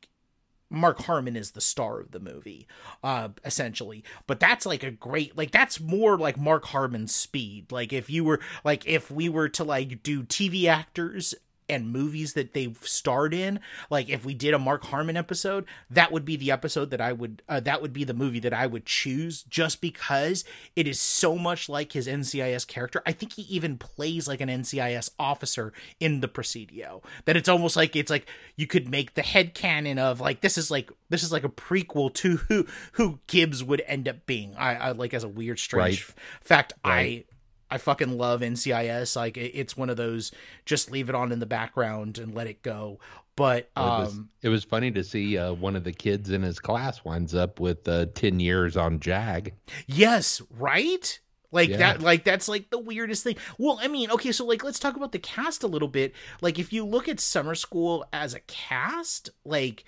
Mark 0.71 1.03
Harmon 1.03 1.35
is 1.35 1.51
the 1.51 1.61
star 1.61 1.99
of 1.99 2.11
the 2.11 2.19
movie, 2.19 2.67
uh, 3.03 3.29
essentially. 3.43 4.03
But 4.25 4.39
that's 4.39 4.65
like 4.65 4.83
a 4.83 4.91
great, 4.91 5.37
like 5.37 5.51
that's 5.51 5.79
more 5.79 6.17
like 6.17 6.37
Mark 6.37 6.65
Harmon's 6.65 7.13
speed. 7.13 7.71
Like 7.71 7.91
if 7.91 8.09
you 8.09 8.23
were, 8.23 8.39
like 8.63 8.87
if 8.87 9.11
we 9.11 9.29
were 9.29 9.49
to 9.49 9.63
like 9.63 10.01
do 10.01 10.23
TV 10.23 10.65
actors 10.67 11.35
and 11.71 11.91
movies 11.91 12.33
that 12.33 12.53
they've 12.53 12.77
starred 12.83 13.33
in, 13.33 13.59
like 13.89 14.09
if 14.09 14.23
we 14.25 14.33
did 14.33 14.53
a 14.53 14.59
Mark 14.59 14.83
Harmon 14.85 15.17
episode, 15.17 15.65
that 15.89 16.11
would 16.11 16.25
be 16.25 16.35
the 16.35 16.51
episode 16.51 16.91
that 16.91 17.01
I 17.01 17.13
would, 17.13 17.41
uh, 17.49 17.59
that 17.61 17.81
would 17.81 17.93
be 17.93 18.03
the 18.03 18.13
movie 18.13 18.39
that 18.41 18.53
I 18.53 18.67
would 18.67 18.85
choose, 18.85 19.43
just 19.43 19.81
because 19.81 20.43
it 20.75 20.87
is 20.87 20.99
so 20.99 21.37
much 21.37 21.69
like 21.69 21.93
his 21.93 22.07
NCIS 22.07 22.67
character. 22.67 23.01
I 23.05 23.11
think 23.13 23.33
he 23.33 23.43
even 23.43 23.77
plays 23.77 24.27
like 24.27 24.41
an 24.41 24.49
NCIS 24.49 25.09
officer 25.17 25.73
in 25.99 26.19
the 26.19 26.27
Presidio. 26.27 27.01
That 27.25 27.37
it's 27.37 27.49
almost 27.49 27.75
like 27.75 27.95
it's 27.95 28.11
like 28.11 28.27
you 28.55 28.67
could 28.67 28.89
make 28.89 29.13
the 29.13 29.21
head 29.21 29.53
canon 29.53 29.97
of 29.97 30.19
like 30.19 30.41
this 30.41 30.57
is 30.57 30.69
like 30.69 30.91
this 31.09 31.23
is 31.23 31.31
like 31.31 31.43
a 31.43 31.49
prequel 31.49 32.13
to 32.15 32.37
who 32.37 32.65
who 32.93 33.19
Gibbs 33.27 33.63
would 33.63 33.81
end 33.87 34.07
up 34.07 34.25
being. 34.25 34.53
I, 34.57 34.75
I 34.75 34.91
like 34.91 35.13
as 35.13 35.23
a 35.23 35.27
weird 35.29 35.59
strange 35.59 35.81
Right. 36.09 36.15
fact. 36.41 36.73
Right. 36.85 37.25
I 37.29 37.30
I 37.71 37.77
fucking 37.77 38.17
love 38.17 38.41
NCIS. 38.41 39.15
Like 39.15 39.37
it, 39.37 39.51
it's 39.55 39.77
one 39.77 39.89
of 39.89 39.97
those 39.97 40.31
just 40.65 40.91
leave 40.91 41.09
it 41.09 41.15
on 41.15 41.31
in 41.31 41.39
the 41.39 41.45
background 41.45 42.17
and 42.17 42.35
let 42.35 42.47
it 42.47 42.61
go. 42.61 42.99
But 43.37 43.69
it, 43.77 43.79
was, 43.79 44.13
um 44.13 44.29
it 44.41 44.49
was 44.49 44.63
funny 44.65 44.91
to 44.91 45.03
see 45.03 45.37
uh, 45.37 45.53
one 45.53 45.75
of 45.77 45.83
the 45.85 45.93
kids 45.93 46.29
in 46.29 46.41
his 46.43 46.59
class 46.59 47.03
winds 47.05 47.33
up 47.33 47.59
with 47.59 47.87
uh, 47.87 48.07
10 48.13 48.39
years 48.41 48.75
on 48.75 48.99
JAG 48.99 49.53
Yes, 49.87 50.41
right? 50.51 51.17
Like 51.53 51.69
Yeah. 51.69 51.77
that 51.77 52.01
like 52.01 52.23
that's 52.23 52.47
like 52.47 52.69
the 52.69 52.77
weirdest 52.77 53.23
thing. 53.23 53.37
Well, 53.57 53.79
I 53.81 53.87
mean, 53.87 54.11
okay, 54.11 54.31
so 54.31 54.45
like 54.45 54.63
let's 54.63 54.79
talk 54.79 54.95
about 54.95 55.11
the 55.13 55.19
cast 55.19 55.63
a 55.63 55.67
little 55.67 55.87
bit. 55.87 56.13
Like 56.41 56.59
if 56.59 56.71
you 56.73 56.85
look 56.85 57.07
at 57.09 57.19
Summer 57.19 57.55
School 57.55 58.05
as 58.13 58.33
a 58.33 58.39
cast, 58.41 59.29
like 59.45 59.83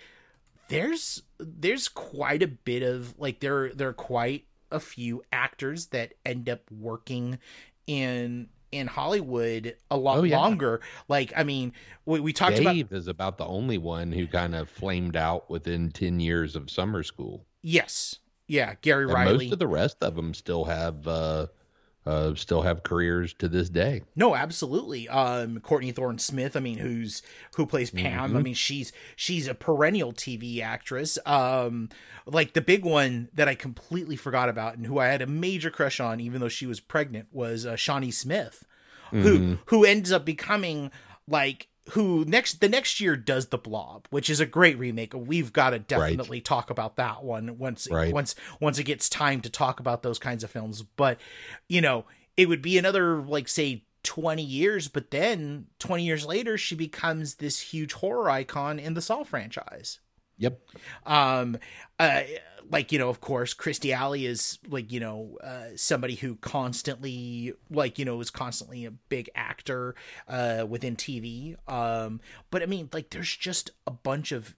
there's 0.69 1.23
there's 1.39 1.87
quite 1.89 2.41
a 2.43 2.47
bit 2.47 2.83
of 2.83 3.17
like 3.19 3.39
there 3.41 3.73
there 3.73 3.89
are 3.89 3.93
quite 3.93 4.45
a 4.71 4.79
few 4.79 5.21
actors 5.31 5.87
that 5.87 6.13
end 6.25 6.49
up 6.49 6.61
working 6.71 7.37
in 7.87 8.49
in 8.71 8.87
Hollywood 8.87 9.75
a 9.91 9.97
lot 9.97 10.17
Oh, 10.17 10.23
yeah. 10.23 10.37
longer. 10.37 10.81
Like 11.07 11.31
I 11.35 11.43
mean, 11.43 11.73
we, 12.05 12.19
we 12.19 12.33
talked 12.33 12.57
about 12.59 12.73
Dave 12.73 12.91
is 12.91 13.07
about 13.07 13.37
the 13.37 13.45
only 13.45 13.77
one 13.77 14.11
who 14.11 14.25
kind 14.25 14.55
of 14.55 14.67
flamed 14.69 15.15
out 15.15 15.49
within 15.49 15.91
10 15.91 16.19
years 16.19 16.55
of 16.55 16.69
summer 16.69 17.03
school 17.03 17.45
yes. 17.61 18.17
Yeah, 18.47 18.73
Gary 18.81 19.05
and 19.05 19.13
Riley. 19.13 19.45
most 19.45 19.53
of 19.53 19.59
the 19.59 19.67
rest 19.67 19.97
of 20.01 20.15
them 20.15 20.33
still 20.33 20.65
have 20.65 21.07
uh, 21.07 21.47
uh, 22.05 22.35
still 22.35 22.61
have 22.61 22.83
careers 22.83 23.33
to 23.33 23.47
this 23.47 23.69
day 23.69 24.01
No, 24.15 24.35
absolutely. 24.35 25.07
Um, 25.07 25.59
Courtney 25.61 25.91
Thorne 25.91 26.19
Smith. 26.19 26.55
I 26.55 26.59
mean, 26.59 26.77
who's 26.77 27.21
who 27.55 27.65
plays 27.65 27.91
Pam? 27.91 28.35
I 28.35 28.41
mean, 28.41 28.53
she's 28.53 28.91
she's 29.15 29.47
a 29.47 29.55
perennial 29.55 30.13
TV 30.13 30.61
actress. 30.61 31.17
Um, 31.25 31.89
like 32.25 32.53
the 32.53 32.61
big 32.61 32.85
one 32.85 33.29
that 33.33 33.47
I 33.47 33.55
completely 33.55 34.15
forgot 34.15 34.49
about 34.49 34.75
and 34.75 34.85
who 34.85 34.99
I 34.99 35.07
had 35.07 35.21
a 35.21 35.27
major 35.27 35.69
crush 35.69 35.99
on, 35.99 36.19
even 36.19 36.41
though 36.41 36.49
she 36.49 36.65
was 36.65 36.79
pregnant, 36.79 37.27
was 37.31 37.65
uh, 37.65 37.75
Shawnee 37.75 38.11
Smith, 38.11 38.65
who 39.11 39.57
who 39.67 39.85
ends 39.85 40.11
up 40.11 40.25
becoming 40.25 40.91
like 41.27 41.67
who 41.91 42.23
next 42.25 42.61
the 42.61 42.69
next 42.69 42.99
year 43.01 43.15
does 43.15 43.47
the 43.47 43.57
Blob, 43.57 44.07
which 44.09 44.29
is 44.29 44.39
a 44.39 44.45
great 44.45 44.77
remake. 44.77 45.13
We've 45.13 45.51
got 45.51 45.71
to 45.71 45.79
definitely 45.79 46.39
talk 46.41 46.69
about 46.69 46.95
that 46.95 47.23
one 47.23 47.57
once 47.57 47.87
Right. 47.91 48.13
once 48.13 48.35
once 48.61 48.79
it 48.79 48.85
gets 48.85 49.09
time 49.09 49.41
to 49.41 49.49
talk 49.49 49.79
about 49.79 50.01
those 50.03 50.19
kinds 50.19 50.43
of 50.43 50.51
films. 50.51 50.81
But 50.81 51.19
you 51.67 51.81
know, 51.81 52.05
it 52.37 52.47
would 52.47 52.61
be 52.61 52.77
another 52.77 53.17
like 53.21 53.47
say 53.47 53.83
20 54.03 54.41
years, 54.43 54.87
but 54.87 55.11
then 55.11 55.67
20 55.79 56.03
years 56.03 56.25
later, 56.25 56.57
she 56.57 56.75
becomes 56.75 57.35
this 57.35 57.59
huge 57.59 57.93
horror 57.93 58.29
icon 58.29 58.79
in 58.79 58.93
the 58.93 59.01
Saw 59.01 59.23
franchise. 59.23 59.99
Yep. 60.43 60.59
Um, 61.05 61.57
uh, 61.99 62.23
like 62.69 62.91
you 62.91 62.99
know, 62.99 63.07
of 63.07 63.21
course, 63.21 63.53
Kirstie 63.53 63.95
Alley 63.95 64.25
is 64.25 64.59
like 64.67 64.91
you 64.91 64.99
know 64.99 65.37
uh, 65.41 65.75
somebody 65.77 66.15
who 66.15 66.35
constantly 66.35 67.53
like 67.69 67.97
you 67.97 68.03
know 68.03 68.19
is 68.19 68.29
constantly 68.29 68.83
a 68.83 68.91
big 68.91 69.29
actor 69.35 69.95
uh, 70.27 70.65
within 70.67 70.97
TV. 70.97 71.55
Um, 71.71 72.19
but 72.51 72.61
I 72.61 72.65
mean, 72.65 72.89
like, 72.91 73.09
there's 73.11 73.35
just 73.35 73.71
a 73.87 73.91
bunch 73.91 74.33
of 74.33 74.55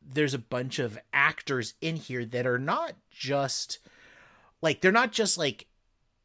there's 0.00 0.34
a 0.34 0.38
bunch 0.38 0.78
of 0.78 0.96
actors 1.12 1.74
in 1.80 1.96
here 1.96 2.24
that 2.24 2.46
are 2.46 2.58
not 2.58 2.94
just 3.10 3.80
like 4.62 4.80
they're 4.80 4.92
not 4.92 5.10
just 5.10 5.36
like 5.36 5.66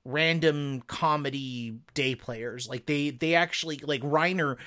random 0.06 0.82
comedy 0.88 1.78
day 1.94 2.14
players 2.14 2.68
like 2.68 2.86
they 2.88 3.10
they 3.10 3.36
actually 3.36 3.78
like 3.84 4.02
reiner 4.02 4.58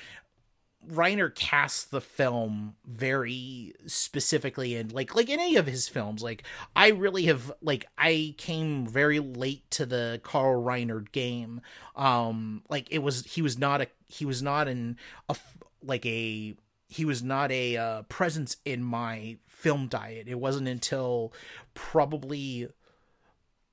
reiner 0.89 1.33
casts 1.33 1.83
the 1.83 2.01
film 2.01 2.75
very 2.85 3.73
specifically 3.85 4.75
and 4.75 4.91
like 4.91 5.15
like 5.15 5.29
any 5.29 5.55
of 5.55 5.67
his 5.67 5.89
films 5.89 6.23
like 6.23 6.43
i 6.75 6.89
really 6.89 7.23
have 7.25 7.51
like 7.61 7.85
i 7.97 8.33
came 8.37 8.87
very 8.87 9.19
late 9.19 9.69
to 9.69 9.85
the 9.85 10.19
carl 10.23 10.63
reiner 10.63 11.11
game 11.11 11.59
um 11.95 12.61
like 12.69 12.87
it 12.89 12.99
was 12.99 13.25
he 13.25 13.41
was 13.41 13.57
not 13.57 13.81
a 13.81 13.87
he 14.07 14.25
was 14.25 14.41
not 14.41 14.67
in 14.67 14.95
a 15.27 15.35
like 15.83 16.05
a 16.05 16.55
he 16.87 17.05
was 17.05 17.21
not 17.21 17.51
a 17.51 17.77
uh, 17.77 18.01
presence 18.03 18.57
in 18.63 18.81
my 18.81 19.37
film 19.47 19.87
diet. 19.87 20.27
It 20.27 20.39
wasn't 20.39 20.67
until 20.67 21.33
probably 21.73 22.67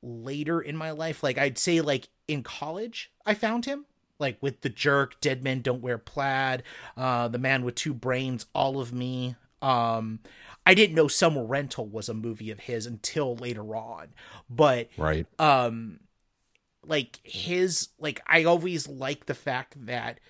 later 0.02 0.60
in 0.60 0.76
my 0.76 0.90
life, 0.90 1.22
like 1.22 1.38
I'd 1.38 1.58
say 1.58 1.80
like 1.80 2.08
in 2.26 2.42
college, 2.42 3.12
I 3.24 3.34
found 3.34 3.66
him. 3.66 3.86
Like 4.18 4.38
with 4.40 4.60
the 4.60 4.68
jerk, 4.68 5.20
Dead 5.20 5.42
Men 5.42 5.60
Don't 5.60 5.82
Wear 5.82 5.98
Plaid, 5.98 6.62
uh, 6.96 7.28
The 7.28 7.38
Man 7.38 7.64
with 7.64 7.74
Two 7.74 7.94
Brains, 7.94 8.46
All 8.54 8.80
of 8.80 8.92
Me. 8.92 9.36
Um, 9.60 10.20
I 10.66 10.74
didn't 10.74 10.94
know 10.94 11.08
Summer 11.08 11.44
Rental 11.44 11.86
was 11.86 12.08
a 12.08 12.14
movie 12.14 12.50
of 12.50 12.60
his 12.60 12.86
until 12.86 13.36
later 13.36 13.74
on. 13.74 14.08
But 14.48 14.88
right. 14.96 15.26
um 15.38 16.00
like 16.86 17.20
his 17.22 17.88
like 17.98 18.20
I 18.26 18.44
always 18.44 18.88
like 18.88 19.26
the 19.26 19.34
fact 19.34 19.86
that 19.86 20.20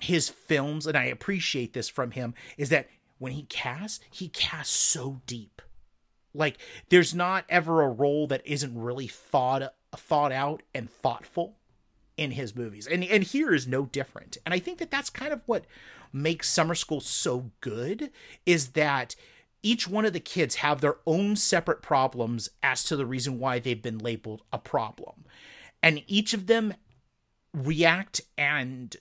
his 0.00 0.28
films, 0.28 0.86
and 0.86 0.96
I 0.96 1.04
appreciate 1.04 1.72
this 1.72 1.88
from 1.88 2.10
him, 2.10 2.34
is 2.56 2.70
that 2.70 2.88
when 3.18 3.32
he 3.32 3.44
casts, 3.44 4.00
he 4.10 4.28
casts 4.28 4.74
so 4.74 5.20
deep. 5.26 5.62
Like 6.34 6.58
there's 6.88 7.14
not 7.14 7.44
ever 7.48 7.82
a 7.82 7.88
role 7.88 8.26
that 8.28 8.46
isn't 8.46 8.78
really 8.78 9.06
thought 9.06 9.74
thought 9.94 10.32
out 10.32 10.62
and 10.74 10.90
thoughtful 10.90 11.56
in 12.22 12.32
his 12.32 12.54
movies. 12.56 12.86
And 12.86 13.04
and 13.04 13.22
here 13.22 13.52
is 13.52 13.66
no 13.66 13.86
different. 13.86 14.38
And 14.44 14.54
I 14.54 14.58
think 14.58 14.78
that 14.78 14.90
that's 14.90 15.10
kind 15.10 15.32
of 15.32 15.42
what 15.46 15.64
makes 16.12 16.48
Summer 16.48 16.74
School 16.74 17.00
so 17.00 17.50
good 17.60 18.10
is 18.46 18.70
that 18.70 19.16
each 19.62 19.88
one 19.88 20.04
of 20.04 20.12
the 20.12 20.20
kids 20.20 20.56
have 20.56 20.80
their 20.80 20.96
own 21.06 21.36
separate 21.36 21.82
problems 21.82 22.48
as 22.62 22.82
to 22.84 22.96
the 22.96 23.06
reason 23.06 23.38
why 23.38 23.58
they've 23.58 23.82
been 23.82 23.98
labeled 23.98 24.42
a 24.52 24.58
problem. 24.58 25.24
And 25.82 26.02
each 26.06 26.34
of 26.34 26.46
them 26.46 26.74
react 27.54 28.20
and 28.36 28.96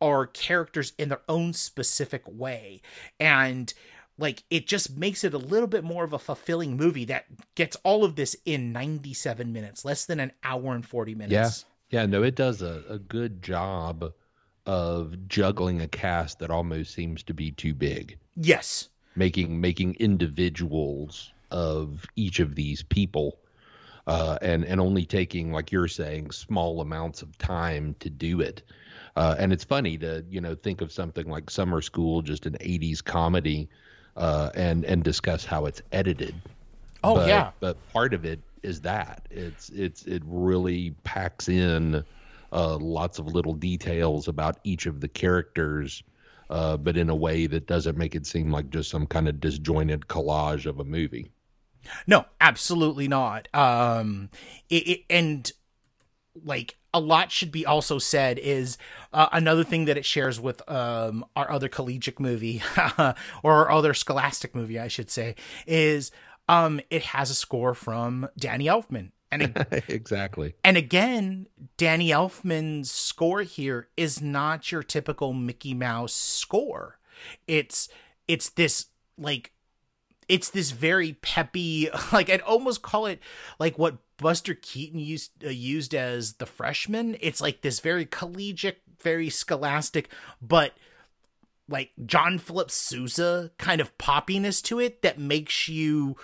are 0.00 0.26
characters 0.26 0.92
in 0.98 1.08
their 1.08 1.22
own 1.28 1.52
specific 1.52 2.22
way 2.26 2.80
and 3.18 3.74
like 4.16 4.42
it 4.50 4.66
just 4.66 4.96
makes 4.96 5.24
it 5.24 5.34
a 5.34 5.38
little 5.38 5.66
bit 5.66 5.82
more 5.82 6.04
of 6.04 6.12
a 6.12 6.18
fulfilling 6.18 6.76
movie 6.76 7.04
that 7.04 7.26
gets 7.54 7.76
all 7.82 8.04
of 8.04 8.16
this 8.16 8.36
in 8.44 8.72
97 8.72 9.52
minutes 9.52 9.84
less 9.84 10.04
than 10.04 10.20
an 10.20 10.32
hour 10.44 10.74
and 10.74 10.86
40 10.86 11.14
minutes 11.14 11.64
yeah 11.90 12.06
no 12.06 12.22
it 12.22 12.34
does 12.34 12.62
a, 12.62 12.82
a 12.88 12.98
good 12.98 13.42
job 13.42 14.12
of 14.66 15.28
juggling 15.28 15.80
a 15.80 15.88
cast 15.88 16.38
that 16.38 16.50
almost 16.50 16.92
seems 16.92 17.22
to 17.22 17.34
be 17.34 17.50
too 17.50 17.74
big 17.74 18.18
yes 18.36 18.88
making 19.16 19.60
making 19.60 19.94
individuals 19.94 21.32
of 21.50 22.04
each 22.16 22.40
of 22.40 22.54
these 22.54 22.82
people 22.82 23.38
uh, 24.06 24.38
and 24.40 24.64
and 24.64 24.80
only 24.80 25.04
taking 25.04 25.52
like 25.52 25.70
you're 25.70 25.88
saying 25.88 26.30
small 26.30 26.80
amounts 26.80 27.20
of 27.20 27.36
time 27.38 27.94
to 28.00 28.08
do 28.08 28.40
it 28.40 28.62
uh, 29.18 29.34
and 29.36 29.52
it's 29.52 29.64
funny 29.64 29.98
to 29.98 30.24
you 30.30 30.40
know 30.40 30.54
think 30.54 30.80
of 30.80 30.92
something 30.92 31.28
like 31.28 31.50
Summer 31.50 31.80
School, 31.82 32.22
just 32.22 32.46
an 32.46 32.56
'80s 32.60 33.02
comedy, 33.02 33.68
uh, 34.16 34.50
and 34.54 34.84
and 34.84 35.02
discuss 35.02 35.44
how 35.44 35.66
it's 35.66 35.82
edited. 35.90 36.36
Oh 37.02 37.16
but, 37.16 37.26
yeah. 37.26 37.50
But 37.58 37.76
part 37.92 38.14
of 38.14 38.24
it 38.24 38.38
is 38.62 38.80
that 38.82 39.26
it's 39.30 39.68
it's 39.70 40.04
it 40.04 40.22
really 40.26 40.94
packs 41.04 41.48
in 41.48 42.04
uh, 42.52 42.76
lots 42.76 43.18
of 43.18 43.26
little 43.26 43.54
details 43.54 44.28
about 44.28 44.58
each 44.64 44.86
of 44.86 45.00
the 45.00 45.08
characters. 45.08 46.02
Uh, 46.50 46.78
but 46.78 46.96
in 46.96 47.10
a 47.10 47.14
way 47.14 47.46
that 47.46 47.66
doesn't 47.66 47.98
make 47.98 48.14
it 48.14 48.24
seem 48.24 48.50
like 48.50 48.70
just 48.70 48.88
some 48.88 49.06
kind 49.06 49.28
of 49.28 49.38
disjointed 49.38 50.06
collage 50.08 50.64
of 50.64 50.80
a 50.80 50.84
movie. 50.84 51.30
No, 52.06 52.24
absolutely 52.40 53.06
not. 53.06 53.48
Um, 53.54 54.30
it, 54.70 54.88
it, 54.88 55.00
and 55.10 55.52
like 56.44 56.76
a 56.94 57.00
lot 57.00 57.30
should 57.30 57.52
be 57.52 57.66
also 57.66 57.98
said 57.98 58.38
is 58.38 58.78
uh, 59.12 59.28
another 59.32 59.64
thing 59.64 59.84
that 59.84 59.96
it 59.96 60.04
shares 60.04 60.40
with 60.40 60.68
um, 60.70 61.24
our 61.36 61.50
other 61.50 61.68
collegiate 61.68 62.18
movie 62.18 62.62
or 62.98 63.14
our 63.44 63.70
other 63.70 63.92
scholastic 63.92 64.54
movie, 64.54 64.78
I 64.78 64.88
should 64.88 65.10
say, 65.10 65.34
is 65.66 66.10
um, 66.48 66.80
it 66.90 67.02
has 67.02 67.30
a 67.30 67.34
score 67.34 67.74
from 67.74 68.28
Danny 68.38 68.66
Elfman. 68.66 69.10
And 69.30 69.66
exactly. 69.88 70.54
And 70.64 70.76
again, 70.76 71.46
Danny 71.76 72.08
Elfman's 72.08 72.90
score 72.90 73.42
here 73.42 73.88
is 73.96 74.22
not 74.22 74.72
your 74.72 74.82
typical 74.82 75.32
Mickey 75.32 75.74
Mouse 75.74 76.14
score. 76.14 76.98
It's 77.46 77.88
it's 78.26 78.48
this 78.50 78.86
like 79.18 79.52
it's 80.28 80.50
this 80.50 80.70
very 80.70 81.14
peppy 81.14 81.88
like 82.12 82.30
I'd 82.30 82.40
almost 82.40 82.82
call 82.82 83.06
it 83.06 83.20
like 83.58 83.78
what 83.78 83.98
Buster 84.16 84.54
Keaton 84.54 84.98
used 84.98 85.44
uh, 85.44 85.50
used 85.50 85.94
as 85.94 86.34
the 86.34 86.46
freshman. 86.46 87.16
It's 87.20 87.40
like 87.40 87.60
this 87.60 87.80
very 87.80 88.06
collegiate, 88.06 88.80
very 89.02 89.28
scholastic, 89.28 90.08
but 90.40 90.72
like 91.68 91.92
John 92.06 92.38
Philip 92.38 92.70
Sousa 92.70 93.50
kind 93.58 93.80
of 93.80 93.96
poppiness 93.98 94.62
to 94.64 94.80
it 94.80 95.02
that 95.02 95.18
makes 95.18 95.68
you 95.68 96.16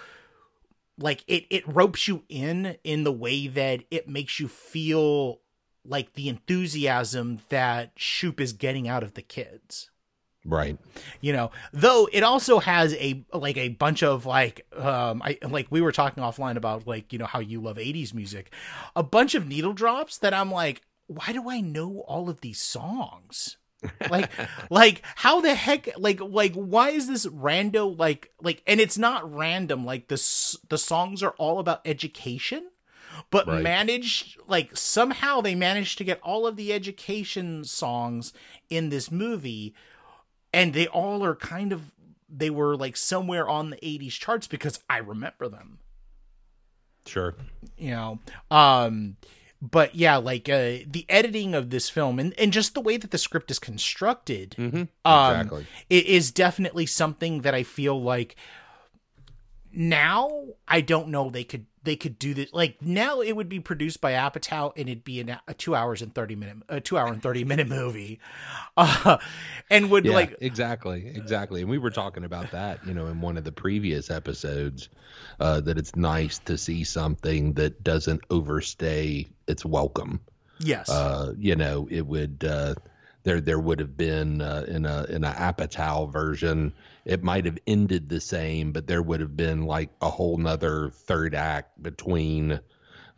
like 0.98 1.24
it 1.26 1.44
it 1.50 1.66
ropes 1.66 2.08
you 2.08 2.24
in 2.28 2.76
in 2.84 3.04
the 3.04 3.12
way 3.12 3.46
that 3.46 3.84
it 3.90 4.08
makes 4.08 4.40
you 4.40 4.48
feel 4.48 5.40
like 5.84 6.14
the 6.14 6.28
enthusiasm 6.28 7.40
that 7.50 7.92
Shoop 7.96 8.40
is 8.40 8.52
getting 8.52 8.88
out 8.88 9.02
of 9.02 9.14
the 9.14 9.22
kids. 9.22 9.90
Right. 10.46 10.78
You 11.20 11.32
know, 11.32 11.50
though 11.72 12.08
it 12.12 12.22
also 12.22 12.58
has 12.58 12.94
a 12.94 13.24
like 13.32 13.56
a 13.56 13.70
bunch 13.70 14.02
of 14.02 14.26
like 14.26 14.66
um 14.76 15.22
I 15.22 15.38
like 15.42 15.68
we 15.70 15.80
were 15.80 15.92
talking 15.92 16.22
offline 16.22 16.56
about 16.56 16.86
like, 16.86 17.12
you 17.12 17.18
know, 17.18 17.26
how 17.26 17.40
you 17.40 17.60
love 17.60 17.76
80s 17.76 18.12
music. 18.12 18.52
A 18.94 19.02
bunch 19.02 19.34
of 19.34 19.46
needle 19.46 19.72
drops 19.72 20.18
that 20.18 20.34
I'm 20.34 20.50
like, 20.50 20.82
why 21.06 21.32
do 21.32 21.48
I 21.48 21.60
know 21.60 22.04
all 22.06 22.28
of 22.28 22.40
these 22.40 22.60
songs? 22.60 23.56
Like 24.10 24.30
like 24.70 25.02
how 25.16 25.40
the 25.40 25.54
heck 25.54 25.88
like 25.98 26.20
like 26.20 26.54
why 26.54 26.90
is 26.90 27.08
this 27.08 27.26
rando 27.26 27.98
like 27.98 28.32
like 28.40 28.62
and 28.66 28.80
it's 28.80 28.98
not 28.98 29.34
random 29.34 29.84
like 29.84 30.08
the 30.08 30.58
the 30.68 30.78
songs 30.78 31.22
are 31.22 31.34
all 31.38 31.58
about 31.58 31.80
education 31.84 32.68
but 33.30 33.46
right. 33.46 33.62
managed 33.62 34.38
like 34.46 34.76
somehow 34.76 35.40
they 35.40 35.54
managed 35.54 35.98
to 35.98 36.04
get 36.04 36.20
all 36.22 36.46
of 36.46 36.56
the 36.56 36.72
education 36.72 37.64
songs 37.64 38.32
in 38.70 38.88
this 38.88 39.10
movie 39.10 39.74
and 40.52 40.72
they 40.72 40.86
all 40.86 41.24
are 41.24 41.34
kind 41.34 41.72
of 41.72 41.92
they 42.28 42.50
were 42.50 42.76
like 42.76 42.96
somewhere 42.96 43.48
on 43.48 43.70
the 43.70 43.76
80s 43.76 44.12
charts 44.12 44.46
because 44.46 44.80
I 44.88 44.98
remember 44.98 45.48
them. 45.48 45.78
Sure. 47.06 47.36
You 47.76 47.90
know, 47.90 48.18
um 48.50 49.16
but 49.70 49.94
yeah, 49.94 50.16
like 50.16 50.48
uh 50.48 50.84
the 50.86 51.06
editing 51.08 51.54
of 51.54 51.70
this 51.70 51.88
film 51.88 52.18
and 52.18 52.38
and 52.38 52.52
just 52.52 52.74
the 52.74 52.80
way 52.80 52.96
that 52.96 53.10
the 53.10 53.18
script 53.18 53.50
is 53.50 53.58
constructed 53.58 54.54
mm-hmm. 54.58 54.82
um 55.04 55.36
exactly. 55.36 55.66
it 55.88 56.06
is 56.06 56.30
definitely 56.30 56.86
something 56.86 57.42
that 57.42 57.54
I 57.54 57.62
feel 57.62 58.00
like 58.00 58.36
now 59.72 60.44
I 60.68 60.80
don't 60.80 61.08
know 61.08 61.30
they 61.30 61.44
could 61.44 61.66
they 61.84 61.96
could 61.96 62.18
do 62.18 62.34
this. 62.34 62.52
Like 62.52 62.80
now 62.82 63.20
it 63.20 63.32
would 63.32 63.48
be 63.48 63.60
produced 63.60 64.00
by 64.00 64.12
Apatow 64.12 64.72
and 64.76 64.88
it'd 64.88 65.04
be 65.04 65.20
an, 65.20 65.38
a 65.46 65.54
two 65.54 65.74
hours 65.74 66.02
and 66.02 66.14
30 66.14 66.36
minute 66.36 66.56
a 66.68 66.80
two 66.80 66.98
hour 66.98 67.08
and 67.08 67.22
30 67.22 67.44
minute 67.44 67.68
movie. 67.68 68.20
Uh, 68.76 69.18
and 69.70 69.88
would 69.88 70.04
yeah, 70.04 70.12
like 70.12 70.36
exactly 70.40 71.06
exactly. 71.06 71.60
And 71.60 71.70
we 71.70 71.78
were 71.78 71.90
talking 71.90 72.24
about 72.24 72.50
that 72.50 72.84
you 72.84 72.92
know 72.92 73.06
in 73.06 73.20
one 73.20 73.36
of 73.36 73.44
the 73.44 73.52
previous 73.52 74.10
episodes 74.10 74.88
uh, 75.38 75.60
that 75.60 75.78
it's 75.78 75.94
nice 75.94 76.40
to 76.40 76.58
see 76.58 76.82
something 76.82 77.52
that 77.52 77.84
doesn't 77.84 78.22
overstay 78.30 79.28
its 79.46 79.64
welcome. 79.64 80.20
Yes. 80.58 80.88
Uh, 80.88 81.34
you 81.38 81.54
know 81.54 81.86
it 81.88 82.04
would 82.04 82.44
uh, 82.44 82.74
there 83.24 83.40
there 83.40 83.58
would 83.58 83.80
have 83.80 83.96
been 83.96 84.40
uh, 84.40 84.64
in 84.68 84.86
a 84.86 85.04
in 85.04 85.24
a 85.24 85.32
Apatow 85.32 86.10
version 86.10 86.72
it 87.04 87.22
might 87.22 87.44
have 87.44 87.58
ended 87.66 88.08
the 88.08 88.20
same, 88.20 88.72
but 88.72 88.86
there 88.86 89.02
would 89.02 89.20
have 89.20 89.36
been 89.36 89.62
like 89.64 89.90
a 90.00 90.08
whole 90.08 90.38
nother 90.38 90.90
third 90.90 91.34
act 91.34 91.82
between 91.82 92.60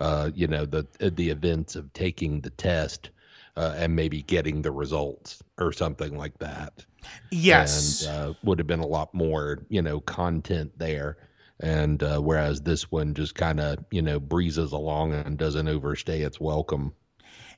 uh, 0.01 0.31
you 0.35 0.47
know, 0.47 0.67
the 0.67 0.87
the 0.99 1.31
events 1.31 1.77
of 1.77 1.93
taking 1.93 2.41
the 2.41 2.51
test 2.51 3.11
uh, 3.57 3.75
and 3.77 3.97
maybe 3.97 4.23
getting 4.23 4.63
the 4.63 4.71
results 4.71 5.43
or 5.59 5.73
something 5.73 6.17
like 6.17 6.39
that. 6.39 6.85
Yes, 7.31 8.05
and 8.05 8.11
uh, 8.11 8.35
would 8.43 8.59
have 8.59 8.67
been 8.67 8.81
a 8.81 8.87
lot 8.87 9.15
more, 9.15 9.65
you 9.69 9.83
know, 9.83 10.01
content 10.01 10.73
there. 10.79 11.17
And 11.59 12.03
uh, 12.03 12.21
whereas 12.21 12.61
this 12.61 12.91
one 12.93 13.15
just 13.15 13.35
kind 13.35 13.61
of, 13.61 13.79
you 13.91 14.03
know, 14.03 14.21
breezes 14.21 14.73
along 14.73 15.15
and 15.15 15.39
doesn't 15.39 15.69
overstay 15.69 16.21
its 16.21 16.39
welcome. 16.39 16.93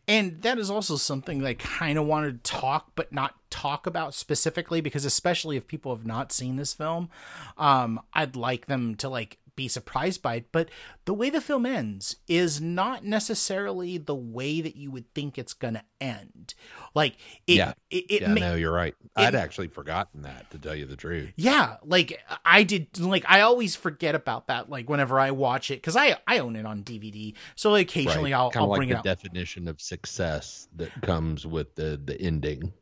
And 0.09 0.41
that 0.41 0.59
is 0.59 0.71
also 0.71 0.97
something 0.97 1.41
that 1.41 1.49
I 1.49 1.55
kind 1.55 1.99
of 1.99 2.07
wanted 2.07 2.43
to 2.43 2.51
talk, 2.51 2.93
but 2.95 3.13
not 3.13 3.35
talk 3.51 3.87
about 3.87 4.15
specifically, 4.15 4.81
because 4.81 5.05
especially 5.05 5.59
if 5.59 5.67
people 5.67 5.95
have 5.95 6.07
not 6.07 6.33
seen 6.33 6.57
this 6.57 6.73
film, 6.73 7.11
um, 7.59 8.01
I'd 8.15 8.35
like 8.35 8.67
them 8.67 8.95
to 8.97 9.09
like 9.11 9.37
be 9.59 9.69
surprised 9.69 10.23
by 10.23 10.37
it. 10.37 10.47
But 10.53 10.71
the 11.05 11.13
way 11.13 11.29
the 11.31 11.41
film 11.41 11.67
ends 11.67 12.17
is 12.29 12.61
not 12.61 13.05
necessarily 13.05 13.99
the 13.99 14.15
way 14.15 14.61
that 14.61 14.77
you 14.77 14.91
would 14.93 15.13
think 15.15 15.37
it's 15.37 15.53
going 15.53 15.75
to 15.75 15.83
end. 16.01 16.55
Like, 16.95 17.17
it, 17.47 17.55
yeah, 17.57 17.73
it, 17.91 18.05
it 18.09 18.23
yeah, 18.23 18.29
ma- 18.29 18.41
no, 18.41 18.55
you're 18.55 18.73
right. 18.73 18.95
I'd 19.17 19.35
actually 19.35 19.67
forgotten 19.67 20.23
that 20.23 20.49
to 20.53 20.59
tell 20.59 20.77
you 20.77 20.87
the 20.87 20.97
truth. 20.97 21.33
yeah, 21.37 21.77
like 21.85 22.23
I 22.45 22.63
did. 22.63 22.99
Like 22.99 23.25
I 23.29 23.41
always 23.41 23.75
forget 23.75 24.15
about 24.15 24.47
that. 24.47 24.71
Like 24.71 24.89
whenever 24.89 25.19
I 25.19 25.33
watch 25.33 25.71
it, 25.73 25.77
because 25.83 25.97
I 25.97 26.17
I 26.27 26.39
own 26.39 26.55
it 26.55 26.65
on 26.65 26.85
DVD, 26.85 27.35
so 27.57 27.75
occasionally 27.75 28.33
I'll 28.33 28.51
kind 28.53 28.63
I'll 28.63 28.67
of 28.67 28.71
like 28.71 28.79
bring 28.79 28.89
the 28.91 28.95
it 28.95 28.99
out. 28.99 29.05
definition 29.05 29.67
of 29.67 29.81
success 29.81 30.69
that 30.77 30.91
comes 31.03 31.47
with 31.47 31.75
the 31.75 32.01
the 32.03 32.19
ending. 32.21 32.73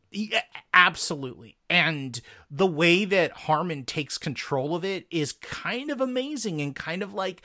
Absolutely. 0.73 1.57
And 1.69 2.21
the 2.51 2.67
way 2.67 3.05
that 3.05 3.33
Harmon 3.33 3.85
takes 3.85 4.19
control 4.19 4.75
of 4.75 4.85
it 4.85 5.07
is 5.11 5.33
kind 5.33 5.91
of 5.91 6.01
amazing 6.01 6.61
and 6.61 6.75
kind 6.75 7.03
of 7.03 7.13
like 7.13 7.43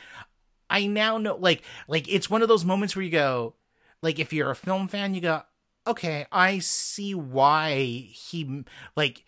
I 0.69 0.87
now 0.87 1.17
know 1.17 1.35
like 1.35 1.63
like 1.87 2.07
it's 2.07 2.29
one 2.29 2.41
of 2.41 2.47
those 2.47 2.65
moments 2.65 2.95
where 2.95 3.03
you 3.03 3.11
go 3.11 3.55
like 4.01 4.19
if 4.19 4.31
you're 4.31 4.51
a 4.51 4.55
film 4.55 4.87
fan 4.87 5.13
you 5.13 5.21
go 5.21 5.41
okay, 5.87 6.27
I 6.31 6.59
see 6.59 7.15
why 7.15 8.07
he 8.11 8.63
like 8.95 9.25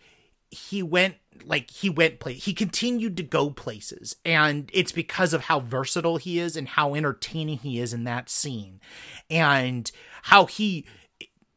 he 0.50 0.82
went 0.82 1.16
like 1.44 1.68
he 1.70 1.90
went 1.90 2.20
place 2.20 2.44
he 2.44 2.54
continued 2.54 3.16
to 3.16 3.24
go 3.24 3.50
places 3.50 4.14
and 4.24 4.70
it's 4.72 4.92
because 4.92 5.32
of 5.34 5.42
how 5.42 5.58
versatile 5.58 6.16
he 6.16 6.38
is 6.38 6.56
and 6.56 6.68
how 6.68 6.94
entertaining 6.94 7.58
he 7.58 7.80
is 7.80 7.92
in 7.92 8.04
that 8.04 8.30
scene 8.30 8.80
and 9.28 9.90
how 10.22 10.46
he 10.46 10.86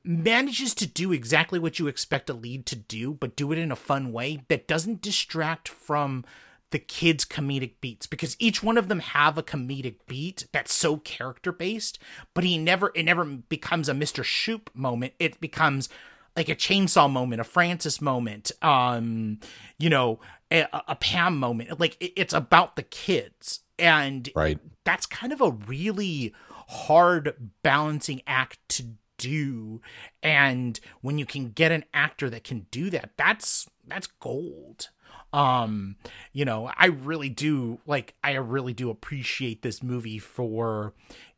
manages 0.08 0.74
to 0.76 0.88
do 0.88 1.12
exactly 1.12 1.60
what 1.60 1.80
you 1.80 1.88
expect 1.88 2.30
a 2.30 2.34
lead 2.34 2.66
to 2.68 2.76
do, 2.76 3.14
but 3.14 3.36
do 3.36 3.52
it 3.52 3.58
in 3.58 3.72
a 3.72 3.76
fun 3.76 4.12
way 4.12 4.44
that 4.48 4.68
doesn't 4.68 5.02
distract 5.02 5.68
from 5.68 6.24
the 6.72 6.80
kids' 6.80 7.24
comedic 7.26 7.74
beats 7.80 8.08
because 8.08 8.36
each 8.40 8.62
one 8.62 8.78
of 8.78 8.90
them 8.90 9.00
have 9.00 9.38
a 9.38 9.44
comedic 9.44 9.96
beat 10.06 10.48
that's 10.52 10.74
so 10.74 10.98
character 10.98 11.52
based, 11.52 11.98
but 12.34 12.44
he 12.44 12.58
never 12.58 12.92
it 12.94 13.04
never 13.04 13.24
becomes 13.24 13.88
a 13.88 13.94
Mr. 13.94 14.24
Shoop 14.24 14.70
moment. 14.74 15.14
It 15.20 15.40
becomes 15.40 15.88
like 16.36 16.50
a 16.50 16.56
chainsaw 16.56 17.10
moment, 17.10 17.42
a 17.42 17.46
Francis 17.46 18.02
moment, 18.02 18.52
um, 18.62 19.40
you 19.80 19.90
know, 19.90 20.20
a, 20.52 20.68
a 20.88 20.96
Pam 20.96 21.38
moment. 21.38 21.80
Like 21.80 21.96
it, 22.02 22.14
it's 22.16 22.34
about 22.34 22.76
the 22.76 22.84
kids, 22.84 23.62
and 23.80 24.30
Right. 24.36 24.60
that's 24.84 25.06
kind 25.06 25.32
of 25.32 25.42
a 25.42 25.52
really 25.52 26.34
hard 26.68 27.34
balancing 27.64 28.22
act 28.28 28.60
to 28.70 28.84
do. 29.18 29.82
And 30.22 30.80
when 31.02 31.18
you 31.18 31.26
can 31.26 31.50
get 31.50 31.72
an 31.72 31.86
actor 31.94 32.30
that 32.30 32.44
can 32.44 32.68
do 32.72 32.90
that 32.92 33.12
that's 33.18 33.68
that's 33.88 34.08
gold. 34.08 34.90
Um 35.34 35.98
you 36.32 36.46
know 36.46 36.72
i 36.78 36.86
really 36.86 37.30
do 37.30 37.80
like 37.86 38.16
i 38.24 38.32
really 38.36 38.74
do 38.74 38.90
appreciate 38.90 39.62
this 39.62 39.84
movie 39.84 40.20
for 40.20 40.94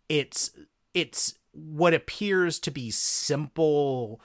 its 0.07 0.51
it's 0.93 1.35
what 1.53 1.93
appears 1.93 2.59
to 2.59 2.71
be 2.71 2.91
simple 2.91 4.21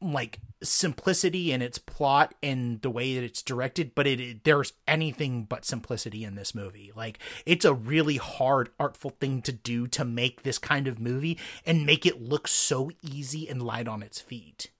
like 0.00 0.40
simplicity 0.62 1.52
in 1.52 1.62
its 1.62 1.78
plot 1.78 2.34
and 2.42 2.80
the 2.82 2.90
way 2.90 3.14
that 3.14 3.24
it's 3.24 3.42
directed 3.42 3.94
but 3.94 4.06
it, 4.06 4.20
it 4.20 4.44
there's 4.44 4.72
anything 4.86 5.44
but 5.44 5.64
simplicity 5.64 6.24
in 6.24 6.34
this 6.34 6.54
movie 6.54 6.92
like 6.96 7.18
it's 7.44 7.64
a 7.64 7.74
really 7.74 8.16
hard 8.16 8.70
artful 8.78 9.10
thing 9.20 9.40
to 9.42 9.52
do 9.52 9.86
to 9.86 10.04
make 10.04 10.42
this 10.42 10.58
kind 10.58 10.86
of 10.86 10.98
movie 10.98 11.38
and 11.64 11.86
make 11.86 12.04
it 12.06 12.20
look 12.20 12.48
so 12.48 12.90
easy 13.02 13.48
and 13.48 13.62
light 13.62 13.88
on 13.88 14.02
its 14.02 14.20
feet 14.20 14.70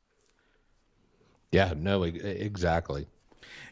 Yeah, 1.52 1.72
no, 1.76 2.02
exactly. 2.02 3.06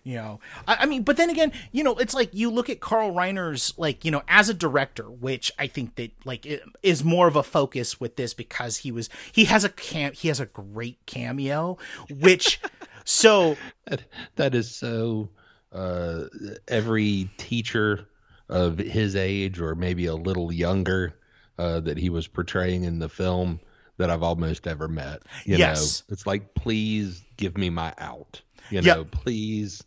You 0.02 0.14
know 0.16 0.40
I, 0.66 0.76
I 0.80 0.86
mean 0.86 1.02
but 1.02 1.16
then 1.16 1.30
again 1.30 1.52
you 1.72 1.82
know 1.84 1.94
it's 1.96 2.14
like 2.14 2.30
you 2.32 2.50
look 2.50 2.68
at 2.70 2.80
carl 2.80 3.12
reiner's 3.12 3.72
like 3.78 4.04
you 4.04 4.10
know 4.10 4.22
as 4.28 4.48
a 4.48 4.54
director 4.54 5.04
which 5.10 5.50
i 5.58 5.66
think 5.66 5.96
that 5.96 6.12
like 6.24 6.46
is 6.82 7.04
more 7.04 7.26
of 7.28 7.36
a 7.36 7.42
focus 7.42 8.00
with 8.00 8.16
this 8.16 8.34
because 8.34 8.78
he 8.78 8.92
was 8.92 9.08
he 9.32 9.44
has 9.46 9.64
a 9.64 9.68
cam 9.68 10.12
he 10.12 10.28
has 10.28 10.40
a 10.40 10.46
great 10.46 10.98
cameo 11.06 11.76
which 12.10 12.60
so 13.04 13.56
That, 13.86 14.02
that 14.36 14.54
is 14.54 14.70
so. 14.74 15.30
Uh, 15.72 16.26
every 16.68 17.28
teacher 17.36 18.06
of 18.48 18.78
his 18.78 19.16
age, 19.16 19.58
or 19.58 19.74
maybe 19.74 20.06
a 20.06 20.14
little 20.14 20.52
younger, 20.52 21.18
uh, 21.58 21.80
that 21.80 21.98
he 21.98 22.08
was 22.10 22.28
portraying 22.28 22.84
in 22.84 23.00
the 23.00 23.08
film, 23.08 23.58
that 23.96 24.08
I've 24.08 24.22
almost 24.22 24.68
ever 24.68 24.86
met. 24.86 25.22
You 25.48 25.58
Yes. 25.58 26.04
know, 26.08 26.12
it's 26.12 26.26
like, 26.28 26.54
please 26.54 27.24
give 27.36 27.58
me 27.58 27.70
my 27.70 27.92
out. 27.98 28.40
You 28.70 28.80
Yep. 28.80 28.96
know, 28.96 29.04
please, 29.04 29.82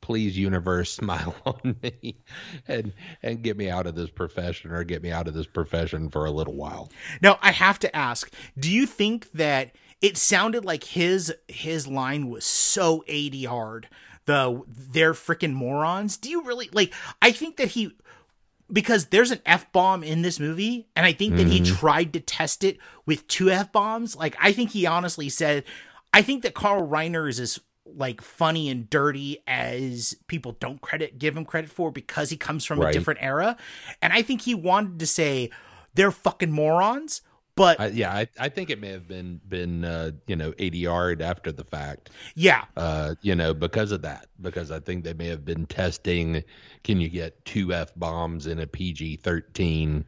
please, 0.00 0.36
universe, 0.36 0.92
smile 1.02 1.34
on 1.44 1.76
me, 1.82 2.16
and 2.68 2.92
and 3.22 3.42
get 3.42 3.56
me 3.56 3.70
out 3.70 3.86
of 3.86 3.94
this 3.94 4.10
profession, 4.10 4.70
or 4.70 4.84
get 4.84 5.02
me 5.02 5.10
out 5.10 5.28
of 5.28 5.34
this 5.34 5.46
profession 5.46 6.10
for 6.10 6.24
a 6.26 6.30
little 6.30 6.54
while. 6.54 6.90
Now 7.20 7.38
I 7.42 7.52
have 7.52 7.78
to 7.80 7.96
ask, 7.96 8.32
do 8.58 8.70
you 8.70 8.86
think 8.86 9.30
that 9.32 9.72
it 10.00 10.16
sounded 10.16 10.64
like 10.64 10.84
his 10.84 11.32
his 11.48 11.86
line 11.86 12.28
was 12.28 12.44
so 12.44 13.04
80 13.06 13.44
hard? 13.44 13.88
The 14.26 14.62
they're 14.68 15.14
freaking 15.14 15.52
morons. 15.52 16.16
Do 16.16 16.30
you 16.30 16.42
really 16.44 16.68
like 16.72 16.92
I 17.20 17.32
think 17.32 17.56
that 17.56 17.68
he 17.68 17.96
because 18.72 19.06
there's 19.06 19.30
an 19.30 19.40
F 19.44 19.70
bomb 19.72 20.02
in 20.02 20.22
this 20.22 20.40
movie, 20.40 20.88
and 20.96 21.04
I 21.04 21.12
think 21.12 21.36
that 21.36 21.46
he 21.46 21.60
mm-hmm. 21.60 21.74
tried 21.74 22.12
to 22.14 22.20
test 22.20 22.64
it 22.64 22.78
with 23.04 23.26
two 23.28 23.50
F 23.50 23.72
bombs. 23.72 24.16
Like 24.16 24.36
I 24.40 24.52
think 24.52 24.70
he 24.70 24.86
honestly 24.86 25.28
said 25.28 25.64
I 26.12 26.22
think 26.22 26.42
that 26.42 26.54
Carl 26.54 26.86
Reiner 26.86 27.28
is 27.28 27.40
as 27.40 27.60
like 27.96 28.20
funny 28.20 28.68
and 28.68 28.88
dirty 28.88 29.38
as 29.46 30.16
people 30.26 30.56
don't 30.60 30.80
credit 30.80 31.18
give 31.18 31.36
him 31.36 31.44
credit 31.44 31.70
for 31.70 31.90
because 31.90 32.30
he 32.30 32.36
comes 32.36 32.64
from 32.64 32.80
a 32.80 32.92
different 32.92 33.22
era. 33.22 33.56
And 34.00 34.12
I 34.12 34.22
think 34.22 34.42
he 34.42 34.54
wanted 34.54 34.98
to 35.00 35.06
say 35.06 35.50
they're 35.94 36.10
fucking 36.10 36.50
morons, 36.50 37.22
but 37.54 37.78
I, 37.80 37.86
yeah, 37.88 38.12
I, 38.12 38.28
I 38.38 38.48
think 38.48 38.70
it 38.70 38.80
may 38.80 38.88
have 38.88 39.06
been 39.06 39.40
been 39.46 39.84
uh, 39.84 40.12
you 40.26 40.36
know 40.36 40.54
yard 40.58 41.20
after 41.20 41.52
the 41.52 41.64
fact. 41.64 42.10
yeah. 42.34 42.64
uh, 42.76 43.14
you 43.20 43.34
know, 43.34 43.52
because 43.52 43.92
of 43.92 44.02
that. 44.02 44.28
Because 44.40 44.70
I 44.70 44.80
think 44.80 45.04
they 45.04 45.12
may 45.12 45.28
have 45.28 45.44
been 45.44 45.66
testing 45.66 46.42
can 46.82 47.00
you 47.00 47.08
get 47.08 47.44
two 47.44 47.72
F 47.72 47.92
bombs 47.94 48.46
in 48.46 48.58
a 48.58 48.66
PG 48.66 49.16
13, 49.16 50.04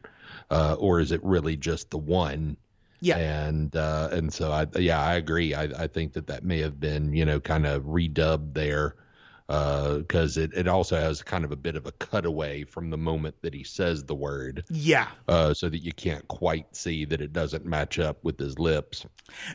uh, 0.49 0.75
or 0.79 0.99
is 0.99 1.11
it 1.11 1.23
really 1.23 1.55
just 1.55 1.91
the 1.91 1.97
one? 1.97 2.57
Yeah. 3.05 3.17
And, 3.17 3.75
uh, 3.75 4.09
and 4.11 4.33
so 4.33 4.51
I, 4.51 4.67
yeah, 4.79 5.01
I 5.01 5.15
agree. 5.15 5.53
I, 5.53 5.63
I 5.63 5.87
think 5.87 6.13
that 6.13 6.27
that 6.27 6.43
may 6.43 6.59
have 6.59 6.79
been, 6.79 7.13
you 7.13 7.25
know, 7.25 7.39
kind 7.39 7.65
of 7.65 7.83
redubbed 7.83 8.53
there. 8.53 8.95
Uh, 9.47 10.01
cause 10.07 10.37
it, 10.37 10.51
it 10.55 10.67
also 10.67 10.95
has 10.95 11.21
kind 11.21 11.45
of 11.45 11.51
a 11.51 11.55
bit 11.55 11.75
of 11.75 11.85
a 11.85 11.91
cutaway 11.91 12.63
from 12.63 12.89
the 12.89 12.97
moment 12.97 13.35
that 13.43 13.53
he 13.53 13.63
says 13.63 14.03
the 14.03 14.15
word, 14.15 14.65
Yeah. 14.71 15.09
uh, 15.27 15.53
so 15.53 15.69
that 15.69 15.83
you 15.83 15.93
can't 15.93 16.27
quite 16.27 16.75
see 16.75 17.05
that 17.05 17.21
it 17.21 17.31
doesn't 17.31 17.63
match 17.63 17.99
up 17.99 18.17
with 18.23 18.39
his 18.39 18.57
lips. 18.57 19.05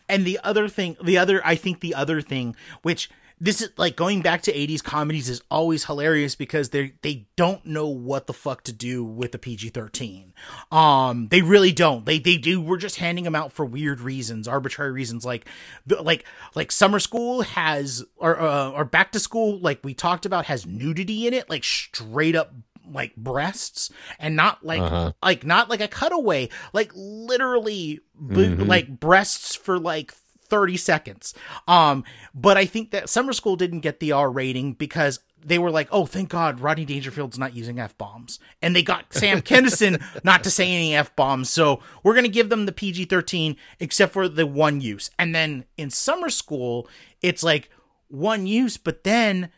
And 0.09 0.25
the 0.25 0.39
other 0.45 0.69
thing, 0.69 0.97
the 1.03 1.19
other, 1.19 1.43
I 1.45 1.57
think 1.57 1.81
the 1.81 1.97
other 1.97 2.21
thing, 2.21 2.55
which 2.83 3.11
this 3.43 3.63
is 3.63 3.71
like 3.79 3.97
going 3.97 4.21
back 4.21 4.43
to 4.43 4.53
80s 4.53 4.85
comedies 4.85 5.29
is 5.31 5.41
always 5.51 5.87
hilarious 5.87 6.35
because 6.35 6.71
they 6.71 6.93
they 7.03 7.27
don't 7.37 7.65
know 7.65 7.89
what 7.89 8.27
the 8.27 8.33
fuck 8.35 8.63
to 8.65 8.73
do 8.73 9.03
with 9.03 9.33
the 9.33 9.39
PG-13. 9.39 10.33
Um 10.71 11.29
they 11.29 11.41
really 11.43 11.73
don't. 11.73 12.05
They 12.05 12.19
they 12.19 12.37
do 12.37 12.61
we're 12.61 12.77
just 12.77 12.97
handing 12.97 13.25
them 13.25 13.35
out 13.35 13.53
for 13.53 13.65
weird 13.65 14.01
reasons, 14.01 14.47
arbitrary 14.47 14.93
reasons 14.93 15.25
like 15.25 15.47
like 15.89 16.25
like 16.55 16.71
summer 16.71 16.99
school 16.99 17.43
has 17.43 18.05
or 18.17 18.39
uh, 18.41 18.71
or 18.71 18.85
back 18.85 19.13
to 19.13 19.21
school 19.21 19.59
like 19.59 19.81
we 19.83 19.95
talked 19.95 20.27
about 20.27 20.47
has 20.47 20.67
nudity 20.67 21.27
in 21.27 21.35
it, 21.35 21.49
like 21.49 21.65
straight 21.65 22.37
up 22.37 22.53
like 22.93 23.15
breasts 23.15 23.91
and 24.19 24.35
not 24.35 24.65
like 24.67 24.81
Uh-huh. 24.83 25.13
like 25.23 25.45
not 25.47 25.71
like 25.71 25.81
a 25.81 25.87
cutaway 25.87 26.49
like 26.73 26.91
literally 26.95 28.01
b- 28.35 28.49
like 28.49 28.99
breasts 28.99 29.55
for 29.55 29.79
like 29.79 30.13
30 30.51 30.77
seconds. 30.77 31.35
Um 31.67 32.05
but 32.35 32.57
i 32.57 32.67
think 32.67 32.91
that 32.91 33.09
summer 33.09 33.33
school 33.33 33.57
didn't 33.57 33.81
get 33.81 34.01
the 34.01 34.13
r 34.13 34.31
rating 34.31 34.73
because 34.73 35.21
they 35.43 35.59
were 35.59 35.71
like 35.71 35.89
oh 35.91 36.05
thank 36.05 36.29
god 36.29 36.61
rodney 36.61 36.85
dangerfield's 36.85 37.39
not 37.39 37.55
using 37.55 37.79
f-bombs. 37.79 38.39
And 38.61 38.75
they 38.77 38.83
got 38.83 39.13
sam 39.15 39.41
kinison 39.43 40.03
not 40.25 40.45
to 40.45 40.51
say 40.51 40.71
any 40.71 40.95
f-bombs. 40.95 41.49
So 41.49 41.81
we're 42.03 42.15
gonna 42.15 42.29
give 42.29 42.49
them 42.49 42.67
the 42.67 42.73
pg-13 42.73 43.57
except 43.79 44.13
for 44.13 44.29
the 44.29 44.47
one 44.47 44.81
use. 44.81 45.11
And 45.19 45.35
then 45.35 45.65
in 45.77 45.91
summer 45.91 46.29
school 46.31 46.89
it's 47.23 47.43
like 47.43 47.71
one 48.09 48.47
use 48.47 48.77
but 48.77 49.05
then 49.05 49.51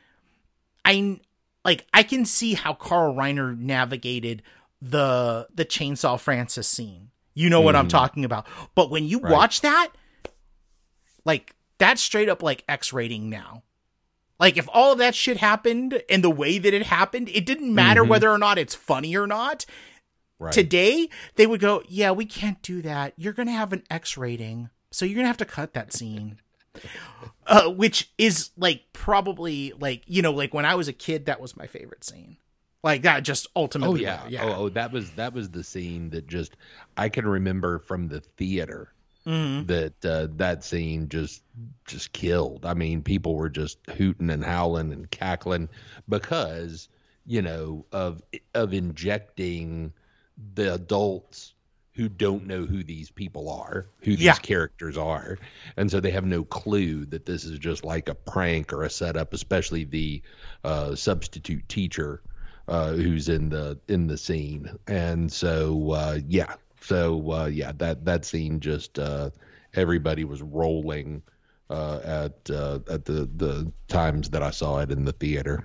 I 0.85 1.21
like 1.65 1.87
I 1.95 2.03
can 2.03 2.25
see 2.25 2.55
how 2.55 2.75
Carl 2.75 3.15
Reiner 3.15 3.57
navigated 3.59 4.43
the 4.81 5.47
the 5.55 5.65
chainsaw 5.65 6.19
Francis 6.19 6.67
scene. 6.67 7.11
You 7.35 7.49
know 7.49 7.61
what 7.61 7.77
I'm 7.77 7.89
talking 7.89 8.25
about. 8.25 8.47
But 8.75 8.91
when 8.91 9.05
you 9.05 9.19
watch 9.19 9.63
that, 9.63 9.89
like 11.25 11.55
that's 11.79 12.03
straight 12.03 12.29
up 12.29 12.43
like 12.43 12.65
X 12.69 12.93
rating 12.93 13.31
now. 13.31 13.63
Like 14.39 14.57
if 14.57 14.69
all 14.73 14.93
of 14.93 14.99
that 14.99 15.15
shit 15.15 15.37
happened 15.37 16.03
and 16.11 16.25
the 16.25 16.31
way 16.31 16.59
that 16.59 16.75
it 16.75 16.87
happened, 16.87 17.29
it 17.29 17.47
didn't 17.47 17.75
matter 17.75 18.03
whether 18.03 18.31
or 18.31 18.39
not 18.39 18.59
it's 18.59 18.75
funny 18.75 19.17
or 19.17 19.27
not. 19.27 19.67
Right. 20.39 20.53
Today, 20.53 21.09
they 21.37 21.47
would 21.47 21.61
go, 21.61 21.83
"Yeah, 21.87 22.11
we 22.11 22.27
can't 22.27 22.61
do 22.63 22.83
that. 22.83 23.15
You're 23.17 23.33
going 23.33 23.47
to 23.47 23.53
have 23.53 23.73
an 23.73 23.85
X 23.89 24.17
rating. 24.17 24.71
So 24.91 25.05
you're 25.05 25.15
going 25.15 25.25
to 25.25 25.29
have 25.29 25.37
to 25.37 25.45
cut 25.45 25.75
that 25.75 25.93
scene." 25.93 26.39
uh, 27.47 27.69
which 27.71 28.11
is 28.19 28.51
like 28.57 28.85
probably 28.93 29.73
like, 29.79 30.03
you 30.07 30.23
know, 30.23 30.33
like 30.33 30.55
when 30.55 30.65
I 30.65 30.75
was 30.75 30.89
a 30.89 30.93
kid 30.93 31.27
that 31.27 31.41
was 31.41 31.57
my 31.57 31.67
favorite 31.67 32.05
scene. 32.05 32.37
Like 32.83 33.03
that 33.03 33.23
just 33.23 33.47
Oh 33.55 33.63
ultimately 33.63 34.03
yeah. 34.03 34.27
yeah. 34.29 34.45
Oh, 34.45 34.65
oh, 34.65 34.69
that 34.71 34.93
was 34.93 35.13
that 35.13 35.33
was 35.33 35.51
the 35.51 35.63
scene 35.63 36.11
that 36.11 36.27
just 36.27 36.57
I 36.97 37.09
can 37.09 37.27
remember 37.27 37.79
from 37.79 38.09
the 38.09 38.21
theater. 38.21 38.93
Mhm. 39.27 39.67
That 39.67 40.05
uh, 40.05 40.29
that 40.37 40.65
scene 40.65 41.09
just 41.09 41.43
just 41.87 42.13
killed. 42.13 42.65
I 42.65 42.75
mean, 42.75 43.03
people 43.03 43.35
were 43.37 43.51
just 43.51 43.79
hooting 43.91 44.31
and 44.31 44.45
howling 44.45 44.93
and 44.93 45.11
cackling 45.11 45.69
because 46.09 46.89
you 47.27 47.43
know 47.43 47.85
of 47.93 48.23
of 48.55 48.73
injecting 48.73 49.93
the 50.55 50.75
adults 50.75 51.55
who 51.95 52.09
don't 52.09 52.47
know 52.47 52.65
who 52.65 52.83
these 52.83 53.11
people 53.11 53.51
are, 53.51 53.87
who 54.03 54.13
these 54.13 54.23
Yeah. 54.23 54.35
characters 54.35 54.97
are, 54.97 55.39
and 55.77 55.91
so 55.91 56.01
they 56.01 56.11
have 56.11 56.25
no 56.25 56.43
clue 56.45 57.05
that 57.07 57.27
this 57.27 57.45
is 57.45 57.59
just 57.59 57.85
like 57.85 58.09
a 58.09 58.15
prank 58.15 58.73
or 58.73 58.83
a 58.85 58.91
setup. 58.91 59.33
Especially 59.35 59.85
the 59.85 60.23
uh, 60.65 60.95
substitute 60.95 61.69
teacher 61.69 62.23
uh, 62.69 62.93
who's 62.95 63.29
in 63.29 63.49
the 63.51 63.79
in 63.89 64.07
the 64.07 64.17
scene, 64.19 64.71
and 64.87 65.31
so 65.31 65.91
uh, 65.93 66.19
yeah, 66.27 66.55
so 66.83 67.33
uh, 67.33 67.47
yeah, 67.47 67.73
that 67.77 68.05
that 68.05 68.25
scene 68.25 68.61
just 68.61 68.99
uh, 68.99 69.31
everybody 69.75 70.25
was 70.25 70.43
rolling 70.43 71.23
uh, 71.71 72.01
at 72.05 72.51
uh, 72.51 72.81
at 72.91 73.05
the 73.05 73.31
the 73.37 73.73
times 73.89 74.31
that 74.31 74.43
I 74.43 74.51
saw 74.51 74.79
it 74.79 74.91
in 74.91 75.05
the 75.05 75.13
theater. 75.13 75.65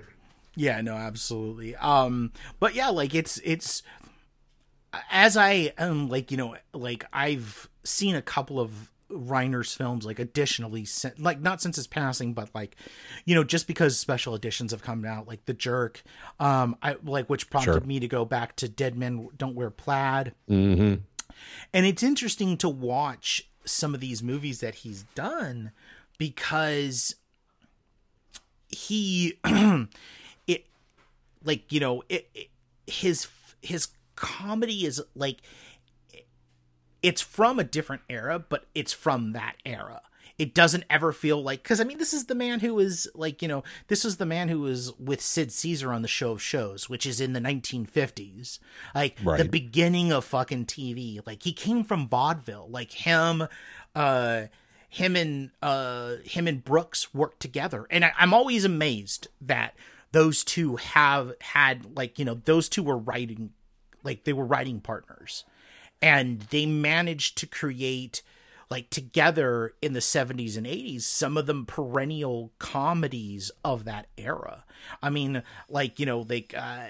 Yeah, 0.54 0.80
no, 0.80 0.94
absolutely. 0.94 1.76
Um, 1.76 2.32
but 2.58 2.74
yeah, 2.74 2.88
like 2.88 3.14
it's 3.14 3.40
it's 3.44 3.82
as 5.10 5.36
I 5.36 5.72
um 5.78 6.08
like 6.08 6.30
you 6.30 6.36
know 6.36 6.56
like 6.72 7.04
I've 7.12 7.68
seen 7.84 8.14
a 8.14 8.22
couple 8.22 8.60
of 8.60 8.90
Reiner's 9.10 9.74
films 9.74 10.04
like 10.04 10.18
additionally 10.18 10.86
like 11.18 11.40
not 11.40 11.62
since 11.62 11.76
his 11.76 11.86
passing 11.86 12.34
but 12.34 12.50
like 12.54 12.76
you 13.24 13.34
know 13.34 13.42
just 13.42 13.66
because 13.66 13.98
special 13.98 14.34
editions 14.34 14.70
have 14.70 14.82
come 14.82 15.04
out 15.04 15.26
like 15.26 15.44
The 15.46 15.54
Jerk 15.54 16.02
um 16.38 16.76
I 16.82 16.96
like 17.02 17.28
which 17.28 17.48
prompted 17.48 17.72
Sure. 17.72 17.80
me 17.80 18.00
to 18.00 18.08
go 18.08 18.24
back 18.26 18.54
to 18.56 18.68
Dead 18.68 18.96
Men 18.98 19.28
Don't 19.38 19.54
Wear 19.54 19.70
Plaid 19.70 20.34
hmm 20.46 20.94
and 21.72 21.86
it's 21.86 22.02
interesting 22.02 22.56
to 22.58 22.68
watch 22.68 23.48
some 23.64 23.94
of 23.94 24.00
these 24.00 24.22
movies 24.22 24.60
that 24.60 24.76
he's 24.76 25.04
done 25.14 25.72
because 26.18 27.14
he 28.68 29.38
it 30.46 30.66
like 31.44 31.72
you 31.72 31.80
know 31.80 32.02
it, 32.08 32.28
it 32.34 32.48
his 32.86 33.28
his 33.62 33.88
comedy 34.16 34.84
is 34.84 35.00
like 35.14 35.38
it's 37.02 37.20
from 37.20 37.58
a 37.58 37.64
different 37.64 38.02
era 38.08 38.38
but 38.38 38.66
it's 38.74 38.92
from 38.92 39.32
that 39.32 39.56
era. 39.64 40.02
It 40.38 40.54
doesn't 40.54 40.84
ever 40.88 41.12
feel 41.12 41.42
like 41.42 41.64
because 41.64 41.80
i 41.80 41.84
mean 41.84 41.98
this 41.98 42.14
is 42.14 42.26
the 42.26 42.34
man 42.36 42.60
who 42.60 42.78
is 42.78 43.10
like 43.12 43.42
you 43.42 43.48
know 43.48 43.64
this 43.88 44.04
is 44.04 44.18
the 44.18 44.26
man 44.26 44.48
who 44.48 44.60
was 44.60 44.96
with 44.96 45.20
sid 45.20 45.50
caesar 45.50 45.92
on 45.92 46.02
the 46.02 46.08
show 46.08 46.30
of 46.30 46.40
shows 46.40 46.88
which 46.88 47.06
is 47.06 47.20
in 47.20 47.32
the 47.32 47.40
1950s 47.40 48.60
like 48.94 49.16
the 49.24 49.48
beginning 49.50 50.12
of 50.12 50.24
fucking 50.24 50.64
tv 50.66 51.26
like 51.26 51.42
he 51.42 51.52
came 51.52 51.82
from 51.82 52.06
vaudeville. 52.08 52.68
Like 52.70 52.92
him 52.92 53.48
uh 53.96 54.42
him 54.88 55.16
and 55.16 55.50
uh 55.60 56.16
him 56.24 56.46
and 56.46 56.62
brooks 56.62 57.12
worked 57.12 57.40
together. 57.40 57.86
And 57.90 58.04
I, 58.04 58.12
i'm 58.16 58.32
always 58.32 58.64
amazed 58.64 59.26
that 59.40 59.74
those 60.12 60.44
two 60.44 60.76
have 60.76 61.32
had 61.40 61.96
like 61.96 62.18
you 62.18 62.24
know 62.24 62.34
those 62.44 62.68
two 62.68 62.82
were 62.84 62.96
writing 62.96 63.50
like 64.04 64.22
they 64.22 64.32
were 64.32 64.46
writing 64.46 64.80
partners 64.80 65.44
and 66.00 66.40
they 66.50 66.66
managed 66.66 67.36
to 67.38 67.46
create 67.46 68.22
like 68.70 68.90
together 68.90 69.74
in 69.80 69.94
the 69.94 70.00
70s 70.00 70.56
and 70.56 70.66
80s 70.66 71.02
some 71.02 71.36
of 71.36 71.46
them 71.46 71.64
perennial 71.64 72.52
comedies 72.58 73.50
of 73.64 73.84
that 73.84 74.06
era. 74.16 74.64
I 75.02 75.10
mean 75.10 75.42
like 75.68 75.98
you 75.98 76.06
know 76.06 76.26
like 76.28 76.54
uh 76.56 76.86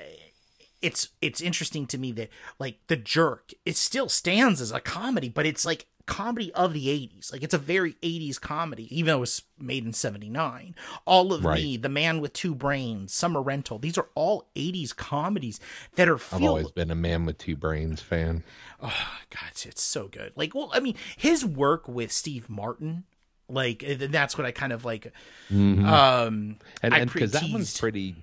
it's 0.82 1.09
it's 1.20 1.40
interesting 1.40 1.86
to 1.86 1.98
me 1.98 2.12
that 2.12 2.30
like 2.59 2.78
the 2.86 2.96
jerk 2.96 3.52
it 3.64 3.76
still 3.76 4.09
stands 4.09 4.61
as 4.61 4.72
a 4.72 4.80
comedy 4.80 5.28
but 5.28 5.46
it's 5.46 5.64
like 5.64 5.86
comedy 6.09 6.52
of 6.54 6.72
the 6.72 6.86
80s 6.88 7.30
like 7.32 7.42
it's 7.44 7.54
a 7.54 7.59
very 7.59 7.92
80s 8.02 8.40
comedy 8.40 8.88
even 8.96 9.09
though 9.12 9.18
it 9.18 9.20
was 9.20 9.42
made 9.61 9.84
in 9.84 9.92
79 9.92 10.74
all 11.04 11.32
of 11.32 11.44
Right. 11.44 11.62
me 11.62 11.76
the 11.76 11.88
man 11.88 12.20
with 12.20 12.32
two 12.32 12.54
brains 12.54 13.12
summer 13.14 13.40
rental 13.42 13.78
these 13.78 13.96
are 13.98 14.09
all 14.16 14.48
80s 14.56 14.96
comedies 14.96 15.61
that 15.96 16.09
are 16.09 16.16
I've 16.32 16.42
always 16.42 16.70
been 16.72 16.90
a 16.90 16.94
man 16.96 17.26
with 17.26 17.38
two 17.38 17.54
brains 17.56 18.00
fan. 18.00 18.42
Oh, 18.82 19.09
God, 19.30 19.50
it's, 19.64 19.82
so 19.82 20.06
good. 20.09 20.32
Like, 20.36 20.54
well, 20.54 20.70
I 20.72 20.78
mean, 20.80 20.94
his 21.16 21.44
work 21.44 21.88
with 21.88 22.12
Steve 22.12 22.48
Martin, 22.48 23.02
like, 23.48 23.82
and 23.82 24.00
that's 24.00 24.38
what 24.38 24.46
I 24.46 24.52
kind 24.52 24.72
of 24.72 24.84
like. 24.84 25.12
Um, 25.50 26.56
and 26.82 27.12
because 27.12 27.32
that 27.32 27.44
one's 27.50 27.78
pretty 27.78 28.14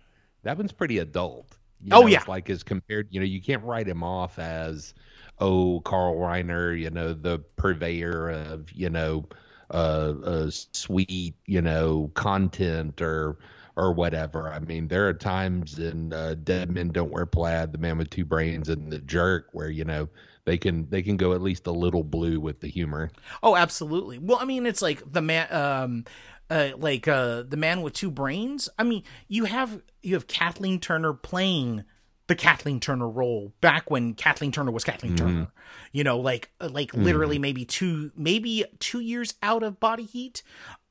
that 0.44 0.58
one's 0.58 0.72
pretty 0.72 1.00
adult 1.00 1.58
You 1.82 1.90
Oh, 1.94 2.02
know, 2.02 2.08
yeah. 2.08 2.24
like 2.28 2.50
as 2.50 2.64
compared 2.64 3.08
you 3.12 3.20
know 3.20 3.26
you 3.26 3.42
can't 3.42 3.64
write 3.64 3.88
him 3.88 4.02
off 4.04 4.40
as 4.40 4.94
oh 5.40 5.80
carl 5.82 6.16
reiner 6.16 6.78
you 6.78 6.90
know 6.90 7.14
the 7.14 7.40
purveyor 7.58 8.30
of 8.30 8.72
you 8.72 8.90
know 8.90 9.28
uh, 9.72 10.14
uh 10.24 10.50
sweet 10.50 11.36
you 11.46 11.62
know 11.62 12.10
content 12.14 13.02
or 13.02 13.38
or 13.76 13.92
whatever 13.94 14.50
i 14.52 14.60
mean 14.60 14.88
there 14.88 15.08
are 15.08 15.14
times 15.14 15.80
in 15.80 16.14
uh, 16.14 16.36
dead 16.44 16.72
men 16.72 16.90
don't 16.90 17.12
wear 17.12 17.26
plaid 17.26 17.72
the 17.72 17.78
man 17.78 17.98
with 17.98 18.10
two 18.10 18.26
brains 18.26 18.70
and 18.70 18.92
the 18.92 19.00
jerk 19.00 19.50
where 19.54 19.70
you 19.70 19.84
know 19.84 20.08
they 20.46 20.58
can 20.58 20.88
they 20.90 21.02
can 21.02 21.18
go 21.18 21.34
at 21.34 21.42
least 21.42 21.66
a 21.68 21.72
little 21.72 22.04
blue 22.04 22.40
with 22.40 22.60
the 22.62 22.68
humor 22.68 23.10
Oh, 23.42 23.56
absolutely. 23.56 24.18
Well, 24.18 24.38
I 24.40 24.46
mean, 24.46 24.66
it's 24.66 24.82
like 24.82 25.12
the 25.12 25.22
man, 25.22 25.52
um, 25.54 26.06
uh, 26.50 26.70
like 26.78 27.08
uh, 27.08 27.44
the 27.44 27.58
man 27.58 27.82
with 27.82 27.94
two 27.94 28.12
brains. 28.12 28.70
I 28.78 28.84
mean, 28.84 29.04
you 29.28 29.46
have 29.46 29.82
you 30.02 30.14
have 30.14 30.28
Kathleen 30.28 30.80
Turner 30.80 31.14
playing 31.14 31.84
the 32.28 32.36
Kathleen 32.36 32.80
Turner 32.80 33.08
role 33.08 33.54
back 33.62 33.90
when 33.92 34.14
Kathleen 34.14 34.52
Turner 34.52 34.72
was 34.72 34.84
Kathleen 34.84 35.16
Turner. 35.16 35.48
You 35.92 36.04
know, 36.04 36.20
like 36.20 36.52
uh, 36.60 36.70
like 36.70 36.94
literally 36.94 37.40
maybe 37.40 37.66
two 37.66 38.12
maybe 38.16 38.66
two 38.80 39.00
years 39.00 39.36
out 39.42 39.64
of 39.64 39.80
Body 39.80 40.04
Heat. 40.06 40.44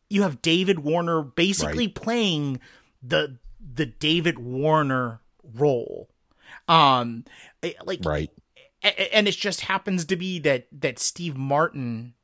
You 0.09 0.23
have 0.23 0.43
David 0.43 0.81
Warner 0.81 1.23
basically 1.23 1.89
playing 1.89 2.61
the 3.03 3.39
the 3.61 3.87
David 3.87 4.39
Warner 4.39 5.21
role. 5.43 6.09
Um, 6.69 7.25
eh, 7.63 7.73
like 7.85 8.01
right 8.05 8.31
and 8.85 9.27
it 9.27 9.33
just 9.33 9.63
happens 9.63 10.05
to 10.05 10.17
be 10.17 10.39
that 10.41 10.67
that 10.73 10.99
Steve 10.99 11.37
Martin 11.37 12.15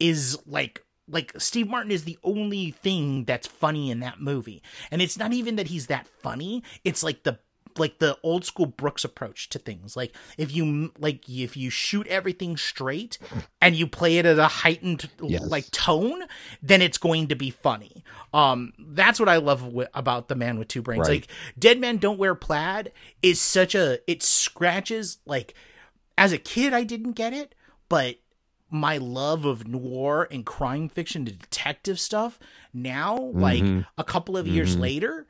is 0.00 0.38
like 0.46 0.84
like 1.08 1.32
Steve 1.38 1.68
Martin 1.68 1.92
is 1.92 2.04
the 2.04 2.18
only 2.24 2.70
thing 2.70 3.24
that's 3.24 3.46
funny 3.46 3.90
in 3.90 4.00
that 4.00 4.20
movie. 4.20 4.62
And 4.90 5.00
it's 5.00 5.18
not 5.18 5.32
even 5.32 5.56
that 5.56 5.68
he's 5.68 5.86
that 5.86 6.06
funny. 6.06 6.62
It's 6.84 7.02
like 7.02 7.22
the 7.22 7.38
like 7.78 7.98
the 7.98 8.16
old 8.22 8.44
school 8.44 8.66
Brooks 8.66 9.04
approach 9.04 9.48
to 9.50 9.58
things. 9.58 9.96
Like 9.96 10.14
if 10.38 10.54
you 10.54 10.92
like 10.98 11.28
if 11.28 11.56
you 11.56 11.70
shoot 11.70 12.06
everything 12.08 12.56
straight 12.56 13.18
and 13.60 13.74
you 13.76 13.86
play 13.86 14.18
it 14.18 14.26
at 14.26 14.38
a 14.38 14.46
heightened 14.48 15.08
Yes. 15.22 15.42
like 15.48 15.70
tone, 15.70 16.22
then 16.62 16.82
it's 16.82 16.98
going 16.98 17.28
to 17.28 17.34
be 17.34 17.50
funny. 17.50 18.04
Um 18.34 18.72
that's 18.78 19.18
what 19.20 19.28
I 19.28 19.36
love 19.36 19.60
wi- 19.62 19.88
about 19.94 20.28
The 20.28 20.34
Man 20.34 20.58
with 20.58 20.68
Two 20.68 20.82
Brains. 20.82 21.08
Right. 21.08 21.20
Like 21.22 21.28
Dead 21.58 21.78
Men 21.78 21.98
Don't 21.98 22.18
Wear 22.18 22.34
Plaid 22.34 22.92
is 23.22 23.40
such 23.40 23.74
a 23.74 23.98
it 24.10 24.22
scratches 24.22 25.18
like 25.26 25.54
as 26.18 26.32
a 26.32 26.38
kid 26.38 26.72
I 26.72 26.84
didn't 26.84 27.12
get 27.12 27.32
it, 27.32 27.54
but 27.88 28.16
my 28.72 28.98
love 28.98 29.44
of 29.44 29.66
noir 29.66 30.28
and 30.30 30.46
crime 30.46 30.88
fiction 30.88 31.24
detective 31.24 31.98
stuff 31.98 32.38
now, 32.72 33.16
like 33.18 33.64
a 33.98 34.04
couple 34.04 34.36
of 34.36 34.46
years 34.46 34.76
later, 34.76 35.26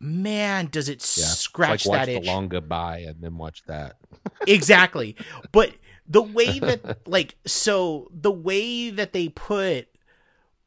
man, 0.00 0.66
does 0.66 0.88
it 0.88 1.00
yeah 1.16 1.24
scratch 1.24 1.86
like 1.86 1.98
watch 1.98 2.06
that 2.06 2.12
the 2.12 2.18
itch. 2.18 2.26
long 2.26 2.48
goodbye 2.48 2.98
and 2.98 3.20
then 3.20 3.36
watch 3.36 3.64
that 3.66 3.96
exactly. 4.46 5.16
But 5.52 5.72
the 6.06 6.22
way 6.22 6.58
that 6.60 7.06
like 7.06 7.36
so 7.46 8.08
the 8.12 8.32
way 8.32 8.90
that 8.90 9.12
they 9.12 9.28
put 9.28 9.88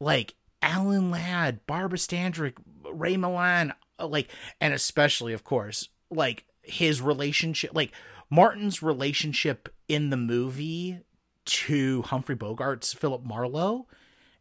like 0.00 0.34
Alan 0.62 1.10
Ladd, 1.10 1.66
Barbara 1.66 1.98
Stanwyck, 1.98 2.54
Ray 2.90 3.16
Milland, 3.16 3.72
uh, 3.98 4.06
like 4.06 4.30
and 4.60 4.74
especially 4.74 5.32
of 5.32 5.44
course, 5.44 5.88
like 6.10 6.44
his 6.62 7.00
relationship 7.00 7.74
like 7.74 7.92
Martin's 8.30 8.82
relationship 8.82 9.68
in 9.88 10.10
the 10.10 10.16
movie 10.16 11.00
to 11.44 12.02
Humphrey 12.02 12.36
Bogart's 12.36 12.92
Philip 12.92 13.24
Marlowe 13.24 13.86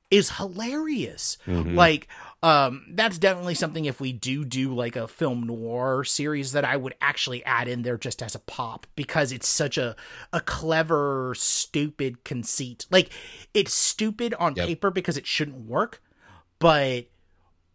is 0.09 0.31
hilarious. 0.37 1.37
Like 1.75 2.07
um, 2.43 2.85
that's 2.91 3.17
definitely 3.17 3.55
something 3.55 3.85
if 3.85 3.99
we 3.99 4.13
do 4.13 4.45
do 4.45 4.73
like 4.75 4.95
a 4.95 5.07
film 5.07 5.43
noir 5.47 6.03
series 6.03 6.51
that 6.51 6.63
I 6.63 6.77
would 6.77 6.93
actually 7.01 7.43
add 7.45 7.67
in 7.67 7.81
there 7.81 7.97
just 7.97 8.21
as 8.21 8.35
a 8.35 8.39
pop 8.39 8.85
because 8.95 9.31
it's 9.31 9.47
such 9.47 9.77
a 9.77 9.95
a 10.31 10.39
clever, 10.39 11.33
stupid 11.35 12.23
conceit. 12.23 12.85
Like 12.91 13.09
it's 13.53 13.73
stupid 13.73 14.33
on 14.35 14.53
Yep. 14.55 14.67
paper 14.67 14.91
because 14.91 15.17
it 15.17 15.25
shouldn't 15.27 15.67
work, 15.67 16.01
but 16.59 17.07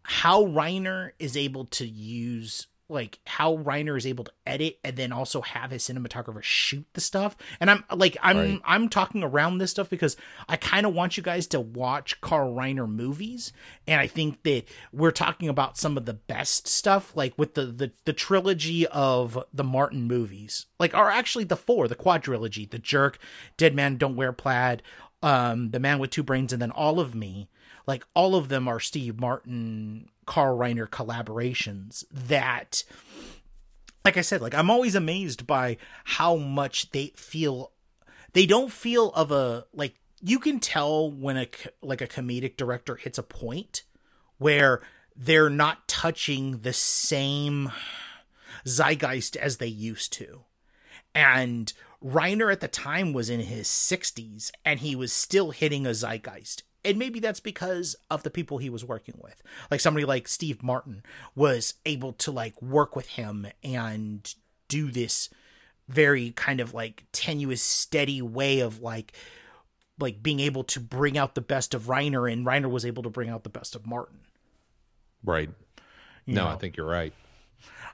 how 0.03 0.43
Reiner 0.45 1.11
is 1.19 1.37
able 1.37 1.65
to 1.65 1.85
use 1.87 2.67
like 2.89 3.19
how 3.25 3.57
Reiner 3.57 3.97
is 3.97 4.05
able 4.05 4.23
to 4.25 4.31
edit 4.45 4.79
and 4.83 4.95
then 4.95 5.11
also 5.11 5.41
have 5.41 5.71
his 5.71 5.83
cinematographer 5.83 6.43
shoot 6.43 6.85
the 6.93 7.01
stuff. 7.01 7.35
And 7.59 7.71
I'm 7.71 7.83
like 7.93 8.17
I'm 8.21 8.37
Right. 8.37 8.61
I'm 8.65 8.89
talking 8.89 9.23
around 9.23 9.57
this 9.57 9.71
stuff 9.71 9.89
because 9.89 10.15
I 10.47 10.57
kind 10.57 10.85
of 10.85 10.93
want 10.93 11.17
you 11.17 11.23
guys 11.23 11.47
to 11.47 11.59
watch 11.59 12.19
Carl 12.21 12.53
Reiner 12.53 12.89
movies 12.89 13.53
and 13.87 13.99
I 13.99 14.07
think 14.07 14.43
that 14.43 14.63
we're 14.91 15.11
talking 15.11 15.49
about 15.49 15.77
some 15.77 15.97
of 15.97 16.05
the 16.05 16.13
best 16.13 16.67
stuff 16.67 17.15
like 17.15 17.33
with 17.37 17.53
the 17.55 17.65
the, 17.65 17.91
the 18.05 18.13
trilogy 18.13 18.85
of 18.87 19.43
the 19.53 19.63
Martin 19.63 20.03
movies. 20.03 20.65
Like 20.79 20.93
are 20.93 21.09
actually 21.09 21.45
the 21.45 21.57
four, 21.57 21.87
the 21.87 21.95
quadrilogy, 21.95 22.69
The 22.69 22.79
Jerk, 22.79 23.17
Dead 23.57 23.75
Man 23.75 23.97
Don't 23.97 24.15
Wear 24.15 24.33
Plaid, 24.33 24.83
um 25.21 25.71
The 25.71 25.79
Man 25.79 25.99
with 25.99 26.11
Two 26.11 26.23
Brains 26.23 26.53
and 26.53 26.61
then 26.61 26.71
All 26.71 26.99
of 26.99 27.15
Me 27.15 27.49
like 27.85 28.05
all 28.13 28.35
of 28.35 28.49
them 28.49 28.67
are 28.67 28.79
Steve 28.79 29.19
Martin, 29.19 30.09
Carl 30.25 30.57
Reiner 30.57 30.87
collaborations 30.87 32.03
that 32.11 32.83
like 34.05 34.17
I 34.17 34.21
said, 34.21 34.41
like 34.41 34.53
I'm 34.53 34.69
always 34.69 34.95
amazed 34.95 35.47
by 35.47 35.77
how 36.03 36.35
much 36.35 36.91
they 36.91 37.13
feel 37.15 37.71
they 38.33 38.45
don't 38.45 38.71
feel 38.71 39.09
of 39.11 39.31
a 39.31 39.65
like 39.73 39.95
you 40.21 40.39
can 40.39 40.59
tell 40.59 41.09
when 41.09 41.37
a 41.37 41.47
like 41.81 42.01
a 42.01 42.07
comedic 42.07 42.57
director 42.57 42.95
hits 42.95 43.17
a 43.17 43.23
point 43.23 43.83
where 44.37 44.81
they're 45.15 45.49
not 45.49 45.87
touching 45.87 46.59
the 46.59 46.73
same 46.73 47.71
zeitgeist 48.65 49.35
as 49.35 49.57
they 49.57 49.67
used 49.67 50.11
to. 50.13 50.41
And 51.13 51.71
Reiner 52.03 52.51
at 52.51 52.59
the 52.59 52.67
time 52.67 53.13
was 53.13 53.29
in 53.29 53.41
his 53.41 53.67
60s 53.67 54.51
and 54.65 54.79
he 54.79 54.95
was 54.95 55.13
still 55.13 55.51
hitting 55.51 55.85
a 55.85 55.93
zeitgeist. 55.93 56.63
And 56.85 56.97
maybe 56.97 57.19
that's 57.19 57.39
because 57.39 57.95
of 58.11 58.23
the 58.23 58.29
people 58.29 58.57
he 58.57 58.69
was 58.69 58.83
working 58.83 59.15
with. 59.17 59.41
Like 59.71 59.79
somebody 59.79 60.05
like 60.05 60.27
Steve 60.27 60.61
Martin 60.61 61.03
was 61.35 61.75
able 61.85 62.13
to 62.13 62.31
like 62.31 62.61
work 62.61 62.95
with 62.95 63.07
him 63.07 63.47
and 63.63 64.33
do 64.67 64.91
this 64.91 65.29
very 65.87 66.31
kind 66.31 66.59
of 66.59 66.73
like 66.73 67.05
tenuous, 67.11 67.61
steady 67.61 68.21
way 68.21 68.59
of 68.59 68.81
like 68.81 69.13
like 69.99 70.23
being 70.23 70.39
able 70.39 70.63
to 70.63 70.79
bring 70.79 71.17
out 71.17 71.35
the 71.35 71.41
best 71.41 71.73
of 71.73 71.83
Reiner 71.83 72.31
and 72.31 72.45
Reiner 72.45 72.69
was 72.69 72.85
able 72.85 73.03
to 73.03 73.09
bring 73.09 73.29
out 73.29 73.43
the 73.43 73.49
best 73.49 73.75
of 73.75 73.85
Martin. 73.85 74.19
Right. 75.23 75.49
You 76.25 76.35
no, 76.35 76.45
know? 76.45 76.49
I 76.49 76.55
think 76.55 76.77
you're 76.77 76.87
right. 76.87 77.13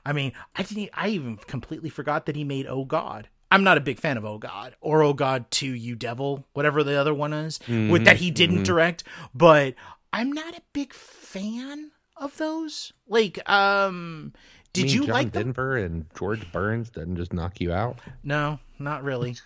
I 0.04 0.12
mean, 0.12 0.32
I 0.56 0.62
didn't. 0.62 0.90
I 0.94 1.08
even 1.08 1.36
completely 1.36 1.90
forgot 1.90 2.26
that 2.26 2.36
he 2.36 2.44
made 2.44 2.66
Oh 2.66 2.84
God. 2.84 3.28
I'm 3.50 3.64
not 3.64 3.76
a 3.76 3.80
big 3.80 3.98
fan 3.98 4.16
of 4.16 4.24
Oh 4.24 4.38
God 4.38 4.74
or 4.80 5.02
Oh 5.02 5.12
God 5.12 5.50
to 5.52 5.66
You 5.66 5.96
Devil, 5.96 6.46
whatever 6.52 6.84
the 6.84 6.94
other 6.94 7.14
one 7.14 7.32
is, 7.32 7.58
with 7.68 8.04
that 8.04 8.18
he 8.18 8.30
didn't 8.30 8.62
direct. 8.62 9.04
But 9.34 9.74
I'm 10.12 10.32
not 10.32 10.56
a 10.56 10.62
big 10.72 10.92
fan 10.92 11.90
of 12.16 12.36
those. 12.36 12.92
Like, 13.08 13.48
um, 13.50 14.32
did 14.72 14.84
mean 14.86 14.94
you 14.94 15.06
John 15.06 15.14
like 15.14 15.32
them? 15.32 15.44
Denver 15.44 15.76
and 15.76 16.06
George 16.16 16.50
Burns 16.52 16.90
doesn't 16.90 17.16
just 17.16 17.32
knock 17.32 17.60
you 17.60 17.72
out? 17.72 17.98
No, 18.22 18.60
not 18.78 19.02
really, 19.02 19.36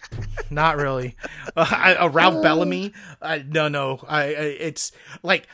not 0.51 0.77
really. 0.77 1.17
Uh, 1.57 1.67
I, 1.71 1.95
uh, 1.95 2.09
Ralph 2.09 2.43
Bellamy, 2.43 2.93
uh, 3.23 3.39
no, 3.47 3.69
no. 3.69 4.01
I, 4.09 4.23
I, 4.23 4.27
it's 4.27 4.91
like 5.23 5.47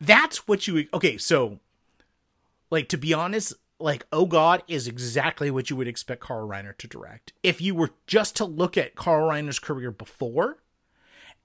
that's 0.00 0.46
what 0.46 0.68
you. 0.68 0.86
Okay, 0.94 1.18
so 1.18 1.58
like 2.70 2.88
to 2.90 2.96
be 2.96 3.12
honest, 3.12 3.54
like 3.78 4.06
Oh 4.12 4.26
God 4.26 4.62
is 4.68 4.86
exactly 4.86 5.50
what 5.50 5.70
you 5.70 5.76
would 5.76 5.88
expect 5.88 6.20
Carl 6.20 6.48
Reiner 6.48 6.76
to 6.78 6.86
direct. 6.86 7.32
If 7.42 7.60
you 7.60 7.74
were 7.74 7.90
just 8.06 8.36
to 8.36 8.44
look 8.44 8.76
at 8.76 8.94
Carl 8.94 9.28
Reiner's 9.30 9.58
career 9.58 9.90
before, 9.90 10.58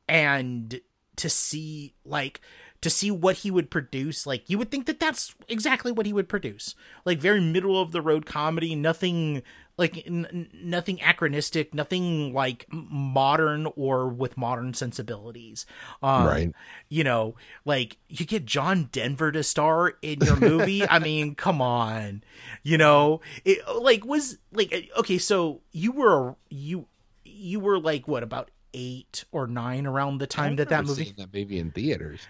and 0.08 0.82
to 1.16 1.30
see 1.30 1.94
like 2.04 2.42
to 2.82 2.90
see 2.90 3.12
what 3.12 3.38
he 3.38 3.52
would 3.52 3.70
produce 3.70 4.26
like 4.26 4.50
you 4.50 4.58
would 4.58 4.72
think 4.72 4.86
that 4.86 5.00
that's 5.00 5.36
exactly 5.48 5.92
what 5.92 6.06
he 6.06 6.14
would 6.14 6.30
produce 6.30 6.76
like 7.06 7.20
very 7.20 7.42
middle 7.42 7.82
of 7.82 7.92
the 7.92 8.02
road 8.02 8.26
comedy 8.26 8.74
nothing 8.74 9.42
like 9.78 10.04
n- 10.08 10.50
nothing 10.54 11.00
anachronistic 11.02 11.74
nothing 11.74 12.34
like 12.34 12.66
modern 12.72 13.68
or 13.76 14.08
with 14.08 14.38
modern 14.38 14.74
sensibilities 14.74 15.66
um, 16.02 16.26
Right. 16.26 16.52
you 16.88 17.04
know 17.04 17.36
like 17.66 17.98
you 18.08 18.26
get 18.26 18.46
john 18.46 18.88
denver 18.92 19.32
to 19.32 19.44
star 19.44 19.94
in 20.02 20.22
your 20.22 20.38
movie 20.38 20.86
i 20.90 21.00
mean 21.00 21.36
come 21.36 21.62
on 21.62 22.24
you 22.64 22.78
know 22.78 23.20
it 23.44 23.60
like 23.82 24.06
was 24.06 24.38
like 24.54 24.90
okay 24.98 25.18
so 25.18 25.60
you 25.72 25.92
were 25.92 26.36
you 26.50 26.88
you 27.26 27.60
were 27.60 27.78
like 27.80 28.08
what 28.08 28.24
about 28.24 28.52
eight 28.74 29.26
or 29.32 29.48
nine 29.48 29.86
around 29.88 30.20
the 30.20 30.28
time 30.28 30.52
I've 30.52 30.58
that 30.58 30.70
that 30.70 30.86
movie 30.86 31.06
seen 31.06 31.16
that 31.18 31.34
movie 31.34 31.58
in 31.58 31.72
theaters. 31.72 32.22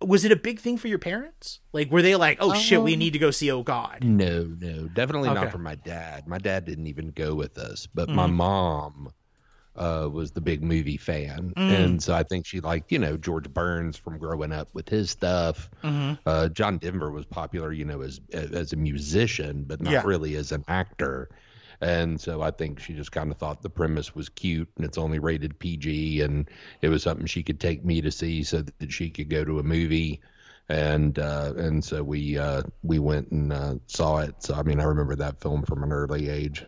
Was 0.00 0.24
it 0.24 0.30
a 0.32 0.36
big 0.36 0.60
thing 0.60 0.76
for 0.78 0.86
your 0.88 0.98
parents 0.98 1.60
like 1.72 1.90
were 1.90 2.02
they 2.02 2.14
like 2.14 2.38
oh 2.40 2.54
shit 2.54 2.80
we 2.82 2.94
need 2.96 3.12
to 3.12 3.18
go 3.18 3.30
see 3.30 3.50
oh 3.50 3.62
god 3.62 4.02
No, 4.04 4.44
no, 4.60 4.86
definitely 4.88 5.28
Okay. 5.30 5.40
not 5.42 5.50
for 5.52 5.58
my 5.58 5.74
dad. 5.74 6.26
My 6.28 6.38
dad 6.38 6.64
didn't 6.64 6.86
even 6.86 7.10
go 7.10 7.34
with 7.34 7.58
us, 7.58 7.88
but 7.92 8.08
my 8.08 8.26
mom 8.26 9.10
uh, 9.76 10.08
was 10.10 10.32
the 10.32 10.40
big 10.40 10.62
movie 10.62 10.96
fan, 10.96 11.52
and 11.56 12.02
so 12.02 12.12
I 12.14 12.22
think 12.24 12.46
she 12.46 12.60
liked 12.60 12.90
you 12.90 12.98
know 12.98 13.16
George 13.16 13.48
Burns 13.52 13.96
from 13.96 14.18
growing 14.18 14.52
up 14.52 14.68
with 14.72 14.88
his 14.88 15.10
stuff. 15.10 15.70
Uh, 16.26 16.48
John 16.48 16.78
Denver 16.78 17.10
was 17.10 17.24
popular, 17.26 17.72
you 17.72 17.84
know, 17.84 18.00
as 18.02 18.20
as 18.32 18.72
a 18.72 18.76
musician, 18.76 19.64
but 19.64 19.80
not 19.80 19.92
Yeah. 19.92 20.02
really 20.04 20.34
as 20.36 20.52
an 20.52 20.64
actor. 20.68 21.28
And 21.80 22.20
so 22.20 22.42
I 22.42 22.50
think 22.50 22.80
she 22.80 22.94
just 22.94 23.12
kind 23.12 23.30
of 23.30 23.38
thought 23.38 23.62
the 23.62 23.70
premise 23.70 24.14
was 24.14 24.28
cute 24.28 24.68
and 24.76 24.84
it's 24.84 24.98
only 24.98 25.18
rated 25.18 25.58
PG 25.58 26.22
and 26.22 26.50
it 26.82 26.88
was 26.88 27.02
something 27.02 27.26
she 27.26 27.42
could 27.42 27.60
take 27.60 27.84
me 27.84 28.00
to 28.00 28.10
see 28.10 28.42
so 28.42 28.62
that 28.62 28.92
she 28.92 29.10
could 29.10 29.28
go 29.28 29.44
to 29.44 29.60
a 29.60 29.62
movie 29.62 30.20
and 30.68 31.18
uh, 31.18 31.52
and 31.56 31.82
so 31.82 32.02
we 32.02 32.36
uh, 32.36 32.62
we 32.82 32.98
went 32.98 33.30
and 33.30 33.52
uh, 33.52 33.74
saw 33.86 34.18
it. 34.18 34.34
So 34.42 34.54
I 34.54 34.62
mean, 34.62 34.80
I 34.80 34.84
remember 34.84 35.16
that 35.16 35.40
film 35.40 35.62
from 35.62 35.82
an 35.82 35.92
early 35.92 36.28
age. 36.28 36.64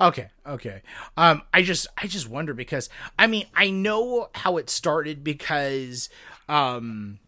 Okay, 0.00 0.28
okay. 0.46 0.82
Um, 1.16 1.42
I 1.52 1.62
just 1.62 1.86
I 2.00 2.06
just 2.06 2.28
wonder 2.28 2.54
because 2.54 2.88
I 3.18 3.26
mean 3.26 3.46
I 3.54 3.70
know 3.70 4.28
how 4.34 4.56
it 4.58 4.70
started 4.70 5.24
because 5.24 6.08
um 6.48 7.18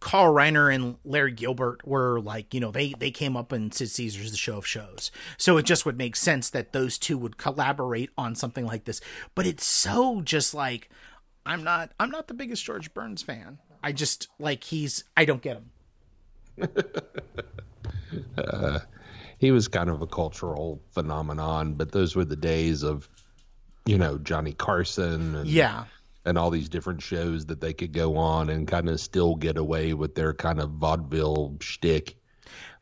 Carl 0.00 0.32
Reiner 0.34 0.74
and 0.74 0.96
Larry 1.04 1.32
Gelbart 1.34 1.84
were 1.84 2.20
like, 2.20 2.52
you 2.54 2.60
know, 2.60 2.70
they 2.70 2.94
they 2.98 3.10
came 3.10 3.36
up 3.36 3.52
in 3.52 3.70
Sid 3.70 3.90
Caesar's 3.90 4.30
The 4.30 4.36
Show 4.36 4.56
of 4.58 4.66
Shows. 4.66 5.10
So 5.36 5.56
it 5.58 5.64
just 5.64 5.84
would 5.86 5.98
make 5.98 6.16
sense 6.16 6.50
that 6.50 6.72
those 6.72 6.98
two 6.98 7.18
would 7.18 7.36
collaborate 7.36 8.10
on 8.16 8.34
something 8.34 8.66
like 8.66 8.84
this. 8.84 9.00
But 9.34 9.46
it's 9.46 9.64
so 9.64 10.20
just 10.22 10.54
like 10.54 10.88
I'm 11.46 11.62
not 11.62 11.92
I'm 12.00 12.10
not 12.10 12.28
the 12.28 12.34
biggest 12.34 12.64
George 12.64 12.92
Burns 12.94 13.22
fan. 13.22 13.58
I 13.82 13.92
just 13.92 14.28
like 14.38 14.64
he's 14.64 15.04
I 15.16 15.24
don't 15.24 15.42
get 15.42 15.56
him. 15.58 15.70
Uh, 18.36 18.80
he 19.38 19.52
was 19.52 19.68
kind 19.68 19.88
of 19.88 20.02
a 20.02 20.06
cultural 20.06 20.80
phenomenon, 20.90 21.74
but 21.74 21.92
those 21.92 22.16
were 22.16 22.24
the 22.24 22.34
days 22.36 22.82
of, 22.82 23.08
you 23.86 23.96
know, 23.96 24.18
Johnny 24.18 24.52
Carson 24.52 25.34
and 25.36 25.48
Yeah. 25.48 25.84
And 26.24 26.38
all 26.38 26.50
these 26.50 26.68
different 26.68 27.02
shows 27.02 27.46
that 27.46 27.60
they 27.60 27.72
could 27.72 27.92
go 27.92 28.16
on 28.16 28.50
and 28.50 28.68
kind 28.68 28.88
of 28.88 29.00
still 29.00 29.34
get 29.36 29.56
away 29.56 29.94
with 29.94 30.14
their 30.14 30.34
kind 30.34 30.60
of 30.60 30.70
vaudeville 30.72 31.56
shtick 31.60 32.16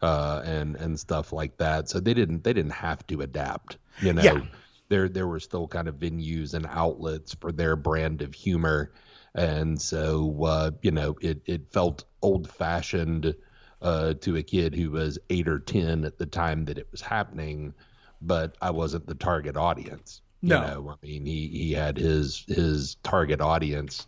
uh, 0.03 0.43
and 0.45 0.77
and 0.77 0.99
stuff 0.99 1.33
like 1.33 1.57
that. 1.59 1.89
So 1.89 2.01
they 2.01 2.15
didn't 2.15 2.45
they 2.45 2.53
didn't 2.53 2.73
have 2.73 3.07
to 3.09 3.21
adapt. 3.23 3.79
You 4.01 4.13
know, 4.13 4.23
Yeah. 4.23 4.43
there 4.89 5.09
there 5.09 5.27
were 5.27 5.41
still 5.41 5.69
kind 5.69 5.89
of 5.89 5.97
venues 5.97 6.55
and 6.55 6.67
outlets 6.67 7.35
for 7.35 7.53
their 7.53 7.77
brand 7.77 8.23
of 8.23 8.35
humor, 8.35 8.93
and 9.35 9.81
so 9.81 10.45
uh, 10.45 10.71
you 10.83 10.91
know 10.91 11.17
it 11.21 11.43
it 11.47 11.73
felt 11.73 12.05
old 12.23 12.51
fashioned 12.51 13.35
uh, 13.83 14.15
to 14.15 14.37
a 14.37 14.43
kid 14.43 14.75
who 14.75 14.91
was 14.91 15.19
eight 15.31 15.49
or 15.49 15.59
ten 15.59 16.05
at 16.05 16.19
the 16.19 16.27
time 16.27 16.65
that 16.67 16.79
it 16.79 16.89
was 16.91 17.01
happening, 17.01 17.75
but 18.21 18.57
I 18.61 18.71
wasn't 18.71 19.07
the 19.07 19.15
target 19.15 19.57
audience. 19.57 20.23
No. 20.43 20.57
You 20.57 20.61
know, 20.61 20.91
I 20.91 21.07
mean, 21.07 21.27
he 21.27 21.49
he 21.49 21.73
had 21.73 21.97
his 21.97 22.45
his 22.49 22.97
target 23.03 23.41
audience 23.41 24.07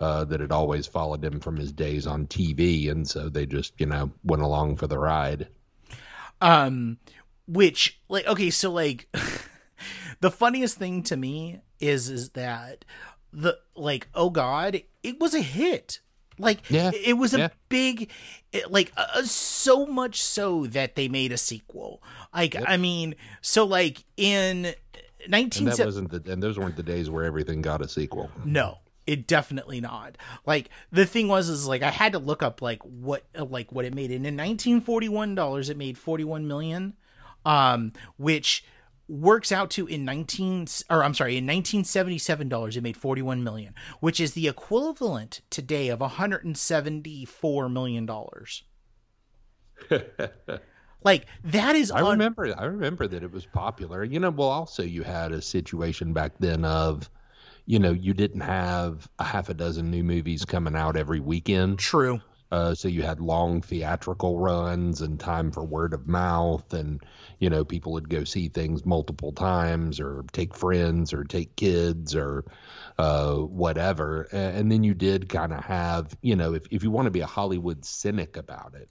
uh, 0.00 0.24
that 0.26 0.40
had 0.40 0.52
always 0.52 0.86
followed 0.86 1.24
him 1.24 1.40
from 1.40 1.56
his 1.56 1.72
days 1.72 2.06
on 2.06 2.26
TV, 2.26 2.90
and 2.90 3.08
so 3.08 3.28
they 3.28 3.46
just 3.46 3.74
you 3.78 3.86
know 3.86 4.10
went 4.24 4.42
along 4.42 4.76
for 4.76 4.86
the 4.86 4.98
ride. 4.98 5.48
um 6.40 6.98
which 7.46 8.00
like 8.08 8.26
okay 8.26 8.50
so 8.50 8.70
like 8.72 9.08
the 10.20 10.30
funniest 10.30 10.78
thing 10.78 11.02
to 11.02 11.16
me 11.16 11.60
is 11.80 12.08
is 12.10 12.30
that 12.30 12.84
the 13.32 13.56
like 13.74 14.08
oh 14.14 14.30
god 14.30 14.82
it 15.02 15.20
was 15.20 15.34
a 15.34 15.40
hit 15.40 16.00
like 16.38 16.60
Yeah, 16.68 16.90
it 16.92 17.14
was 17.16 17.32
a 17.34 17.38
yeah. 17.38 17.48
big 17.68 18.10
like 18.68 18.92
uh, 18.96 19.22
so 19.22 19.86
much 19.86 20.22
so 20.22 20.66
that 20.66 20.94
they 20.94 21.08
made 21.08 21.32
a 21.32 21.38
sequel 21.38 22.02
like 22.34 22.56
i 22.66 22.76
mean 22.76 23.14
so 23.40 23.64
like 23.64 24.04
in 24.16 24.74
And 25.26 25.32
19 25.32 25.64
that 25.66 25.84
wasn't 25.84 26.10
the 26.10 26.32
and 26.32 26.42
those 26.42 26.58
weren't 26.58 26.76
the 26.76 26.82
days 26.82 27.10
where 27.10 27.24
everything 27.24 27.62
got 27.62 27.82
a 27.82 27.88
sequel. 27.88 28.30
no 28.44 28.78
it 29.06 29.26
definitely 29.26 29.80
not. 29.80 30.18
Like 30.44 30.68
the 30.90 31.06
thing 31.06 31.28
was 31.28 31.48
is 31.48 31.66
like 31.66 31.82
I 31.82 31.90
had 31.90 32.12
to 32.12 32.18
look 32.18 32.42
up 32.42 32.60
like 32.60 32.82
what 32.82 33.24
like 33.34 33.70
what 33.72 33.84
it 33.84 33.94
made. 33.94 34.10
And 34.10 34.26
in 34.26 34.34
1941 34.36 35.34
dollars 35.34 35.70
it 35.70 35.76
made 35.76 35.96
41 35.96 36.46
million 36.46 36.94
um 37.44 37.92
which 38.16 38.64
works 39.08 39.52
out 39.52 39.70
to 39.70 39.86
in 39.86 40.04
19 40.04 40.66
or 40.90 41.04
I'm 41.04 41.14
sorry, 41.14 41.36
in 41.36 41.44
1977 41.44 42.48
dollars 42.48 42.76
it 42.76 42.82
made 42.82 42.96
41 42.96 43.44
million, 43.44 43.74
which 44.00 44.18
is 44.20 44.32
the 44.32 44.48
equivalent 44.48 45.40
today 45.50 45.88
of 45.88 46.00
174 46.00 47.68
million 47.68 48.06
dollars. 48.06 48.64
like 51.06 51.26
that 51.44 51.76
is 51.76 51.90
I 51.90 52.00
un- 52.00 52.06
remember 52.10 52.54
I 52.58 52.64
remember 52.64 53.06
that 53.08 53.22
it 53.22 53.32
was 53.32 53.46
popular. 53.46 54.04
You 54.04 54.20
know, 54.20 54.30
well 54.30 54.48
also 54.50 54.82
you 54.82 55.02
had 55.02 55.32
a 55.32 55.42
situation 55.42 56.12
back 56.12 56.38
then 56.38 56.64
of 56.64 57.10
you 57.66 57.78
know, 57.78 57.92
you 57.92 58.14
didn't 58.14 58.42
have 58.42 59.08
a 59.20 59.24
half 59.24 59.48
a 59.50 59.54
dozen 59.54 59.90
new 59.90 60.04
movies 60.04 60.44
coming 60.44 60.76
out 60.76 60.96
every 60.96 61.20
weekend. 61.20 61.78
true. 61.78 62.20
Uh, 62.52 62.74
so 62.74 62.88
you 62.88 63.02
had 63.02 63.20
long 63.20 63.60
theatrical 63.62 64.38
runs 64.38 65.00
and 65.02 65.20
time 65.20 65.50
for 65.52 65.64
word 65.64 65.94
of 65.94 66.06
mouth, 66.08 66.72
and 66.74 67.02
you 67.40 67.50
know 67.50 67.64
people 67.64 67.92
would 67.92 68.08
go 68.08 68.24
see 68.24 68.48
things 68.48 68.86
multiple 68.86 69.32
times, 69.32 70.00
or 70.00 70.24
take 70.32 70.54
friends, 70.54 71.12
or 71.12 71.24
take 71.24 71.56
kids, 71.56 72.14
or 72.14 72.44
uh, 72.98 73.34
whatever. 73.36 74.28
A- 74.32 74.36
And 74.36 74.70
then 74.70 74.84
you 74.84 74.94
did 74.94 75.28
kind 75.28 75.52
of 75.52 75.64
have, 75.64 76.16
you 76.22 76.36
know, 76.36 76.54
if 76.54 76.66
if 76.70 76.82
you 76.84 76.90
want 76.90 77.06
to 77.06 77.10
be 77.10 77.20
a 77.20 77.26
Hollywood 77.26 77.84
cynic 77.84 78.36
about 78.36 78.74
it, 78.74 78.88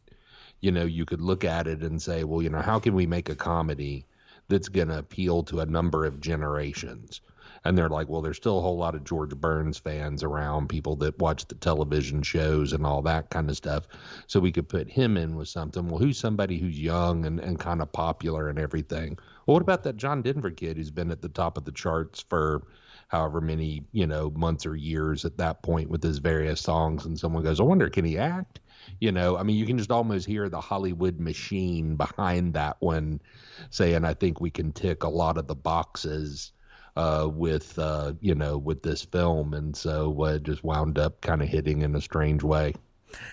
you 0.65 0.71
know, 0.71 0.83
you 0.83 1.05
could 1.05 1.21
look 1.21 1.43
at 1.43 1.67
it 1.67 1.83
and 1.83 2.01
say, 2.01 2.23
well, 2.23 2.41
you 2.41 2.49
know, 2.49 2.59
how 2.59 2.79
can 2.79 2.95
we 2.95 3.05
make 3.05 3.29
a 3.29 3.35
comedy 3.35 4.03
that's 4.47 4.67
going 4.67 4.87
to 4.87 4.97
appeal 4.97 5.43
to 5.43 5.59
a 5.59 5.65
number 5.67 6.05
of 6.07 6.19
generations? 6.19 7.21
And 7.63 7.77
they're 7.77 7.87
like, 7.87 8.09
well, 8.09 8.23
there's 8.23 8.37
still 8.37 8.57
a 8.57 8.61
whole 8.61 8.77
lot 8.77 8.95
of 8.95 9.03
George 9.03 9.35
Burns 9.35 9.77
fans 9.77 10.23
around, 10.23 10.69
people 10.69 10.95
that 10.95 11.19
watch 11.19 11.47
the 11.47 11.53
television 11.53 12.23
shows 12.23 12.73
and 12.73 12.83
all 12.83 13.03
that 13.03 13.29
kind 13.29 13.47
of 13.51 13.55
stuff. 13.55 13.87
So 14.25 14.39
we 14.39 14.51
could 14.51 14.67
put 14.67 14.89
him 14.89 15.17
in 15.17 15.35
with 15.35 15.49
something. 15.49 15.87
Well, 15.87 15.99
who's 15.99 16.17
somebody 16.17 16.57
who's 16.57 16.81
young 16.81 17.27
and, 17.27 17.39
and 17.39 17.59
kind 17.59 17.79
of 17.79 17.91
popular 17.91 18.49
and 18.49 18.57
everything? 18.57 19.19
Well, 19.45 19.53
what 19.53 19.61
about 19.61 19.83
that 19.83 19.97
John 19.97 20.23
Denver 20.23 20.49
kid 20.49 20.77
who's 20.77 20.89
been 20.89 21.11
at 21.11 21.21
the 21.21 21.29
top 21.29 21.59
of 21.59 21.65
the 21.65 21.71
charts 21.71 22.25
for 22.27 22.63
however 23.09 23.39
many, 23.39 23.83
you 23.91 24.07
know, 24.07 24.31
months 24.31 24.65
or 24.65 24.75
years 24.75 25.25
at 25.25 25.37
that 25.37 25.61
point 25.61 25.91
with 25.91 26.01
his 26.01 26.17
various 26.17 26.59
songs? 26.59 27.05
And 27.05 27.19
someone 27.19 27.43
goes, 27.43 27.59
I 27.59 27.63
wonder, 27.63 27.87
can 27.87 28.05
he 28.05 28.17
act? 28.17 28.61
You 28.99 29.11
know, 29.11 29.37
I 29.37 29.43
mean, 29.43 29.57
you 29.57 29.65
can 29.65 29.77
just 29.77 29.91
almost 29.91 30.25
hear 30.25 30.49
the 30.49 30.61
Hollywood 30.61 31.19
machine 31.19 31.95
behind 31.95 32.53
that 32.53 32.77
one 32.79 33.21
saying, 33.69 34.05
I 34.05 34.13
think 34.13 34.39
we 34.39 34.49
can 34.49 34.71
tick 34.71 35.03
a 35.03 35.09
lot 35.09 35.37
of 35.37 35.47
the 35.47 35.55
boxes 35.55 36.51
uh, 36.95 37.27
with, 37.31 37.77
uh, 37.77 38.13
you 38.21 38.35
know, 38.35 38.57
with 38.57 38.83
this 38.83 39.03
film. 39.03 39.53
And 39.53 39.75
so 39.75 40.15
uh, 40.21 40.35
it 40.35 40.43
just 40.43 40.63
wound 40.63 40.97
up 40.97 41.21
kind 41.21 41.41
of 41.41 41.49
hitting 41.49 41.81
in 41.81 41.95
a 41.95 42.01
strange 42.01 42.43
way. 42.43 42.73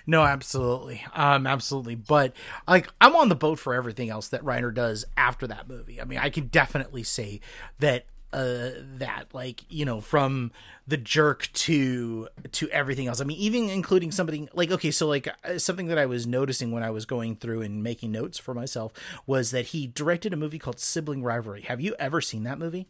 No, 0.06 0.22
absolutely. 0.22 1.04
Um, 1.14 1.46
absolutely. 1.46 1.94
But 1.94 2.34
like 2.68 2.88
I'm 3.00 3.16
on 3.16 3.28
the 3.28 3.34
boat 3.34 3.58
for 3.58 3.74
everything 3.74 4.10
else 4.10 4.28
that 4.28 4.42
Reiner 4.42 4.72
does 4.72 5.04
after 5.16 5.46
that 5.48 5.68
movie. 5.68 6.00
I 6.00 6.04
mean, 6.04 6.18
I 6.18 6.30
can 6.30 6.46
definitely 6.46 7.02
say 7.02 7.40
that 7.80 8.06
uh 8.32 8.70
that 8.98 9.26
like, 9.32 9.62
you 9.68 9.84
know, 9.84 10.00
from 10.00 10.52
the 10.86 10.96
jerk 10.96 11.48
to 11.52 12.28
to 12.52 12.68
everything 12.70 13.06
else. 13.06 13.20
I 13.20 13.24
mean, 13.24 13.38
even 13.38 13.68
including 13.68 14.10
something 14.12 14.48
like 14.54 14.70
okay, 14.70 14.90
so 14.90 15.06
like 15.08 15.28
uh, 15.44 15.58
something 15.58 15.86
that 15.86 15.98
I 15.98 16.06
was 16.06 16.26
noticing 16.26 16.72
when 16.72 16.82
I 16.82 16.90
was 16.90 17.06
going 17.06 17.36
through 17.36 17.62
and 17.62 17.82
making 17.82 18.12
notes 18.12 18.38
for 18.38 18.54
myself 18.54 18.92
was 19.26 19.50
that 19.50 19.66
he 19.66 19.86
directed 19.86 20.32
a 20.32 20.36
movie 20.36 20.58
called 20.58 20.80
Sibling 20.80 21.22
Rivalry. 21.22 21.62
Have 21.62 21.80
you 21.80 21.94
ever 21.98 22.20
seen 22.20 22.44
that 22.44 22.58
movie? 22.58 22.88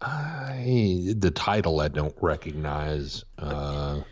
I, 0.00 1.14
the 1.16 1.30
title 1.30 1.80
I 1.80 1.88
don't 1.88 2.14
recognize. 2.20 3.24
Uh, 3.38 4.02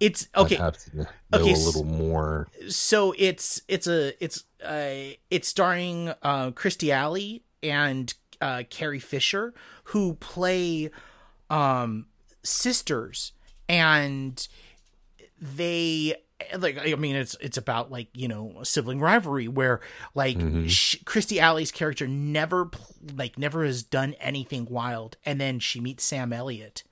It's 0.00 0.28
okay. 0.36 0.56
have 0.56 0.76
to 0.78 1.08
know 1.30 1.38
Okay, 1.40 1.52
a 1.52 1.56
little 1.58 1.84
more. 1.84 2.48
so 2.68 3.14
it's 3.18 3.62
it's 3.68 3.86
a 3.86 4.12
it's 4.22 4.44
uh 4.64 5.14
it's 5.30 5.48
starring 5.48 6.10
uh 6.22 6.50
Kirstie 6.52 6.90
Alley 6.90 7.42
and 7.62 8.12
uh 8.44 8.62
Carrie 8.68 9.00
Fisher 9.00 9.54
who 9.84 10.14
play 10.14 10.90
um 11.48 12.06
sisters 12.42 13.32
and 13.68 14.46
they 15.40 16.14
like 16.58 16.78
I 16.78 16.94
mean 16.96 17.16
it's 17.16 17.36
it's 17.40 17.56
about 17.56 17.90
like 17.90 18.08
you 18.12 18.28
know 18.28 18.60
sibling 18.62 19.00
rivalry 19.00 19.48
where 19.48 19.80
like 20.14 20.36
sh- 20.68 20.96
Kirstie 21.04 21.38
Alley's 21.38 21.72
character 21.72 22.06
never 22.06 22.70
like 23.16 23.38
never 23.38 23.64
has 23.64 23.82
done 23.82 24.14
anything 24.20 24.66
wild 24.66 25.16
and 25.24 25.40
then 25.40 25.58
she 25.58 25.80
meets 25.80 26.04
Sam 26.04 26.32
Elliott 26.32 26.82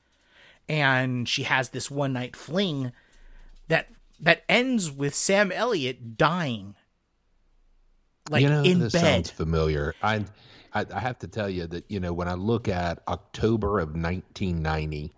and 0.68 1.28
she 1.28 1.42
has 1.42 1.68
this 1.68 1.90
one 1.90 2.14
night 2.14 2.34
fling 2.34 2.92
that 3.68 3.88
that 4.18 4.44
ends 4.48 4.90
with 4.90 5.14
Sam 5.14 5.52
Elliott 5.52 6.16
dying 6.16 6.76
like 8.30 8.42
you 8.42 8.48
know, 8.48 8.62
in 8.62 8.78
this 8.78 8.92
bed 8.92 9.26
sounds 9.26 9.30
familiar. 9.30 9.94
I, 10.02 10.24
I 10.74 10.86
I 10.92 11.00
have 11.00 11.18
to 11.20 11.28
tell 11.28 11.48
you 11.48 11.66
that 11.68 11.90
you 11.90 12.00
know 12.00 12.12
when 12.12 12.28
I 12.28 12.34
look 12.34 12.68
at 12.68 13.02
October 13.08 13.78
of 13.78 13.88
1990, 13.90 15.12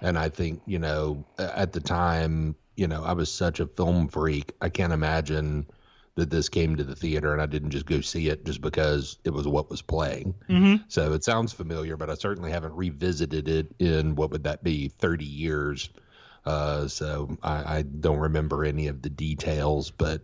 and 0.00 0.18
I 0.18 0.28
think 0.28 0.62
you 0.66 0.78
know 0.78 1.24
at 1.38 1.72
the 1.72 1.80
time 1.80 2.56
you 2.76 2.88
know 2.88 3.04
I 3.04 3.12
was 3.12 3.30
such 3.30 3.60
a 3.60 3.66
film 3.66 4.08
freak. 4.08 4.52
I 4.60 4.68
can't 4.68 4.92
imagine 4.92 5.66
that 6.14 6.30
this 6.30 6.48
came 6.48 6.76
to 6.76 6.84
the 6.84 6.94
theater 6.94 7.32
and 7.32 7.40
I 7.40 7.46
didn't 7.46 7.70
just 7.70 7.86
go 7.86 8.00
see 8.00 8.28
it 8.28 8.44
just 8.44 8.60
because 8.60 9.18
it 9.24 9.30
was 9.30 9.48
what 9.48 9.70
was 9.70 9.80
playing. 9.80 10.34
Mm-hmm. 10.48 10.84
So 10.88 11.14
it 11.14 11.24
sounds 11.24 11.52
familiar, 11.52 11.96
but 11.96 12.10
I 12.10 12.14
certainly 12.14 12.50
haven't 12.50 12.74
revisited 12.74 13.48
it 13.48 13.74
in 13.78 14.14
what 14.14 14.30
would 14.30 14.44
that 14.44 14.62
be 14.62 14.88
30 14.88 15.24
years. 15.24 15.88
Uh, 16.44 16.86
so 16.88 17.38
I, 17.42 17.78
I 17.78 17.82
don't 17.82 18.18
remember 18.18 18.64
any 18.64 18.88
of 18.88 19.00
the 19.00 19.08
details, 19.08 19.90
but 19.90 20.22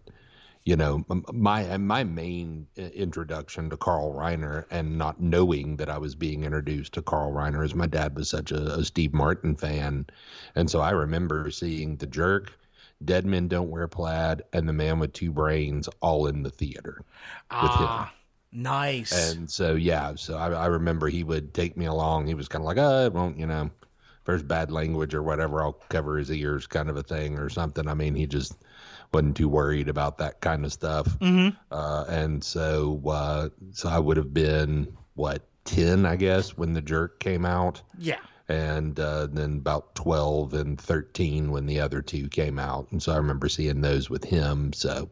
you 0.68 0.76
know 0.76 1.04
my 1.32 1.76
my 1.78 2.04
main 2.04 2.66
introduction 2.76 3.70
to 3.70 3.76
Carl 3.76 4.12
Reiner 4.12 4.66
and 4.70 4.98
not 4.98 5.18
knowing 5.20 5.76
that 5.78 5.88
I 5.88 5.98
was 5.98 6.14
being 6.14 6.44
introduced 6.44 6.92
to 6.94 7.02
Carl 7.02 7.32
Reiner 7.32 7.64
is 7.64 7.74
my 7.74 7.86
dad 7.86 8.14
was 8.16 8.28
such 8.28 8.52
a, 8.52 8.74
a 8.74 8.84
Steve 8.84 9.14
Martin 9.14 9.56
fan, 9.56 10.06
and 10.54 10.70
so 10.70 10.80
I 10.80 10.90
remember 10.90 11.50
seeing 11.50 11.96
The 11.96 12.06
Jerk, 12.06 12.52
Dead 13.02 13.24
Men 13.24 13.48
Don't 13.48 13.70
Wear 13.70 13.88
Plaid, 13.88 14.42
and 14.52 14.68
The 14.68 14.74
Man 14.74 14.98
with 14.98 15.14
Two 15.14 15.32
Brains 15.32 15.88
all 16.02 16.26
in 16.26 16.42
the 16.42 16.50
theater 16.50 17.02
with 17.60 17.74
him. 17.74 17.90
ah 17.90 18.12
nice 18.52 19.36
And 19.38 19.50
so 19.50 19.74
yeah, 19.74 20.14
so 20.16 20.36
I, 20.36 20.50
I 20.50 20.66
remember 20.66 21.08
he 21.08 21.24
would 21.24 21.54
take 21.54 21.76
me 21.76 21.86
along. 21.86 22.26
He 22.26 22.34
was 22.34 22.48
kind 22.48 22.62
of 22.62 22.66
like, 22.66 22.78
"Uh, 22.78 23.04
it 23.06 23.12
won't 23.12 23.38
you 23.38 23.46
know, 23.46 23.70
if 23.82 24.24
there's 24.24 24.42
bad 24.42 24.70
language 24.70 25.14
or 25.14 25.22
whatever, 25.22 25.62
I'll 25.62 25.72
cover 25.90 26.16
his 26.18 26.30
ears, 26.30 26.66
kind 26.66 26.88
of 26.90 26.96
a 26.96 27.02
thing 27.02 27.38
or 27.38 27.48
something." 27.48 27.88
I 27.88 27.94
mean, 27.94 28.14
he 28.14 28.26
just 28.26 28.54
wasn't 29.12 29.36
too 29.36 29.48
worried 29.48 29.88
about 29.88 30.18
that 30.18 30.40
kind 30.40 30.64
of 30.64 30.72
stuff. 30.72 31.06
Mhm. 31.20 31.56
Uh, 31.70 32.04
and 32.08 32.42
so 32.44 33.00
uh, 33.06 33.48
so 33.72 33.88
I 33.88 33.98
would 33.98 34.16
have 34.16 34.32
been 34.34 34.96
what 35.14 35.42
ten, 35.64 36.06
I 36.06 36.16
guess, 36.16 36.56
when 36.56 36.72
the 36.74 36.82
jerk 36.82 37.20
came 37.20 37.44
out, 37.44 37.82
yeah 37.98 38.18
and 38.48 38.98
uh, 38.98 39.26
then 39.26 39.58
about 39.58 39.94
twelve 39.94 40.54
and 40.54 40.80
thirteen 40.80 41.50
when 41.50 41.66
the 41.66 41.80
other 41.80 42.00
two 42.00 42.28
came 42.28 42.58
out. 42.58 42.90
And 42.92 43.02
so 43.02 43.12
I 43.12 43.16
remember 43.16 43.48
seeing 43.48 43.80
those 43.80 44.08
with 44.10 44.24
him. 44.24 44.72
So. 44.72 45.10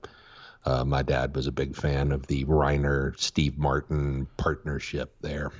Uh, 0.64 0.84
my 0.84 1.00
dad 1.00 1.36
was 1.36 1.46
a 1.46 1.52
big 1.52 1.76
fan 1.76 2.10
of 2.10 2.26
the 2.26 2.44
Reiner 2.44 3.16
Steve 3.20 3.56
Martin 3.56 4.26
partnership 4.36 5.14
there. 5.20 5.52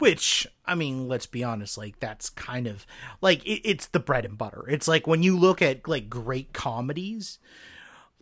Which 0.00 0.46
i 0.66 0.74
mean 0.74 1.06
let's 1.08 1.26
be 1.26 1.44
honest 1.44 1.78
like 1.78 2.00
that's 2.00 2.30
kind 2.30 2.66
of 2.66 2.86
like 3.20 3.44
it, 3.44 3.60
it's 3.64 3.86
the 3.86 4.00
bread 4.00 4.24
and 4.24 4.38
butter. 4.38 4.64
It's 4.68 4.88
like 4.88 5.06
when 5.06 5.22
you 5.22 5.38
look 5.38 5.62
at 5.62 5.86
like 5.86 6.08
great 6.08 6.52
comedies 6.52 7.38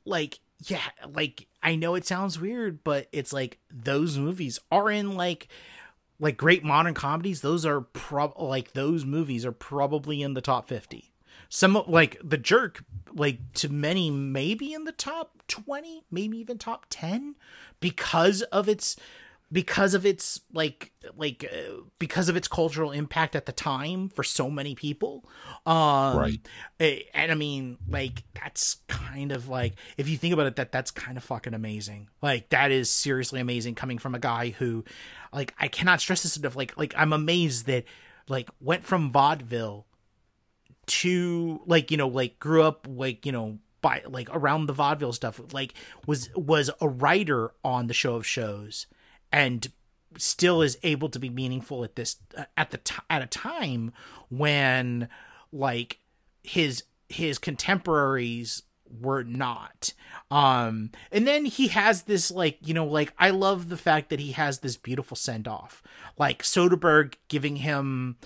like 0.05 0.41
yeah 0.67 0.81
like 1.15 1.47
i 1.63 1.77
know 1.77 1.95
it 1.95 2.07
sounds 2.07 2.41
weird 2.41 2.83
but 2.83 3.07
it's 3.13 3.33
like 3.33 3.59
those 3.71 4.19
movies 4.19 4.59
are 4.73 4.91
in 4.91 5.15
like 5.15 5.49
like 6.19 6.37
great 6.37 6.65
modern 6.65 6.95
comedies 6.95 7.41
those 7.41 7.65
are 7.65 7.81
prob 7.81 8.33
like 8.39 8.73
those 8.73 9.05
movies 9.05 9.47
are 9.47 9.53
probably 9.53 10.23
in 10.23 10.35
the 10.35 10.41
top 10.41 10.67
50 10.67 11.13
some 11.49 11.83
like 11.87 12.19
the 12.23 12.39
jerk 12.39 12.85
like 13.15 13.39
to 13.55 13.69
many 13.69 14.11
maybe 14.11 14.75
in 14.75 14.85
the 14.85 14.93
top 14.93 15.43
20 15.49 16.03
maybe 16.11 16.39
even 16.39 16.59
top 16.59 16.87
10 16.91 17.37
because 17.81 18.43
of 18.43 18.69
its 18.69 18.97
because 19.51 19.95
of 19.95 20.05
its 20.05 20.41
like 20.53 20.93
like 21.17 21.45
uh, 21.51 21.81
because 21.99 22.29
of 22.29 22.37
its 22.37 22.47
cultural 22.49 22.93
impact 22.93 23.35
at 23.35 23.47
the 23.47 23.53
time 23.53 24.11
for 24.11 24.23
so 24.23 24.51
many 24.51 24.75
people 24.75 25.25
um 25.65 26.19
Right. 26.19 26.47
and 26.79 27.33
i 27.33 27.35
mean 27.35 27.79
like 27.89 28.25
that's 28.35 28.77
kind 28.89 29.33
of 29.33 29.49
like 29.49 29.75
if 29.97 30.09
you 30.09 30.19
think 30.19 30.35
about 30.35 30.47
it 30.47 30.57
that 30.57 30.71
that's 30.71 30.91
kind 30.91 31.17
of 31.17 31.25
fucking 31.25 31.55
amazing. 31.55 32.09
Like 32.21 32.51
that 32.51 32.71
is 32.71 32.91
seriously 32.91 33.41
amazing 33.41 33.75
coming 33.75 33.97
from 33.99 34.15
a 34.15 34.19
guy 34.19 34.51
who 34.51 34.85
like 35.33 35.55
i 35.59 35.69
cannot 35.69 36.01
stress 36.01 36.23
this 36.23 36.37
enough. 36.37 36.55
Like 36.57 36.77
like 36.77 36.93
i'm 36.97 37.13
amazed 37.15 37.67
that 37.67 37.85
like 38.29 38.51
went 38.61 38.85
from 38.85 39.11
vaudeville 39.11 39.87
to 40.87 41.61
like 41.67 41.91
you 41.91 41.97
know 41.97 42.09
like 42.09 42.39
grew 42.39 42.63
up 42.63 42.87
like 42.89 43.27
you 43.27 43.33
know 43.33 43.59
by 43.81 44.03
like 44.09 44.29
around 44.33 44.67
the 44.67 44.73
vaudeville 44.73 45.13
stuff 45.13 45.41
like 45.53 45.75
was 46.07 46.31
was 46.35 46.71
a 46.81 46.89
writer 46.89 47.53
on 47.65 47.87
the 47.87 47.95
show 47.95 48.15
of 48.15 48.27
shows 48.27 48.87
and 49.33 49.69
still 50.17 50.63
is 50.63 50.79
able 50.83 51.09
to 51.11 51.19
be 51.19 51.29
meaningful 51.29 51.85
at 51.85 51.97
this 51.97 52.17
at 52.57 52.71
the 52.71 52.79
t- 52.79 52.97
at 53.11 53.23
a 53.23 53.27
time 53.27 53.93
when 54.29 55.09
like 55.53 55.99
his 56.43 56.85
his 57.09 57.39
contemporaries 57.39 58.63
were 59.01 59.23
not. 59.23 59.93
Um 60.31 60.91
and 61.13 61.27
then 61.27 61.45
he 61.45 61.69
has 61.69 62.03
this 62.03 62.31
like 62.31 62.59
you 62.67 62.75
know 62.75 62.87
like 62.87 63.13
i 63.19 63.31
love 63.31 63.69
the 63.69 63.77
fact 63.77 64.11
that 64.11 64.21
he 64.21 64.33
has 64.33 64.61
this 64.61 64.77
beautiful 64.77 65.17
send 65.17 65.47
off 65.47 65.83
like 66.19 66.43
soderbergh 66.43 67.15
giving 67.29 67.57
him 67.57 68.17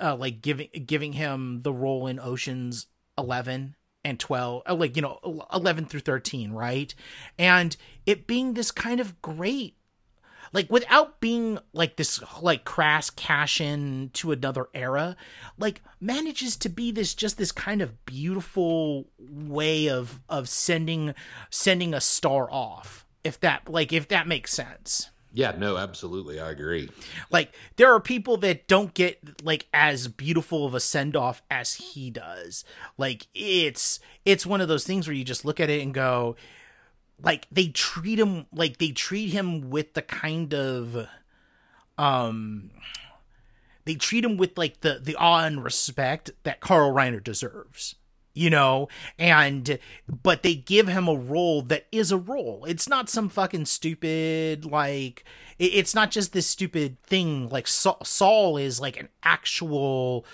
uh 0.00 0.16
like 0.16 0.40
giving 0.42 0.68
giving 0.86 1.14
him 1.14 1.60
the 1.62 1.72
role 1.72 2.06
in 2.06 2.18
oceans 2.18 2.86
11 3.18 3.76
and 4.04 4.18
12 4.18 4.62
uh, 4.68 4.74
like 4.74 4.96
you 4.96 5.02
know 5.02 5.46
11 5.52 5.86
through 5.86 6.00
13 6.00 6.52
right? 6.52 6.94
And 7.38 7.76
it 8.06 8.26
being 8.26 8.54
this 8.54 8.70
kind 8.70 9.00
of 9.00 9.20
great 9.22 9.76
like 10.52 10.70
without 10.70 11.20
being 11.20 11.58
like 11.72 11.96
this 11.96 12.20
like 12.40 12.64
crass 12.64 13.10
cash 13.10 13.60
in 13.60 14.10
to 14.12 14.32
another 14.32 14.68
era 14.74 15.16
like 15.58 15.82
manages 16.00 16.56
to 16.56 16.68
be 16.68 16.90
this 16.90 17.14
just 17.14 17.38
this 17.38 17.52
kind 17.52 17.82
of 17.82 18.04
beautiful 18.06 19.06
way 19.18 19.88
of 19.88 20.20
of 20.28 20.48
sending 20.48 21.14
sending 21.50 21.94
a 21.94 22.00
star 22.00 22.50
off 22.50 23.06
if 23.24 23.38
that 23.40 23.68
like 23.68 23.92
if 23.92 24.08
that 24.08 24.26
makes 24.26 24.52
sense. 24.52 25.10
Yeah 25.32 25.52
no 25.56 25.76
absolutely 25.76 26.40
i 26.40 26.50
agree. 26.50 26.90
Like 27.30 27.54
there 27.76 27.94
are 27.94 28.00
people 28.00 28.36
that 28.38 28.66
don't 28.66 28.92
get 28.94 29.44
like 29.44 29.68
as 29.72 30.08
beautiful 30.08 30.66
of 30.66 30.74
a 30.74 30.80
send 30.80 31.16
off 31.16 31.42
as 31.50 31.74
he 31.74 32.10
does. 32.10 32.64
Like 32.98 33.28
it's 33.34 34.00
it's 34.24 34.44
one 34.46 34.60
of 34.60 34.68
those 34.68 34.84
things 34.84 35.06
where 35.06 35.14
you 35.14 35.24
just 35.24 35.44
look 35.44 35.60
at 35.60 35.70
it 35.70 35.82
and 35.82 35.94
go 35.94 36.36
like 37.22 37.46
they 37.50 37.68
treat 37.68 38.18
him 38.18 38.46
like 38.52 38.78
they 38.78 38.90
treat 38.90 39.30
him 39.30 39.70
with 39.70 39.94
the 39.94 40.02
kind 40.02 40.54
of 40.54 41.06
um 41.98 42.70
they 43.84 43.94
treat 43.94 44.24
him 44.24 44.36
with 44.36 44.56
like 44.56 44.80
the 44.80 45.00
the 45.02 45.16
awe 45.16 45.44
and 45.44 45.64
respect 45.64 46.30
that 46.44 46.60
Carl 46.60 46.92
Reiner 46.92 47.22
deserves 47.22 47.96
you 48.32 48.50
know? 48.50 48.88
And 49.18 49.78
but 50.08 50.42
they 50.42 50.54
give 50.54 50.88
him 50.88 51.08
a 51.08 51.14
role 51.14 51.62
that 51.62 51.86
is 51.92 52.12
a 52.12 52.18
role. 52.18 52.64
It's 52.66 52.88
not 52.88 53.08
some 53.08 53.28
fucking 53.28 53.66
stupid 53.66 54.64
like 54.64 55.24
it's 55.58 55.94
not 55.94 56.10
just 56.10 56.32
this 56.32 56.46
stupid 56.46 57.02
thing 57.02 57.48
like 57.48 57.66
Saul 57.66 58.56
is 58.56 58.80
like 58.80 58.98
an 58.98 59.08
actual 59.22 60.24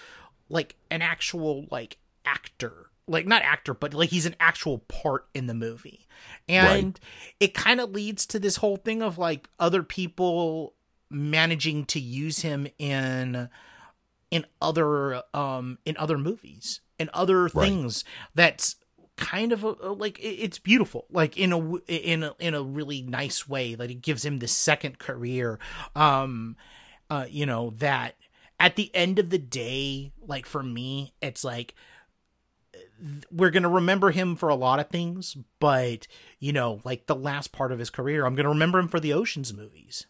like 0.49 0.77
an 0.91 1.03
actual 1.03 1.67
like 1.71 1.99
actor 2.25 2.91
like 3.09 3.27
not 3.27 3.43
actor 3.43 3.75
but 3.75 3.95
like 3.95 4.11
he's 4.11 4.27
an 4.27 4.37
actual 4.41 4.79
part 4.79 5.27
in 5.35 5.47
the 5.47 5.55
movie 5.55 6.07
and 6.49 6.85
right. 6.85 7.01
it 7.41 7.55
kind 7.55 7.81
of 7.81 7.91
leads 7.91 8.27
to 8.27 8.39
this 8.39 8.57
whole 8.57 8.77
thing 8.77 9.03
of 9.03 9.19
like 9.19 9.49
other 9.59 9.83
people 9.83 10.75
managing 11.11 11.85
to 11.85 12.01
use 12.01 12.41
him 12.41 12.67
in 12.79 13.49
in 14.31 14.45
other 14.61 15.23
um 15.35 15.79
in 15.85 15.97
other 15.97 16.19
movies 16.19 16.81
and 16.99 17.09
other 17.11 17.45
right. 17.45 17.53
things 17.53 18.05
that's 18.35 18.77
kind 19.17 19.53
of 19.53 19.65
a, 19.65 19.69
like 19.69 20.19
it's 20.21 20.59
beautiful 20.59 21.07
like 21.11 21.39
in 21.39 21.53
a 21.53 21.77
in 21.87 22.23
a 22.23 22.35
in 22.39 22.55
a 22.55 22.63
really 22.63 23.01
nice 23.01 23.49
way 23.49 23.75
that 23.75 23.85
like 23.85 23.91
it 23.91 24.03
gives 24.03 24.25
him 24.25 24.39
this 24.39 24.53
second 24.53 24.99
career 24.99 25.59
um 25.95 26.55
uh 27.09 27.25
you 27.29 27.47
know 27.47 27.73
that 27.79 28.15
at 28.61 28.77
the 28.77 28.95
end 28.95 29.19
of 29.19 29.31
the 29.31 29.39
day 29.39 30.13
like 30.27 30.45
for 30.45 30.63
me 30.63 31.15
it's 31.23 31.45
like 31.45 31.75
we're 33.31 33.51
going 33.51 33.63
to 33.63 33.69
remember 33.69 34.11
him 34.11 34.37
for 34.37 34.49
a 34.49 34.55
lot 34.55 34.81
of 34.81 34.89
things, 34.89 35.37
but 35.59 36.07
you 36.39 36.53
know, 36.53 36.81
like 36.85 37.07
the 37.07 37.17
last 37.17 37.53
part 37.53 37.73
of 37.73 37.79
his 37.79 37.91
career, 37.91 38.25
I'm 38.25 38.35
going 38.35 38.45
to 38.45 38.51
remember 38.51 38.79
him 38.79 38.89
for 38.89 39.01
the 39.01 39.13
Ocean's 39.13 39.53
movies. 39.53 40.07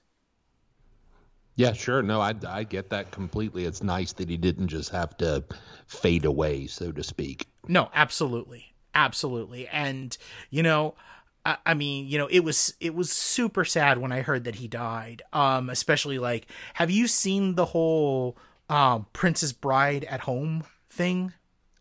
Yeah, 1.57 1.73
sure. 1.73 2.03
No, 2.03 2.21
I 2.21 2.35
I 2.47 2.65
get 2.65 2.91
that 2.91 3.11
completely. 3.11 3.65
It's 3.65 3.83
nice 3.83 4.13
that 4.15 4.29
he 4.29 4.37
didn't 4.37 4.69
just 4.69 4.91
have 4.91 5.17
to 5.19 5.43
fade 5.87 6.27
away, 6.27 6.67
so 6.67 6.93
to 6.93 7.03
speak. 7.03 7.49
No, 7.67 7.91
absolutely. 7.95 8.75
Absolutely. 8.95 9.67
And 9.69 10.17
you 10.51 10.63
know, 10.63 10.95
I, 11.47 11.57
I 11.65 11.75
mean, 11.75 12.07
you 12.09 12.19
know, 12.19 12.27
it 12.27 12.41
was 12.41 12.75
it 12.79 12.95
was 12.95 13.11
super 13.11 13.65
sad 13.65 13.99
when 13.99 14.13
I 14.13 14.21
heard 14.21 14.45
that 14.45 14.57
he 14.57 14.69
died. 14.69 15.23
Um 15.33 15.71
especially 15.71 16.19
like 16.19 16.47
have 16.75 16.91
you 16.91 17.07
seen 17.07 17.55
the 17.55 17.67
whole 17.67 18.37
um 18.69 19.07
Princess 19.15 19.53
Bride 19.53 20.05
at 20.05 20.21
home 20.21 20.65
thing? 20.91 21.33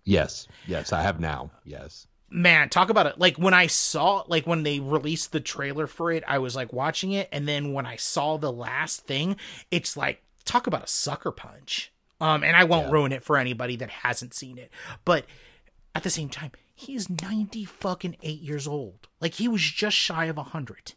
Yes, 0.05 0.47
yes, 0.67 0.93
I 0.93 1.01
have 1.01 1.19
now. 1.19 1.51
Yes. 1.63 2.07
Man, 2.29 2.69
talk 2.69 2.89
about 2.89 3.07
it. 3.07 3.19
Like 3.19 3.37
when 3.37 3.53
I 3.53 3.67
saw, 3.67 4.23
like 4.27 4.47
when 4.47 4.63
they 4.63 4.79
released 4.79 5.31
the 5.31 5.39
trailer 5.39 5.87
for 5.87 6.11
it, 6.11 6.23
I 6.27 6.39
was 6.39 6.55
like 6.55 6.71
watching 6.71 7.11
it, 7.11 7.27
and 7.31 7.47
then 7.47 7.73
when 7.73 7.85
I 7.85 7.95
saw 7.97 8.37
the 8.37 8.51
last 8.51 9.05
thing, 9.05 9.35
it's 9.71 9.97
like 9.97 10.23
talk 10.43 10.67
about 10.67 10.83
a 10.83 10.87
sucker 10.87 11.31
punch. 11.31 11.91
Um, 12.21 12.43
and 12.43 12.55
I 12.55 12.63
won't 12.63 12.87
yeah. 12.87 12.93
ruin 12.93 13.11
it 13.11 13.23
for 13.23 13.37
anybody 13.37 13.75
that 13.75 13.89
hasn't 13.89 14.33
seen 14.33 14.57
it, 14.57 14.71
but 15.03 15.25
at 15.93 16.03
the 16.03 16.09
same 16.09 16.29
time, 16.29 16.51
he's 16.73 17.09
ninety 17.09 17.65
fucking 17.65 18.17
eight 18.21 18.41
years 18.41 18.67
old. 18.67 19.07
Like 19.19 19.33
he 19.35 19.47
was 19.47 19.61
just 19.61 19.97
shy 19.97 20.25
of 20.25 20.37
a 20.37 20.43
hundred. 20.43 20.93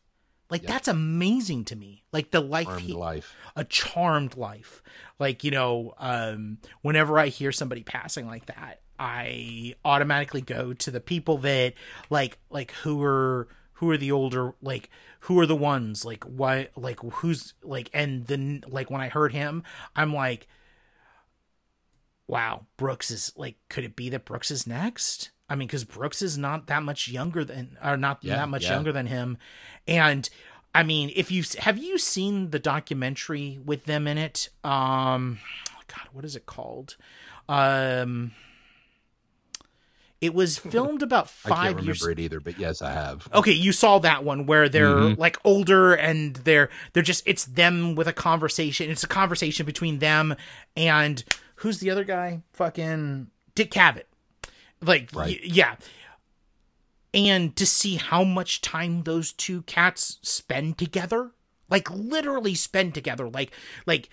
Like 0.50 0.62
yep. 0.62 0.70
that's 0.70 0.88
amazing 0.88 1.64
to 1.66 1.76
me. 1.76 2.04
Like 2.12 2.30
the 2.30 2.40
life, 2.40 2.78
he, 2.78 2.92
life, 2.92 3.34
a 3.54 3.64
charmed 3.64 4.36
life. 4.36 4.82
Like 5.18 5.44
you 5.44 5.50
know, 5.50 5.94
um, 5.98 6.58
whenever 6.82 7.18
I 7.18 7.28
hear 7.28 7.52
somebody 7.52 7.82
passing 7.82 8.26
like 8.26 8.46
that, 8.46 8.80
I 8.98 9.74
automatically 9.84 10.40
go 10.40 10.72
to 10.72 10.90
the 10.90 11.00
people 11.00 11.38
that 11.38 11.74
like 12.10 12.38
like 12.50 12.72
who 12.72 13.02
are 13.02 13.48
who 13.74 13.90
are 13.90 13.96
the 13.96 14.12
older 14.12 14.54
like 14.60 14.90
who 15.20 15.38
are 15.38 15.46
the 15.46 15.56
ones 15.56 16.04
like 16.04 16.24
why 16.24 16.68
like 16.76 16.98
who's 17.00 17.54
like 17.62 17.88
and 17.94 18.26
then 18.26 18.64
like 18.68 18.90
when 18.90 19.00
I 19.00 19.08
heard 19.08 19.32
him 19.32 19.62
I'm 19.94 20.12
like 20.12 20.48
wow 22.26 22.66
Brooks 22.76 23.10
is 23.10 23.32
like 23.36 23.56
could 23.68 23.84
it 23.84 23.94
be 23.94 24.08
that 24.10 24.24
Brooks 24.24 24.50
is 24.50 24.66
next? 24.66 25.30
I 25.48 25.54
mean 25.54 25.68
because 25.68 25.84
Brooks 25.84 26.22
is 26.22 26.36
not 26.36 26.66
that 26.66 26.82
much 26.82 27.08
younger 27.08 27.44
than 27.44 27.78
or 27.82 27.96
not 27.96 28.18
yeah, 28.22 28.36
that 28.36 28.48
much 28.48 28.64
yeah. 28.64 28.72
younger 28.72 28.92
than 28.92 29.06
him. 29.06 29.38
And 29.86 30.28
I 30.74 30.82
mean 30.82 31.12
if 31.14 31.30
you 31.30 31.44
have 31.58 31.78
you 31.78 31.98
seen 31.98 32.50
the 32.50 32.58
documentary 32.58 33.60
with 33.64 33.84
them 33.84 34.08
in 34.08 34.18
it? 34.18 34.48
Um 34.64 35.38
god 35.86 36.08
what 36.12 36.24
is 36.24 36.34
it 36.34 36.46
called? 36.46 36.96
Um 37.48 38.32
it 40.20 40.34
was 40.34 40.58
filmed 40.58 41.02
about 41.02 41.30
five 41.30 41.52
I 41.52 41.72
can't 41.72 41.84
years. 41.84 42.00
remember 42.00 42.20
it 42.20 42.24
either, 42.24 42.40
but 42.40 42.58
yes, 42.58 42.82
I 42.82 42.92
have. 42.92 43.28
Okay, 43.32 43.52
you 43.52 43.72
saw 43.72 43.98
that 44.00 44.24
one 44.24 44.46
where 44.46 44.68
they're 44.68 44.88
mm-hmm. 44.88 45.20
like 45.20 45.38
older 45.44 45.94
and 45.94 46.36
they're 46.36 46.70
they're 46.92 47.02
just 47.02 47.22
it's 47.26 47.44
them 47.44 47.94
with 47.94 48.08
a 48.08 48.12
conversation. 48.12 48.90
It's 48.90 49.04
a 49.04 49.08
conversation 49.08 49.66
between 49.66 49.98
them 49.98 50.34
and 50.76 51.22
who's 51.56 51.78
the 51.80 51.90
other 51.90 52.04
guy? 52.04 52.42
Fucking 52.52 53.28
Dick 53.54 53.70
Cavett. 53.70 54.04
Like 54.80 55.10
right. 55.12 55.38
y- 55.40 55.40
yeah. 55.42 55.76
And 57.14 57.56
to 57.56 57.66
see 57.66 57.96
how 57.96 58.22
much 58.22 58.60
time 58.60 59.02
those 59.04 59.32
two 59.32 59.62
cats 59.62 60.18
spend 60.22 60.78
together, 60.78 61.30
like 61.70 61.90
literally 61.90 62.54
spend 62.54 62.94
together, 62.94 63.28
like 63.28 63.50
like 63.86 64.08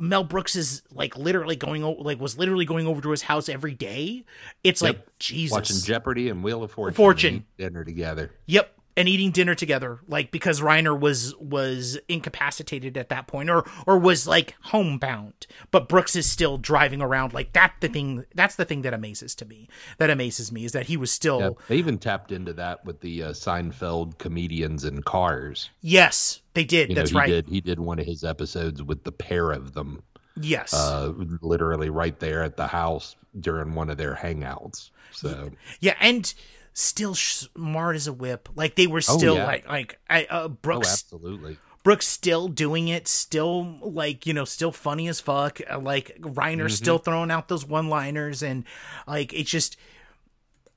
Mel 0.00 0.24
Brooks 0.24 0.56
is 0.56 0.82
like 0.90 1.16
literally 1.16 1.56
going 1.56 1.84
over, 1.84 2.00
like 2.00 2.18
was 2.18 2.38
literally 2.38 2.64
going 2.64 2.86
over 2.86 3.02
to 3.02 3.10
his 3.10 3.22
house 3.22 3.48
every 3.50 3.74
day. 3.74 4.24
It's 4.64 4.80
yep. 4.80 4.96
like 4.96 5.18
Jesus 5.18 5.52
watching 5.52 5.76
Jeopardy 5.76 6.30
and 6.30 6.42
Wheel 6.42 6.62
of 6.62 6.72
Fortune, 6.72 6.94
Fortune. 6.94 7.44
dinner 7.58 7.84
together. 7.84 8.32
Yep, 8.46 8.79
and 8.96 9.08
eating 9.08 9.30
dinner 9.30 9.54
together 9.54 10.00
like 10.08 10.30
because 10.30 10.60
Reiner 10.60 10.98
was 10.98 11.34
was 11.36 11.98
incapacitated 12.08 12.96
at 12.96 13.08
that 13.08 13.26
point 13.26 13.50
or 13.50 13.64
or 13.86 13.98
was 13.98 14.26
like 14.26 14.54
homebound. 14.62 15.46
But 15.70 15.88
Brooks 15.88 16.16
is 16.16 16.30
still 16.30 16.58
driving 16.58 17.00
around 17.00 17.32
like 17.32 17.52
that 17.52 17.74
the 17.80 17.88
thing 17.88 18.24
that's 18.34 18.56
the 18.56 18.64
thing 18.64 18.82
that 18.82 18.94
amazes 18.94 19.34
to 19.36 19.44
me 19.44 19.68
that 19.98 20.10
amazes 20.10 20.52
me 20.52 20.64
is 20.64 20.72
that 20.72 20.86
he 20.86 20.96
was 20.96 21.10
still 21.10 21.40
yeah, 21.40 21.50
they 21.68 21.76
even 21.76 21.98
tapped 21.98 22.32
into 22.32 22.52
that 22.54 22.84
with 22.84 23.00
the 23.00 23.22
uh, 23.22 23.30
Seinfeld 23.30 24.18
comedians 24.18 24.84
and 24.84 25.04
cars. 25.04 25.70
Yes 25.80 26.40
they 26.54 26.64
did 26.64 26.88
you 26.88 26.94
that's 26.94 27.12
know, 27.12 27.20
he 27.20 27.20
right. 27.20 27.44
did, 27.44 27.48
he 27.48 27.60
did 27.60 27.78
one 27.78 27.98
of 27.98 28.06
his 28.06 28.24
episodes 28.24 28.82
with 28.82 29.04
the 29.04 29.12
pair 29.12 29.50
of 29.50 29.72
them 29.72 30.02
yes. 30.40 30.74
uh, 30.74 31.12
literally 31.40 31.90
right 31.90 32.18
there 32.18 32.42
at 32.42 32.56
the 32.56 32.66
house 32.66 33.16
during 33.38 33.74
one 33.74 33.90
of 33.90 33.96
their 33.96 34.14
hangouts 34.14 34.90
so. 35.12 35.50
Yeah 35.80 35.94
and 36.00 36.32
still 36.72 37.14
smart 37.14 37.96
as 37.96 38.06
a 38.06 38.12
whip. 38.12 38.48
Like 38.54 38.74
they 38.76 38.86
were 38.86 38.98
oh, 38.98 39.16
still 39.16 39.34
oh, 39.34 39.38
yeah. 39.38 39.46
like 39.46 39.68
like 39.68 39.98
I, 40.08 40.24
uh, 40.24 40.48
Brooks. 40.48 40.88
Oh, 41.12 41.16
absolutely. 41.16 41.58
Brooks 41.82 42.06
still 42.06 42.48
doing 42.48 42.88
it, 42.88 43.08
still 43.08 43.78
like 43.80 44.26
you 44.26 44.34
know, 44.34 44.44
still 44.44 44.72
funny 44.72 45.08
as 45.08 45.20
fuck. 45.20 45.60
Uh, 45.68 45.78
like 45.78 46.16
Reiner 46.20 46.64
mm-hmm. 46.64 46.68
still 46.68 46.98
throwing 46.98 47.30
out 47.30 47.48
those 47.48 47.64
one-liners, 47.64 48.42
and 48.42 48.64
like 49.06 49.32
it's 49.32 49.50
just 49.50 49.76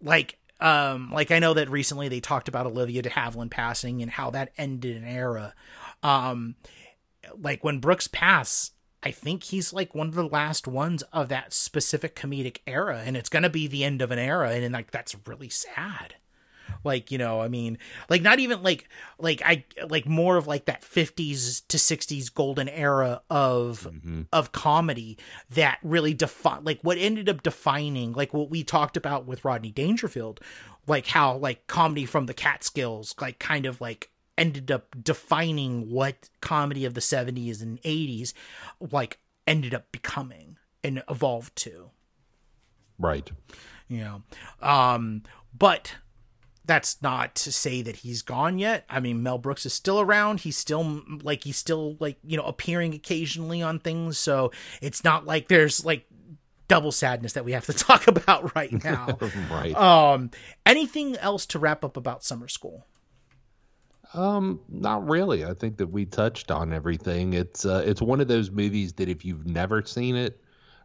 like 0.02 0.38
um 0.62 1.12
like 1.12 1.32
I 1.32 1.40
know 1.40 1.54
that 1.56 1.70
recently 1.70 2.08
they 2.08 2.20
talked 2.20 2.48
about 2.48 2.66
Olivia 2.66 3.02
de 3.02 3.10
Havilland 3.10 3.52
passing 3.52 4.02
and 4.02 4.10
how 4.10 4.30
that 4.32 4.54
ended 4.58 4.98
an 4.98 5.08
era. 5.08 5.54
Um, 6.04 6.56
like 7.38 7.64
when 7.64 7.80
Brooks 7.80 8.08
passed, 8.08 8.74
I 9.04 9.12
think 9.12 9.44
he's 9.44 9.74
like 9.74 9.94
one 9.94 10.08
of 10.08 10.16
the 10.16 10.28
last 10.28 10.68
ones 10.68 11.04
of 11.14 11.30
that 11.30 11.54
specific 11.54 12.16
comedic 12.16 12.60
era, 12.66 13.04
and 13.06 13.18
it's 13.18 13.30
gonna 13.30 13.50
be 13.50 13.68
the 13.68 13.84
end 13.84 14.02
of 14.02 14.12
an 14.12 14.20
era, 14.20 14.52
and 14.52 14.74
like 14.74 14.92
that's 14.92 15.16
really 15.28 15.50
sad. 15.50 16.16
like 16.84 17.12
you 17.12 17.18
know 17.18 17.42
i 17.42 17.48
mean 17.48 17.78
like 18.10 18.22
not 18.22 18.40
even 18.40 18.62
like 18.64 18.88
like 19.20 19.42
i 19.46 19.64
like 19.88 20.06
more 20.06 20.38
of 20.38 20.48
like 20.48 20.66
that 20.66 20.82
50s 20.82 21.62
to 21.68 21.78
60s 21.78 22.34
golden 22.34 22.70
era 22.70 23.22
of 23.30 23.88
mm-hmm. 23.92 24.22
of 24.32 24.52
comedy 24.52 25.18
that 25.50 25.80
really 25.84 26.14
define 26.14 26.64
like 26.64 26.80
what 26.82 26.98
ended 26.98 27.30
up 27.30 27.44
defining 27.44 28.14
like 28.14 28.34
what 28.34 28.50
we 28.50 28.64
talked 28.64 28.98
about 28.98 29.26
with 29.26 29.46
rodney 29.46 29.72
dangerfield 29.72 30.40
like 30.88 31.08
how 31.08 31.38
like 31.38 31.68
comedy 31.68 32.06
from 32.06 32.26
the 32.26 32.34
catskills 32.34 33.16
like 33.20 33.40
kind 33.40 33.66
of 33.66 33.80
like 33.80 34.10
ended 34.38 34.72
up 34.72 34.96
defining 35.04 35.90
what 35.92 36.30
comedy 36.42 36.86
of 36.86 36.94
the 36.94 37.02
70s 37.02 37.62
and 37.62 37.82
80s 37.84 38.34
like 38.92 39.20
ended 39.48 39.74
up 39.74 39.92
becoming 39.92 40.58
and 40.84 41.04
evolved 41.10 41.56
to. 41.58 41.90
Right. 43.00 43.30
you 43.88 44.00
know 44.00 44.24
um 44.62 45.24
but 45.58 45.96
that's 46.66 47.02
not 47.02 47.36
to 47.36 47.52
say 47.52 47.82
that 47.82 47.98
he's 47.98 48.22
gone 48.22 48.58
yet. 48.58 48.86
I 48.90 49.00
mean 49.02 49.22
mel 49.22 49.38
brooks 49.38 49.66
is 49.66 49.74
still 49.74 50.00
around. 50.00 50.40
He's 50.42 50.58
still 50.58 51.02
like 51.22 51.44
he's 51.44 51.58
still 51.58 51.98
like 52.00 52.18
you 52.24 52.38
know 52.38 52.44
appearing 52.44 52.94
occasionally 52.94 53.62
on 53.62 53.80
things. 53.80 54.18
So 54.18 54.52
it's 54.82 55.04
not 55.04 55.26
like 55.26 55.48
there's 55.50 55.84
like 55.84 56.06
double 56.70 56.94
sadness 56.94 57.34
that 57.34 57.44
we 57.44 57.52
have 57.52 57.66
to 57.66 57.74
talk 57.88 58.08
about 58.08 58.56
right 58.56 58.84
now. 58.84 59.18
Right. 59.52 59.76
um 59.76 60.32
anything 60.66 61.18
else 61.18 61.46
to 61.48 61.60
wrap 61.60 61.84
up 61.84 61.98
about 61.98 62.24
summer 62.24 62.48
school 62.48 62.88
Um, 64.14 64.60
not 64.70 65.08
really. 65.08 65.44
I 65.44 65.54
think 65.54 65.78
that 65.78 65.88
we 65.88 66.06
touched 66.06 66.52
on 66.52 66.72
everything. 66.72 67.34
It's 67.34 67.66
uh, 67.66 67.84
it's 67.86 68.02
one 68.02 68.22
of 68.22 68.28
those 68.28 68.52
movies 68.52 68.94
that 68.94 69.10
if 69.10 69.26
you've 69.26 69.48
never 69.48 69.82
seen 69.82 70.16
it, 70.16 70.40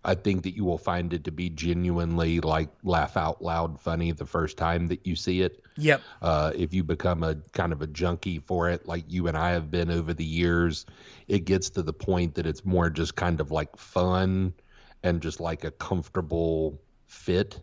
I 0.05 0.14
think 0.14 0.45
that 0.45 0.57
you 0.57 0.64
will 0.64 0.79
find 0.79 1.12
it 1.12 1.24
to 1.24 1.31
be 1.33 1.51
genuinely 1.51 2.41
like 2.41 2.70
laugh 2.83 3.16
out 3.16 3.43
loud 3.43 3.79
funny 3.81 4.12
the 4.12 4.24
first 4.24 4.57
time 4.57 4.87
that 4.89 5.07
you 5.07 5.14
see 5.14 5.43
it. 5.43 5.62
yep 5.76 6.05
Uh, 6.22 6.53
if 6.55 6.72
you 6.72 6.83
become 6.85 7.22
a 7.22 7.37
kind 7.53 7.72
of 7.72 7.83
a 7.83 7.87
junkie 7.87 8.39
for 8.39 8.70
it, 8.70 8.87
like 8.87 9.05
you 9.09 9.26
and 9.29 9.37
I 9.37 9.51
have 9.51 9.70
been 9.70 9.91
over 9.91 10.14
the 10.14 10.24
years, 10.24 10.87
it 11.29 11.45
gets 11.45 11.68
to 11.70 11.83
the 11.83 11.93
point 11.93 12.35
that 12.37 12.47
it's 12.47 12.64
more 12.64 12.89
just 12.89 13.14
kind 13.14 13.41
of 13.41 13.51
like 13.51 13.76
fun 13.76 14.55
and 15.03 15.20
just 15.20 15.39
like 15.39 15.64
a 15.64 15.70
comfortable 15.70 16.81
fit 17.07 17.61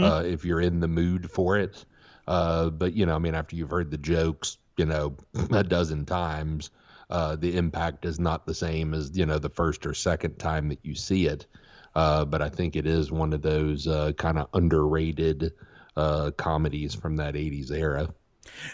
uh, 0.00 0.22
if 0.26 0.44
you're 0.44 0.60
in 0.60 0.80
the 0.80 0.88
mood 0.88 1.30
for 1.30 1.58
it. 1.58 1.84
Uh, 2.26 2.70
but 2.70 2.94
you 2.94 3.06
know, 3.06 3.14
I 3.14 3.18
mean, 3.18 3.34
after 3.34 3.56
you've 3.56 3.70
heard 3.70 3.90
the 3.90 3.98
jokes, 3.98 4.58
you 4.82 4.88
know, 4.88 5.16
a 5.52 5.62
dozen 5.62 6.04
times, 6.04 6.70
uh, 7.08 7.36
the 7.36 7.56
impact 7.56 8.04
is 8.04 8.18
not 8.18 8.46
the 8.46 8.54
same 8.54 8.94
as 8.94 9.16
you 9.16 9.24
know 9.26 9.38
the 9.38 9.48
first 9.48 9.86
or 9.86 9.94
second 9.94 10.38
time 10.38 10.68
that 10.70 10.80
you 10.82 10.96
see 10.96 11.26
it. 11.26 11.46
Uh, 11.94 12.24
but 12.24 12.42
I 12.42 12.48
think 12.48 12.74
it 12.74 12.86
is 12.86 13.12
one 13.12 13.32
of 13.32 13.42
those 13.42 13.86
uh, 13.86 14.10
kind 14.18 14.38
of 14.38 14.48
underrated 14.54 15.52
uh, 15.96 16.32
comedies 16.36 16.94
from 16.96 17.16
that 17.16 17.34
'80s 17.34 17.70
era. 17.70 18.08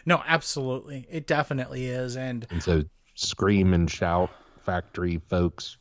no 0.06 0.22
absolutely 0.26 1.06
it 1.10 1.26
definitely 1.26 1.86
is 1.86 2.16
and 2.16 2.46
And 2.50 2.62
so, 2.62 2.84
scream 3.16 3.74
and 3.74 3.90
shout, 3.90 4.30
factory 4.64 5.20
folks, 5.28 5.76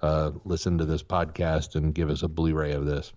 uh, 0.00 0.30
listen 0.44 0.78
to 0.78 0.86
this 0.86 1.02
podcast 1.02 1.74
and 1.74 1.94
give 1.94 2.08
us 2.08 2.22
a 2.22 2.28
Blu-ray 2.28 2.72
of 2.72 2.86
this. 2.86 3.12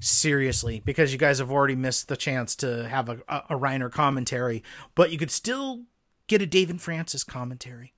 seriously 0.00 0.80
because 0.84 1.12
you 1.12 1.18
guys 1.18 1.38
have 1.38 1.50
already 1.50 1.74
missed 1.74 2.08
the 2.08 2.16
chance 2.16 2.54
to 2.56 2.86
have 2.88 3.08
a, 3.08 3.18
a, 3.28 3.42
a 3.50 3.58
Reiner 3.58 3.90
commentary, 3.90 4.62
but 4.94 5.10
you 5.10 5.18
could 5.18 5.30
still 5.30 5.84
get 6.26 6.42
a 6.42 6.46
David 6.46 6.80
Francis 6.80 7.24
commentary. 7.24 7.92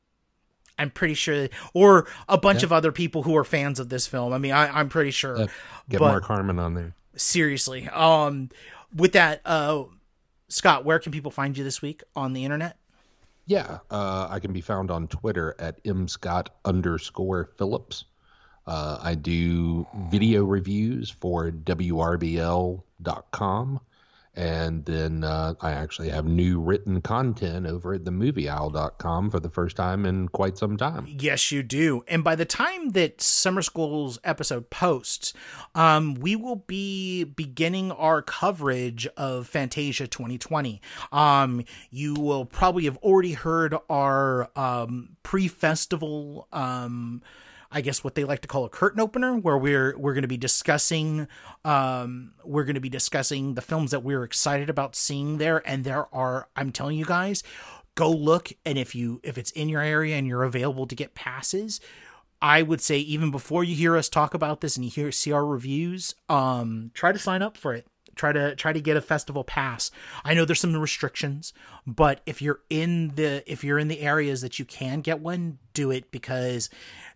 I'm 0.79 0.91
pretty 0.91 1.15
sure, 1.15 1.49
or 1.75 2.07
a 2.29 2.39
bunch 2.39 2.63
of 2.63 2.73
other 2.73 2.93
people 2.93 3.25
who 3.25 3.37
are 3.37 3.43
fans 3.43 3.81
of 3.81 3.89
this 3.89 4.07
film. 4.07 4.33
I 4.33 4.39
mean, 4.39 4.53
I, 4.53 4.69
I'm 4.69 4.89
pretty 4.89 5.11
sure. 5.11 5.37
Get 5.89 5.99
But- 5.99 6.01
Mark 6.01 6.25
Harmon 6.25 6.59
on 6.59 6.75
there. 6.75 6.95
Seriously, 7.17 7.89
um, 7.89 8.49
with 8.95 9.13
that, 9.15 9.41
uh, 9.45 9.85
Scott, 10.47 10.85
where 10.85 11.01
can 11.01 11.11
people 11.11 11.33
find 11.33 11.59
you 11.59 11.65
this 11.65 11.83
week 11.83 12.05
on 12.15 12.33
the 12.33 12.45
internet? 12.45 12.79
Yeah, 13.47 13.79
uh, 13.91 14.29
I 14.31 14.39
can 14.39 14.53
be 14.53 14.61
found 14.61 14.91
on 14.93 15.09
Twitter 15.09 15.57
at 15.59 15.83
mscott 15.83 16.49
underscore 16.65 17.51
Phillips. 17.57 18.05
Uh, 18.67 18.99
I 19.03 19.15
do 19.15 19.87
video 20.11 20.45
reviews 20.45 21.09
for 21.11 21.51
WRBL.com. 21.51 22.81
And 24.39 24.85
then 24.85 25.25
uh, 25.25 25.55
I 25.61 25.73
actually 25.73 26.11
have 26.11 26.25
new 26.25 26.61
written 26.61 27.01
content 27.01 27.67
over 27.67 27.95
at 27.95 28.05
themovieowl.com 28.05 29.31
for 29.31 29.41
the 29.41 29.51
first 29.51 29.75
time 29.75 30.07
in 30.07 30.29
quite 30.29 30.57
some 30.57 30.77
time. 30.77 31.09
Yes, 31.09 31.51
you 31.51 31.65
do. 31.65 32.05
And 32.07 32.23
by 32.23 32.37
the 32.37 32.45
time 32.45 32.91
that 32.91 33.21
Summer 33.21 33.63
School's 33.63 34.21
episode 34.23 34.71
posts, 34.71 35.33
um, 35.75 36.15
we 36.15 36.37
will 36.37 36.63
be 36.69 37.25
beginning 37.25 37.91
our 37.91 38.23
coverage 38.23 39.09
of 39.17 39.49
Fantasia 39.49 40.07
2020. 40.07 40.81
Um, 41.11 41.65
you 41.91 42.15
will 42.15 42.45
probably 42.45 42.85
have 42.85 42.99
already 42.99 43.33
heard 43.33 43.75
our 43.91 44.57
um, 44.57 45.17
pre-festival. 45.25 46.47
Um, 46.53 47.23
I 47.71 47.83
guess 47.83 48.03
what 48.03 48.15
they 48.15 48.25
like 48.25 48.41
to 48.41 48.49
call 48.49 48.65
a 48.65 48.71
curtain 48.71 49.01
opener, 49.01 49.37
where 49.37 49.59
we're 49.59 49.97
we're 49.99 50.15
going 50.15 50.23
to 50.23 50.29
be 50.29 50.39
discussing 50.39 51.29
um, 51.65 52.33
we're 52.45 52.65
going 52.65 52.75
to 52.75 52.81
be 52.81 52.89
discussing 52.89 53.55
the 53.55 53.63
films 53.63 53.91
that 53.91 54.03
we're 54.03 54.25
excited 54.25 54.71
about 54.71 54.97
seeing 54.97 55.39
there, 55.39 55.63
and 55.69 55.85
there 55.85 56.13
are 56.15 56.49
I'm 56.57 56.73
telling 56.73 56.97
you 56.97 57.05
guys, 57.05 57.43
go 57.95 58.11
look, 58.11 58.53
and 58.65 58.79
if 58.79 58.95
you 58.95 59.21
if 59.23 59.37
it's 59.37 59.51
in 59.51 59.69
your 59.69 59.83
area 59.83 60.17
and 60.17 60.27
you're 60.27 60.45
available 60.45 60.87
to 60.87 60.95
get 60.95 61.15
passes, 61.15 61.81
I 62.41 62.63
would 62.63 62.81
say 62.81 62.99
even 62.99 63.31
before 63.31 63.65
you 63.65 63.75
hear 63.75 63.97
us 63.97 64.09
talk 64.09 64.33
about 64.33 64.61
this 64.61 64.77
and 64.77 64.85
you 64.85 64.91
hear 64.91 65.13
see 65.13 65.33
our 65.33 65.45
reviews, 65.45 66.15
um, 66.29 66.91
try 66.95 67.13
to 67.13 67.19
sign 67.19 67.43
up 67.43 67.57
for 67.57 67.75
it. 67.75 67.87
Try 68.19 68.33
to 68.33 68.55
try 68.57 68.73
to 68.73 68.81
get 68.81 68.97
a 68.97 69.01
festival 69.01 69.45
pass. 69.45 69.91
I 70.25 70.35
know 70.35 70.45
there's 70.45 70.61
some 70.61 70.77
restrictions, 70.77 71.55
but 71.87 72.21
if 72.27 72.43
you're 72.43 72.61
in 72.69 73.15
the 73.15 73.43
if 73.51 73.65
you're 73.65 73.79
in 73.79 73.89
the 73.89 74.01
areas 74.01 74.43
that 74.43 74.59
you 74.59 74.65
can 74.65 75.01
get 75.01 75.21
one, 75.21 75.59
do 75.73 75.91
it 75.91 76.11
because 76.11 76.69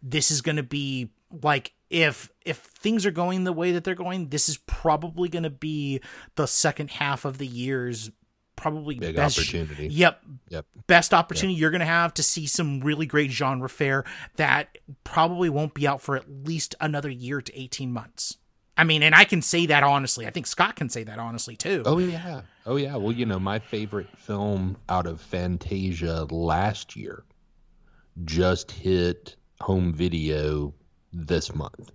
this 0.03 0.30
is 0.30 0.40
going 0.40 0.57
to 0.57 0.62
be 0.62 1.11
like 1.42 1.72
if 1.90 2.30
if 2.46 2.59
things 2.59 3.05
are 3.05 3.11
going 3.11 3.44
the 3.44 3.53
way 3.53 3.72
that 3.72 3.84
they're 3.84 3.94
going, 3.94 4.28
this 4.28 4.48
is 4.48 4.57
probably 4.59 5.28
going 5.28 5.42
to 5.42 5.50
be 5.50 6.00
the 6.36 6.46
second 6.46 6.90
half 6.90 7.24
of 7.24 7.38
the 7.38 7.46
year's 7.46 8.11
probably 8.55 8.94
Big 8.94 9.16
best 9.16 9.38
opportunity. 9.38 9.88
Yep, 9.88 10.22
Yep. 10.50 10.66
best 10.86 11.12
opportunity 11.12 11.59
you're 11.59 11.70
going 11.70 11.80
to 11.80 11.84
have 11.86 12.14
to 12.14 12.22
see 12.22 12.46
some 12.46 12.80
really 12.80 13.07
great 13.07 13.32
genre 13.32 13.68
fare 13.68 14.05
that 14.36 14.78
probably 15.03 15.50
won't 15.50 15.74
be 15.74 15.86
out 15.88 16.00
for 16.00 16.14
at 16.14 16.30
least 16.30 16.76
another 16.80 17.11
year 17.11 17.40
to 17.40 17.61
18 17.61 17.92
months. 17.92 18.38
I 18.77 18.85
mean, 18.85 19.03
and 19.03 19.14
I 19.14 19.25
can 19.25 19.43
say 19.43 19.66
that 19.66 19.83
honestly. 19.83 20.27
I 20.27 20.31
think 20.31 20.47
Scott 20.47 20.77
can 20.77 20.89
say 20.89 21.05
that 21.05 21.18
honestly 21.18 21.57
too. 21.57 21.83
Oh 21.85 21.99
yeah. 21.99 22.43
Oh 22.64 22.77
yeah. 22.77 22.97
Well, 22.97 23.12
you 23.12 23.27
know, 23.27 23.39
my 23.39 23.59
favorite 23.59 24.09
film 24.16 24.77
out 24.89 25.07
of 25.07 25.20
Fantasia 25.20 26.25
last 26.31 26.97
year 26.97 27.25
just 28.25 28.70
hit 28.70 29.37
home 29.61 29.93
video 29.93 30.75
this 31.12 31.55
month. 31.55 31.93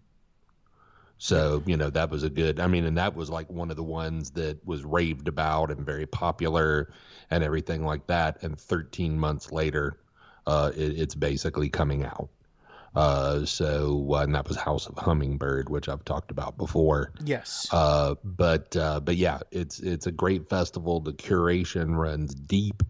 So, 1.19 1.63
you 1.65 1.77
know, 1.77 1.89
that 1.89 2.11
was 2.11 2.21
a 2.23 2.29
good 2.29 2.59
I 2.59 2.67
mean, 2.67 2.85
and 2.85 2.97
that 2.97 3.15
was 3.15 3.29
like 3.29 3.49
one 3.49 3.71
of 3.71 3.75
the 3.75 3.83
ones 3.83 4.31
that 4.31 4.65
was 4.65 4.83
raved 4.83 5.27
about 5.27 5.71
and 5.71 5.83
very 5.83 6.05
popular 6.05 6.93
and 7.31 7.43
everything 7.43 7.83
like 7.83 8.05
that. 8.07 8.43
And 8.43 8.57
13 8.57 9.17
months 9.17 9.51
later, 9.51 9.99
uh, 10.45 10.71
it, 10.75 10.99
it's 10.99 11.15
basically 11.15 11.69
coming 11.69 12.05
out. 12.05 12.29
Uh, 12.97 13.45
so, 13.45 14.07
uh, 14.09 14.23
and 14.23 14.33
that 14.33 14.47
was 14.47 14.57
House 14.57 14.87
of 14.87 14.97
Hummingbird, 14.97 15.69
which 15.69 15.87
I've 15.87 16.03
talked 16.03 16.31
about 16.31 16.57
before. 16.57 17.11
Yes. 17.23 17.67
Uh, 17.71 18.15
but 18.23 18.75
uh, 18.75 18.99
but 19.01 19.17
yeah, 19.17 19.37
it's 19.51 19.79
it's 19.79 20.07
a 20.07 20.11
great 20.11 20.49
festival. 20.49 20.99
The 20.99 21.13
curation 21.13 21.95
runs 21.95 22.33
deep, 22.33 22.81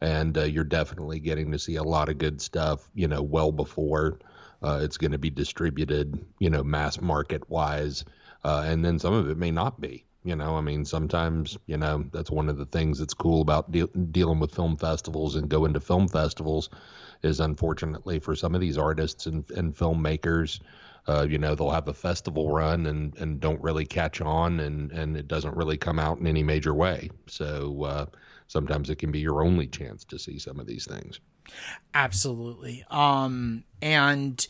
and 0.00 0.36
uh, 0.38 0.44
you're 0.44 0.64
definitely 0.64 1.20
getting 1.20 1.52
to 1.52 1.58
see 1.58 1.76
a 1.76 1.82
lot 1.82 2.08
of 2.08 2.16
good 2.16 2.40
stuff. 2.40 2.88
You 2.94 3.06
know, 3.06 3.20
well 3.20 3.52
before 3.52 4.18
uh, 4.62 4.80
it's 4.82 4.96
going 4.96 5.12
to 5.12 5.18
be 5.18 5.28
distributed. 5.28 6.24
You 6.38 6.48
know, 6.48 6.64
mass 6.64 6.98
market 6.98 7.50
wise, 7.50 8.06
uh, 8.42 8.64
and 8.66 8.82
then 8.82 8.98
some 8.98 9.12
of 9.12 9.28
it 9.28 9.36
may 9.36 9.50
not 9.50 9.78
be. 9.78 10.06
You 10.24 10.36
know, 10.36 10.56
I 10.56 10.62
mean, 10.62 10.86
sometimes 10.86 11.58
you 11.66 11.76
know 11.76 12.06
that's 12.12 12.30
one 12.30 12.48
of 12.48 12.56
the 12.56 12.64
things 12.64 12.98
that's 12.98 13.12
cool 13.12 13.42
about 13.42 13.70
de- 13.70 13.86
dealing 13.88 14.40
with 14.40 14.54
film 14.54 14.78
festivals 14.78 15.36
and 15.36 15.50
going 15.50 15.74
to 15.74 15.80
film 15.80 16.08
festivals 16.08 16.70
is 17.22 17.40
unfortunately 17.40 18.18
for 18.18 18.34
some 18.34 18.54
of 18.54 18.60
these 18.60 18.78
artists 18.78 19.26
and, 19.26 19.48
and 19.52 19.74
filmmakers 19.74 20.60
uh, 21.08 21.26
you 21.28 21.38
know 21.38 21.54
they'll 21.54 21.70
have 21.70 21.88
a 21.88 21.94
festival 21.94 22.50
run 22.50 22.86
and, 22.86 23.16
and 23.16 23.40
don't 23.40 23.60
really 23.62 23.86
catch 23.86 24.20
on 24.20 24.60
and, 24.60 24.92
and 24.92 25.16
it 25.16 25.28
doesn't 25.28 25.56
really 25.56 25.76
come 25.76 25.98
out 25.98 26.18
in 26.18 26.26
any 26.26 26.42
major 26.42 26.74
way 26.74 27.10
so 27.26 27.82
uh, 27.84 28.06
sometimes 28.46 28.90
it 28.90 28.96
can 28.96 29.10
be 29.10 29.20
your 29.20 29.42
only 29.42 29.66
chance 29.66 30.04
to 30.04 30.18
see 30.18 30.38
some 30.38 30.60
of 30.60 30.66
these 30.66 30.86
things 30.86 31.20
Absolutely. 31.94 32.84
Um, 32.90 33.64
and 33.82 34.46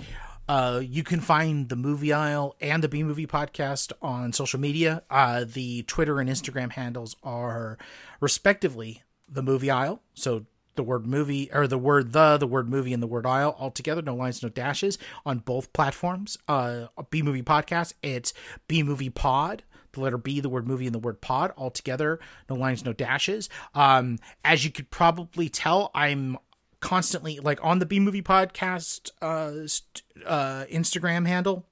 uh, 0.48 0.80
you 0.84 1.02
can 1.02 1.20
find 1.20 1.68
the 1.68 1.76
movie 1.76 2.12
Isle 2.12 2.56
and 2.60 2.82
the 2.82 2.88
B 2.88 3.02
movie 3.02 3.26
podcast 3.26 3.92
on 4.02 4.32
social 4.32 4.60
media. 4.60 5.02
Uh, 5.10 5.44
the 5.44 5.82
Twitter 5.84 6.20
and 6.20 6.28
Instagram 6.28 6.72
handles 6.72 7.16
are 7.22 7.78
respectively 8.20 9.02
the 9.28 9.42
movie 9.42 9.70
Isle. 9.70 10.02
So 10.14 10.46
the 10.76 10.82
word 10.82 11.06
movie 11.06 11.50
or 11.52 11.66
the 11.66 11.78
word 11.78 12.12
the, 12.12 12.36
the 12.36 12.46
word 12.46 12.68
movie 12.68 12.92
and 12.92 13.02
the 13.02 13.06
word 13.06 13.26
isle 13.26 13.56
all 13.58 13.70
together, 13.70 14.02
no 14.02 14.14
lines, 14.14 14.42
no 14.42 14.48
dashes 14.48 14.98
on 15.26 15.38
both 15.38 15.72
platforms. 15.72 16.38
Uh, 16.48 16.86
B 17.10 17.22
movie 17.22 17.42
podcast, 17.42 17.94
it's 18.02 18.32
B 18.68 18.82
movie 18.82 19.10
pod. 19.10 19.62
the 19.92 20.00
letter 20.00 20.18
B, 20.18 20.40
the 20.40 20.48
word 20.48 20.66
movie, 20.66 20.86
and 20.86 20.94
the 20.94 21.00
word 21.00 21.20
pod 21.20 21.52
all 21.56 21.70
together. 21.70 22.20
No 22.48 22.56
lines, 22.56 22.84
no 22.84 22.92
dashes. 22.92 23.48
Um, 23.74 24.18
as 24.44 24.64
you 24.64 24.70
could 24.70 24.90
probably 24.90 25.48
tell, 25.48 25.90
I'm 25.94 26.38
constantly 26.80 27.38
like 27.40 27.58
on 27.62 27.78
the 27.78 27.86
B 27.86 28.00
movie 28.00 28.22
podcast 28.22 29.10
uh, 29.20 29.66
st- 29.66 30.02
uh, 30.24 30.64
Instagram 30.70 31.26
handle 31.26 31.66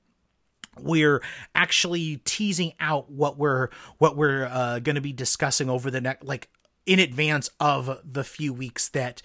we're 0.81 1.23
actually 1.55 2.19
teasing 2.25 2.73
out 2.81 3.11
what 3.11 3.37
we're 3.39 3.69
what 3.99 4.17
we're 4.17 4.47
uh, 4.47 4.79
going 4.79 4.95
to 4.95 5.01
be 5.01 5.13
discussing 5.13 5.69
over 5.69 5.91
the 5.91 6.01
next 6.01 6.25
like 6.25 6.49
in 6.89 6.99
advance 6.99 7.51
of 7.61 8.01
the 8.03 8.25
few 8.25 8.51
weeks 8.51 8.89
that 8.89 9.21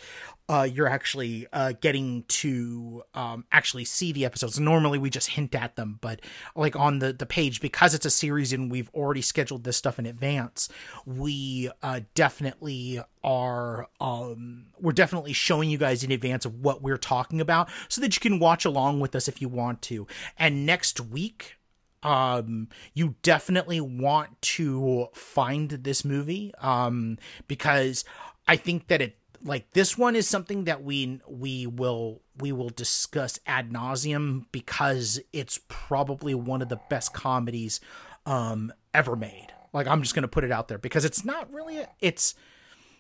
uh, 0.49 0.67
you're 0.69 0.89
actually 0.89 1.47
uh, 1.53 1.71
getting 1.79 2.25
to 2.27 3.01
um, 3.13 3.45
actually 3.53 3.85
see 3.85 4.11
the 4.11 4.25
episodes. 4.25 4.59
Normally, 4.59 4.99
we 4.99 5.09
just 5.09 5.29
hint 5.29 5.55
at 5.55 5.77
them, 5.77 5.97
but 6.01 6.19
like 6.57 6.75
on 6.75 6.99
the 6.99 7.13
the 7.13 7.25
page 7.25 7.61
because 7.61 7.93
it's 7.95 8.05
a 8.05 8.09
series 8.09 8.51
and 8.51 8.69
we've 8.69 8.89
already 8.93 9.21
scheduled 9.21 9.63
this 9.63 9.77
stuff 9.77 9.97
in 9.97 10.05
advance, 10.05 10.67
we 11.05 11.71
uh, 11.81 12.01
definitely 12.15 12.99
are 13.23 13.87
um, 14.01 14.65
we're 14.77 14.91
definitely 14.91 15.31
showing 15.31 15.69
you 15.69 15.77
guys 15.77 16.03
in 16.03 16.11
advance 16.11 16.43
of 16.43 16.59
what 16.59 16.81
we're 16.81 16.97
talking 16.97 17.39
about, 17.39 17.69
so 17.87 18.01
that 18.01 18.13
you 18.13 18.19
can 18.19 18.39
watch 18.39 18.65
along 18.65 18.99
with 18.99 19.15
us 19.15 19.29
if 19.29 19.41
you 19.41 19.47
want 19.47 19.81
to. 19.83 20.05
And 20.37 20.65
next 20.65 20.99
week, 20.99 21.55
um 22.03 22.67
you 22.93 23.15
definitely 23.21 23.81
want 23.81 24.41
to 24.41 25.07
find 25.13 25.69
this 25.69 26.03
movie 26.03 26.53
um 26.59 27.17
because 27.47 28.03
i 28.47 28.55
think 28.55 28.87
that 28.87 29.01
it 29.01 29.17
like 29.43 29.71
this 29.71 29.97
one 29.97 30.15
is 30.15 30.27
something 30.27 30.63
that 30.65 30.83
we 30.83 31.19
we 31.27 31.67
will 31.67 32.21
we 32.37 32.51
will 32.51 32.69
discuss 32.69 33.39
ad 33.45 33.71
nauseum 33.71 34.45
because 34.51 35.19
it's 35.31 35.59
probably 35.67 36.33
one 36.33 36.61
of 36.61 36.69
the 36.69 36.79
best 36.89 37.13
comedies 37.13 37.79
um 38.25 38.71
ever 38.93 39.15
made. 39.15 39.47
Like 39.73 39.87
i'm 39.87 40.01
just 40.01 40.15
gonna 40.15 40.27
put 40.27 40.43
it 40.43 40.51
out 40.51 40.67
there 40.67 40.77
because 40.77 41.05
it's 41.05 41.25
not 41.25 41.51
really 41.51 41.79
a, 41.79 41.89
it's 41.99 42.35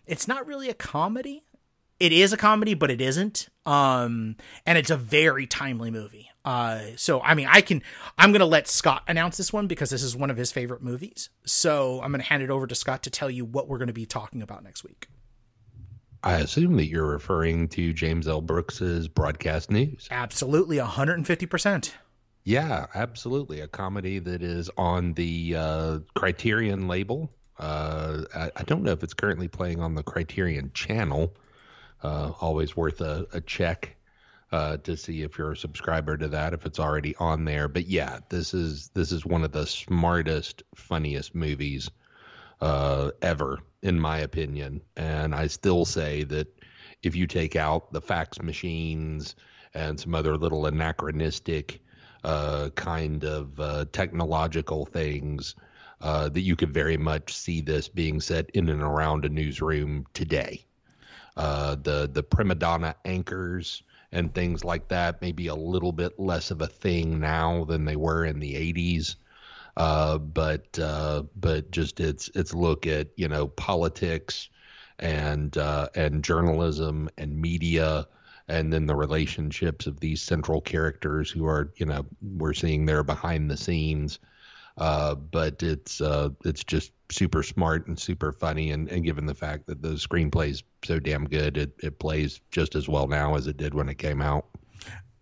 it's 0.05 0.27
not 0.27 0.45
really 0.45 0.69
a 0.69 0.73
comedy. 0.73 1.43
It 1.99 2.11
is 2.11 2.33
a 2.33 2.37
comedy 2.37 2.73
but 2.73 2.91
it 2.91 3.01
isn't. 3.01 3.49
Um 3.65 4.35
and 4.65 4.77
it's 4.77 4.89
a 4.89 4.97
very 4.97 5.47
timely 5.47 5.91
movie 5.91 6.29
uh 6.45 6.81
so 6.95 7.21
i 7.21 7.33
mean 7.33 7.47
i 7.49 7.61
can 7.61 7.81
i'm 8.17 8.31
gonna 8.31 8.45
let 8.45 8.67
scott 8.67 9.03
announce 9.07 9.37
this 9.37 9.53
one 9.53 9.67
because 9.67 9.89
this 9.89 10.03
is 10.03 10.15
one 10.15 10.29
of 10.29 10.37
his 10.37 10.51
favorite 10.51 10.81
movies 10.81 11.29
so 11.45 12.01
i'm 12.03 12.11
gonna 12.11 12.23
hand 12.23 12.43
it 12.43 12.49
over 12.49 12.67
to 12.67 12.75
scott 12.75 13.01
to 13.03 13.09
tell 13.09 13.29
you 13.29 13.45
what 13.45 13.67
we're 13.67 13.77
gonna 13.77 13.93
be 13.93 14.05
talking 14.05 14.41
about 14.41 14.63
next 14.63 14.83
week 14.83 15.07
I 16.25 16.35
assume 16.37 16.77
that 16.77 16.85
you're 16.85 17.05
referring 17.05 17.67
to 17.69 17.91
James 17.91 18.29
L. 18.29 18.39
Brooks's 18.39 19.09
broadcast 19.09 19.69
news. 19.69 20.07
absolutely 20.09 20.77
150% 20.77 21.91
Yeah, 22.45 22.85
absolutely. 22.95 23.59
A 23.59 23.67
comedy 23.67 24.19
that 24.19 24.41
is 24.41 24.69
on 24.77 25.13
the 25.13 25.55
uh, 25.57 25.99
Criterion 26.15 26.87
label. 26.87 27.29
Uh, 27.59 28.23
I, 28.35 28.51
I 28.55 28.63
don't 28.63 28.83
know 28.83 28.91
if 28.91 29.03
it's 29.03 29.13
currently 29.13 29.47
playing 29.49 29.81
on 29.81 29.95
the 29.95 30.03
Criterion 30.03 30.71
channel. 30.73 31.35
Uh, 32.01 32.31
always 32.41 32.75
worth 32.75 32.99
a, 33.01 33.25
a 33.33 33.39
check 33.41 33.95
uh, 34.53 34.77
to 34.77 34.95
see 34.95 35.23
if 35.23 35.39
you're 35.39 35.53
a 35.53 35.57
subscriber 35.57 36.15
to 36.15 36.27
that, 36.27 36.53
if 36.53 36.67
it's 36.67 36.79
already 36.79 37.15
on 37.15 37.43
there. 37.43 37.67
But 37.67 37.87
yeah, 37.87 38.19
this 38.29 38.53
is 38.53 38.89
this 38.93 39.11
is 39.11 39.25
one 39.25 39.43
of 39.43 39.51
the 39.51 39.65
smartest, 39.65 40.61
funniest 40.75 41.33
movies 41.33 41.89
uh, 42.61 43.09
ever, 43.23 43.61
in 43.81 43.99
my 43.99 44.19
opinion. 44.19 44.81
And 44.95 45.33
I 45.33 45.47
still 45.47 45.85
say 45.85 46.23
that 46.25 46.47
if 47.01 47.15
you 47.15 47.25
take 47.25 47.55
out 47.55 47.91
the 47.91 47.99
fax 47.99 48.39
machines 48.43 49.35
and 49.73 49.99
some 49.99 50.13
other 50.13 50.37
little 50.37 50.67
anachronistic 50.67 51.81
uh, 52.23 52.69
kind 52.75 53.23
of 53.25 53.59
uh, 53.59 53.85
technological 53.91 54.85
things, 54.85 55.55
uh, 55.99 56.29
that 56.29 56.41
you 56.41 56.55
could 56.55 56.71
very 56.71 56.97
much 56.97 57.35
see 57.35 57.61
this 57.61 57.89
being 57.89 58.21
set 58.21 58.51
in 58.51 58.69
and 58.69 58.83
around 58.83 59.25
a 59.25 59.29
newsroom 59.29 60.05
today. 60.13 60.63
Uh, 61.35 61.75
the 61.75 62.09
the 62.11 62.23
prima 62.23 62.55
donna 62.55 62.95
anchors 63.05 63.83
and 64.11 64.33
things 64.35 64.63
like 64.63 64.87
that 64.89 65.21
Maybe 65.21 65.47
a 65.47 65.55
little 65.55 65.91
bit 65.91 66.19
less 66.19 66.51
of 66.51 66.61
a 66.61 66.67
thing 66.67 67.19
now 67.19 67.63
than 67.65 67.85
they 67.85 67.95
were 67.95 68.25
in 68.25 68.39
the 68.39 68.53
80s 68.53 69.15
uh, 69.77 70.17
but 70.19 70.77
uh, 70.79 71.23
but 71.35 71.71
just 71.71 71.99
its 71.99 72.29
its 72.35 72.53
look 72.53 72.85
at 72.85 73.07
you 73.15 73.27
know 73.27 73.47
politics 73.47 74.49
and 74.99 75.57
uh, 75.57 75.87
and 75.95 76.23
journalism 76.23 77.09
and 77.17 77.39
media 77.41 78.07
and 78.47 78.71
then 78.71 78.85
the 78.85 78.95
relationships 78.95 79.87
of 79.87 79.99
these 79.99 80.21
central 80.21 80.61
characters 80.61 81.31
who 81.31 81.45
are 81.45 81.71
you 81.77 81.85
know 81.85 82.05
we're 82.21 82.53
seeing 82.53 82.85
there 82.85 83.03
behind 83.03 83.49
the 83.49 83.57
scenes 83.57 84.19
uh, 84.77 85.15
but 85.15 85.61
it's 85.63 86.01
uh, 86.01 86.29
it's 86.45 86.63
just 86.63 86.91
super 87.09 87.43
smart 87.43 87.87
and 87.87 87.99
super 87.99 88.31
funny 88.31 88.71
and, 88.71 88.89
and 88.89 89.03
given 89.03 89.25
the 89.25 89.35
fact 89.35 89.67
that 89.67 89.81
the 89.81 89.89
screenplay 89.89 90.49
is 90.49 90.63
so 90.83 90.99
damn 90.99 91.25
good 91.25 91.57
it, 91.57 91.73
it 91.83 91.99
plays 91.99 92.41
just 92.49 92.73
as 92.75 92.89
well 92.89 93.07
now 93.07 93.35
as 93.35 93.45
it 93.45 93.57
did 93.57 93.73
when 93.75 93.87
it 93.87 93.99
came 93.99 94.21
out 94.21 94.47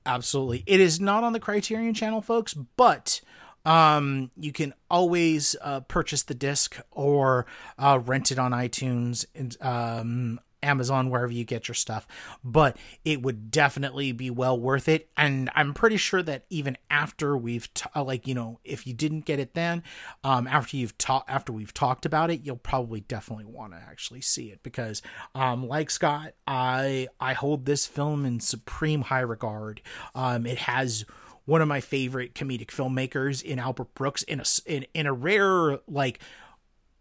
Absolutely. 0.06 0.64
It 0.66 0.80
is 0.80 1.00
not 1.00 1.24
on 1.24 1.34
the 1.34 1.40
Criterion 1.40 1.94
channel, 1.94 2.22
folks, 2.22 2.54
but 2.54 3.22
um, 3.66 4.32
you 4.36 4.52
can 4.52 4.74
always 4.90 5.56
uh, 5.62 5.82
purchase 5.82 6.24
the 6.24 6.34
disc 6.34 6.80
or 6.92 7.46
uh, 7.78 8.00
rent 8.04 8.32
it 8.32 8.40
on 8.40 8.52
iTunes 8.52 9.26
and 9.36 9.56
um, 9.62 10.40
Amazon, 10.64 11.10
wherever 11.10 11.32
you 11.32 11.44
get 11.44 11.68
your 11.68 11.76
stuff. 11.76 12.08
But 12.44 12.78
it 13.04 13.22
would 13.22 13.52
definitely 13.52 14.12
be 14.12 14.30
well 14.30 14.60
worth 14.60 14.88
it. 14.88 15.10
And 15.18 15.50
I'm 15.56 15.74
pretty 15.74 15.98
sure 15.98 16.22
that 16.24 16.46
even 16.50 16.78
after 16.90 17.38
we've 17.38 17.72
t- 17.74 17.90
uh, 17.96 18.04
like 18.04 18.28
you 18.28 18.36
know 18.36 18.60
if 18.64 18.86
you 18.88 18.94
didn't 18.94 19.26
get 19.26 19.40
it 19.40 19.54
then, 19.54 19.84
um, 20.24 20.48
after 20.48 20.78
you've 20.78 20.98
talked 20.98 21.30
after 21.30 21.52
we've 21.52 21.74
talked 21.74 22.06
about 22.06 22.30
it, 22.32 22.42
you'll 22.44 22.58
probably 22.58 23.02
definitely 23.02 23.46
want 23.46 23.74
to 23.74 23.80
actually 23.80 24.22
see 24.22 24.52
it 24.52 24.64
because 24.64 25.02
um, 25.36 25.68
like 25.68 25.90
Scott, 25.90 26.34
I 26.48 27.08
I 27.20 27.34
hold 27.34 27.66
this 27.66 27.86
film 27.86 28.26
in 28.26 28.40
supreme 28.40 29.02
high 29.02 29.20
regard. 29.22 29.82
Um, 30.16 30.46
it 30.46 30.60
has 30.60 31.06
one 31.46 31.62
of 31.62 31.68
my 31.68 31.82
favorite 31.82 32.34
comedic 32.36 32.68
filmmakers 32.68 33.44
in 33.44 33.60
Albert 33.60 33.94
Brooks 33.96 34.24
in 34.24 34.40
a 34.40 34.44
in, 34.66 34.86
in 34.94 35.06
a 35.06 35.14
rare 35.14 35.80
like 35.88 36.20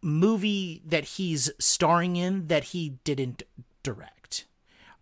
movie 0.03 0.83
that 0.87 1.05
he's 1.05 1.51
starring 1.59 2.17
in 2.17 2.47
that 2.49 2.65
he 2.65 2.99
didn't 3.05 3.43
direct. 3.83 4.47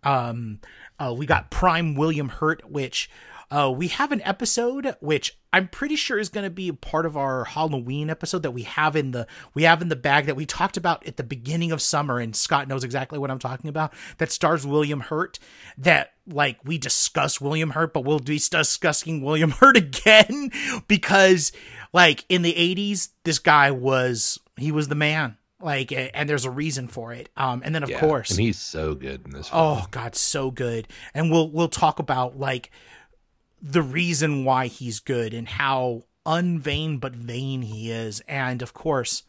Um, 0.02 0.60
uh, 0.98 1.14
we 1.16 1.26
got 1.26 1.50
Prime 1.50 1.94
William 1.94 2.28
Hurt, 2.28 2.70
which 2.70 3.10
uh, 3.50 3.72
we 3.74 3.88
have 3.88 4.12
an 4.12 4.20
episode 4.22 4.94
which 5.00 5.38
I'm 5.52 5.68
pretty 5.68 5.96
sure 5.96 6.18
is 6.18 6.28
going 6.28 6.44
to 6.44 6.50
be 6.50 6.68
a 6.68 6.74
part 6.74 7.06
of 7.06 7.16
our 7.16 7.44
Halloween 7.44 8.10
episode 8.10 8.42
that 8.42 8.50
we 8.50 8.64
have 8.64 8.94
in 8.96 9.12
the 9.12 9.26
we 9.54 9.62
have 9.62 9.80
in 9.80 9.88
the 9.88 9.96
bag 9.96 10.26
that 10.26 10.36
we 10.36 10.44
talked 10.44 10.76
about 10.76 11.06
at 11.06 11.16
the 11.16 11.22
beginning 11.22 11.72
of 11.72 11.80
summer, 11.80 12.18
and 12.18 12.36
Scott 12.36 12.68
knows 12.68 12.84
exactly 12.84 13.18
what 13.18 13.30
I'm 13.30 13.38
talking 13.38 13.70
about. 13.70 13.94
That 14.18 14.30
stars 14.30 14.66
William 14.66 15.00
Hurt. 15.00 15.38
That 15.78 16.12
like 16.26 16.58
we 16.64 16.76
discuss 16.76 17.40
William 17.40 17.70
Hurt, 17.70 17.94
but 17.94 18.04
we'll 18.04 18.18
be 18.18 18.38
discussing 18.38 19.22
William 19.22 19.50
Hurt 19.52 19.78
again 19.78 20.50
because 20.86 21.52
like 21.94 22.26
in 22.28 22.42
the 22.42 22.52
80s, 22.52 23.08
this 23.24 23.38
guy 23.38 23.70
was 23.70 24.38
he 24.58 24.72
was 24.72 24.88
the 24.88 24.94
man. 24.94 25.36
Like, 25.60 25.90
and 25.92 26.28
there's 26.30 26.44
a 26.44 26.50
reason 26.50 26.86
for 26.86 27.12
it. 27.12 27.30
Um, 27.36 27.62
and 27.64 27.74
then 27.74 27.82
of 27.82 27.90
Yeah, 27.90 28.00
course, 28.00 28.30
and 28.30 28.38
he's 28.38 28.58
so 28.58 28.94
good 28.94 29.24
in 29.26 29.32
this 29.32 29.48
film. 29.48 29.62
Oh 29.62 29.86
God, 29.90 30.14
so 30.14 30.50
good. 30.50 30.86
And 31.14 31.30
we'll 31.30 31.50
we'll 31.50 31.68
talk 31.68 31.98
about 31.98 32.38
like 32.38 32.70
the 33.60 33.82
reason 33.82 34.44
why 34.44 34.68
he's 34.68 35.00
good 35.00 35.34
and 35.34 35.48
how 35.48 36.04
unvain 36.24 37.00
but 37.00 37.14
vain 37.14 37.62
he 37.62 37.90
is. 37.90 38.20
And 38.28 38.62
of 38.62 38.72
course, 38.72 39.24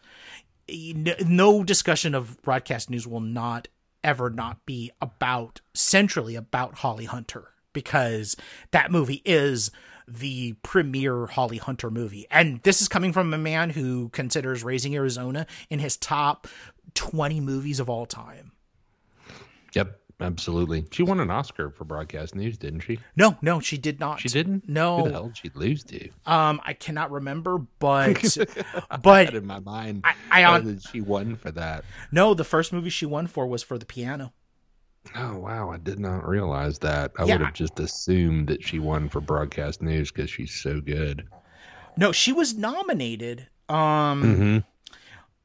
no 0.68 1.64
discussion 1.64 2.14
of 2.14 2.42
broadcast 2.42 2.90
news 2.90 3.08
will 3.08 3.20
not 3.22 3.68
ever 4.04 4.30
not 4.30 4.66
be 4.66 4.92
about 5.02 5.62
centrally 5.74 6.36
about 6.36 6.76
Holly 6.80 7.06
Hunter 7.06 7.50
because 7.74 8.36
that 8.72 8.92
movie 8.92 9.22
is 9.26 9.72
the 10.10 10.54
premier 10.64 11.26
Holly 11.28 11.58
Hunter 11.58 11.90
movie. 11.92 12.26
And 12.32 12.62
this 12.64 12.82
is 12.82 12.88
coming 12.88 13.14
from 13.14 13.34
a 13.34 13.38
man 13.38 13.70
who 13.70 14.10
considers 14.10 14.64
Raising 14.64 14.96
Arizona 14.96 15.46
in 15.70 15.80
his 15.80 15.98
top 15.98 16.48
20 16.96 17.40
movies 17.40 17.80
of 17.80 17.90
all 17.90 18.06
time. 18.06 18.52
Yep, 19.74 20.00
absolutely. 20.20 20.86
She 20.92 21.04
won 21.04 21.20
an 21.20 21.30
Oscar 21.30 21.70
for 21.70 21.84
broadcast 21.86 22.34
news, 22.36 22.58
didn't 22.58 22.80
she? 22.82 23.00
No, 23.16 23.38
no, 23.42 23.60
she 23.60 23.78
did 23.78 24.00
not. 24.00 24.20
She 24.20 24.30
didn't. 24.30 24.68
No. 24.68 24.98
Who 24.98 25.04
the 25.04 25.12
hell 25.12 25.28
did 25.28 25.38
she 25.38 25.52
lose 25.54 25.84
to? 25.86 26.10
Um, 26.26 26.60
I 26.66 26.74
cannot 26.74 27.12
remember, 27.12 27.60
but 27.80 28.38
But 29.04 29.34
in 29.36 29.46
my 29.46 29.60
mind, 29.60 30.02
I- 30.04 30.16
I 30.32 30.44
on- 30.46 30.80
she 30.92 31.02
won 31.02 31.36
for 31.36 31.52
that. 31.52 31.86
no, 32.12 32.34
the 32.34 32.44
first 32.44 32.74
movie 32.74 32.90
she 32.90 33.06
won 33.06 33.28
for 33.28 33.46
was 33.48 33.62
for 33.64 33.78
the 33.78 33.86
piano. 33.86 34.34
Oh 35.16 35.38
wow, 35.38 35.70
I 35.72 35.78
did 35.78 36.00
not 36.00 36.28
realize 36.28 36.80
that. 36.80 37.12
I 37.18 37.24
Yeah. 37.24 37.34
would 37.34 37.42
have 37.42 37.54
just 37.54 37.80
assumed 37.80 38.48
that 38.50 38.64
she 38.64 38.80
won 38.80 39.10
for 39.10 39.22
broadcast 39.22 39.82
news 39.82 40.12
because 40.12 40.30
she's 40.30 40.54
so 40.54 40.82
good. 40.82 41.28
No, 41.98 42.12
she 42.12 42.32
was 42.32 42.56
nominated. 42.56 43.48
Um, 43.68 44.24
Mm-hmm. 44.24 44.58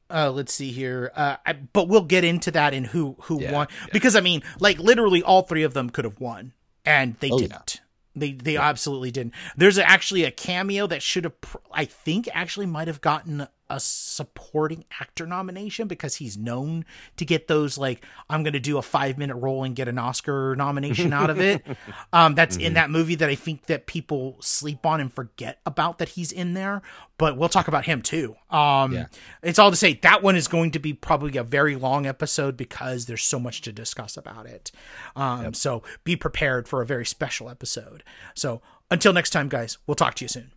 uh, 0.09 0.31
let's 0.31 0.53
see 0.53 0.71
here. 0.71 1.11
Uh, 1.15 1.37
I, 1.45 1.53
but 1.53 1.87
we'll 1.87 2.03
get 2.03 2.23
into 2.23 2.51
that 2.51 2.73
and 2.73 2.87
who 2.87 3.15
who 3.23 3.37
Yeah, 3.37 3.51
won 3.51 3.67
because 3.91 4.15
I 4.15 4.21
mean, 4.21 4.43
like 4.59 4.77
literally 4.79 5.23
all 5.23 5.41
three 5.43 5.63
of 5.63 5.73
them 5.73 5.89
could 5.89 6.05
have 6.05 6.19
won 6.19 6.53
and 6.85 7.15
they 7.19 7.31
Oh, 7.31 7.37
didn't. 7.37 7.81
They 8.15 8.31
they 8.31 8.55
absolutely 8.57 9.11
didn't. 9.11 9.33
There's 9.57 9.77
actually 9.77 10.23
a 10.23 10.31
cameo 10.31 10.87
that 10.87 11.01
should 11.01 11.23
have, 11.25 11.39
pr- 11.41 11.57
I 11.71 11.85
think, 11.85 12.29
actually 12.33 12.65
might 12.65 12.87
have 12.87 13.01
gotten 13.01 13.47
a 13.69 13.79
supporting 13.79 14.85
actor 14.99 15.25
nomination 15.25 15.87
because 15.87 16.15
he's 16.15 16.37
known 16.37 16.85
to 17.17 17.25
get 17.25 17.47
those 17.47 17.77
like 17.77 18.05
I'm 18.29 18.43
going 18.43 18.53
to 18.53 18.59
do 18.59 18.77
a 18.77 18.81
5 18.81 19.17
minute 19.17 19.35
role 19.35 19.63
and 19.63 19.75
get 19.75 19.87
an 19.87 19.97
Oscar 19.97 20.55
nomination 20.55 21.13
out 21.13 21.29
of 21.29 21.39
it. 21.39 21.65
Um 22.13 22.35
that's 22.35 22.57
mm-hmm. 22.57 22.67
in 22.67 22.73
that 22.75 22.89
movie 22.89 23.15
that 23.15 23.29
I 23.29 23.35
think 23.35 23.65
that 23.65 23.87
people 23.87 24.37
sleep 24.39 24.85
on 24.85 24.99
and 24.99 25.11
forget 25.11 25.59
about 25.65 25.97
that 25.97 26.09
he's 26.09 26.31
in 26.31 26.53
there, 26.53 26.81
but 27.17 27.37
we'll 27.37 27.49
talk 27.49 27.67
about 27.67 27.85
him 27.85 28.01
too. 28.01 28.35
Um 28.49 28.93
yeah. 28.93 29.05
it's 29.41 29.59
all 29.59 29.71
to 29.71 29.77
say 29.77 29.95
that 30.01 30.21
one 30.23 30.35
is 30.35 30.47
going 30.47 30.71
to 30.71 30.79
be 30.79 30.93
probably 30.93 31.37
a 31.37 31.43
very 31.43 31.75
long 31.75 32.05
episode 32.05 32.57
because 32.57 33.05
there's 33.05 33.23
so 33.23 33.39
much 33.39 33.61
to 33.61 33.71
discuss 33.71 34.17
about 34.17 34.45
it. 34.45 34.71
Um 35.15 35.43
yep. 35.43 35.55
so 35.55 35.83
be 36.03 36.15
prepared 36.15 36.67
for 36.67 36.81
a 36.81 36.85
very 36.85 37.05
special 37.05 37.49
episode. 37.49 38.03
So 38.33 38.61
until 38.91 39.13
next 39.13 39.31
time 39.31 39.49
guys, 39.49 39.77
we'll 39.87 39.95
talk 39.95 40.15
to 40.15 40.25
you 40.25 40.29
soon. 40.29 40.51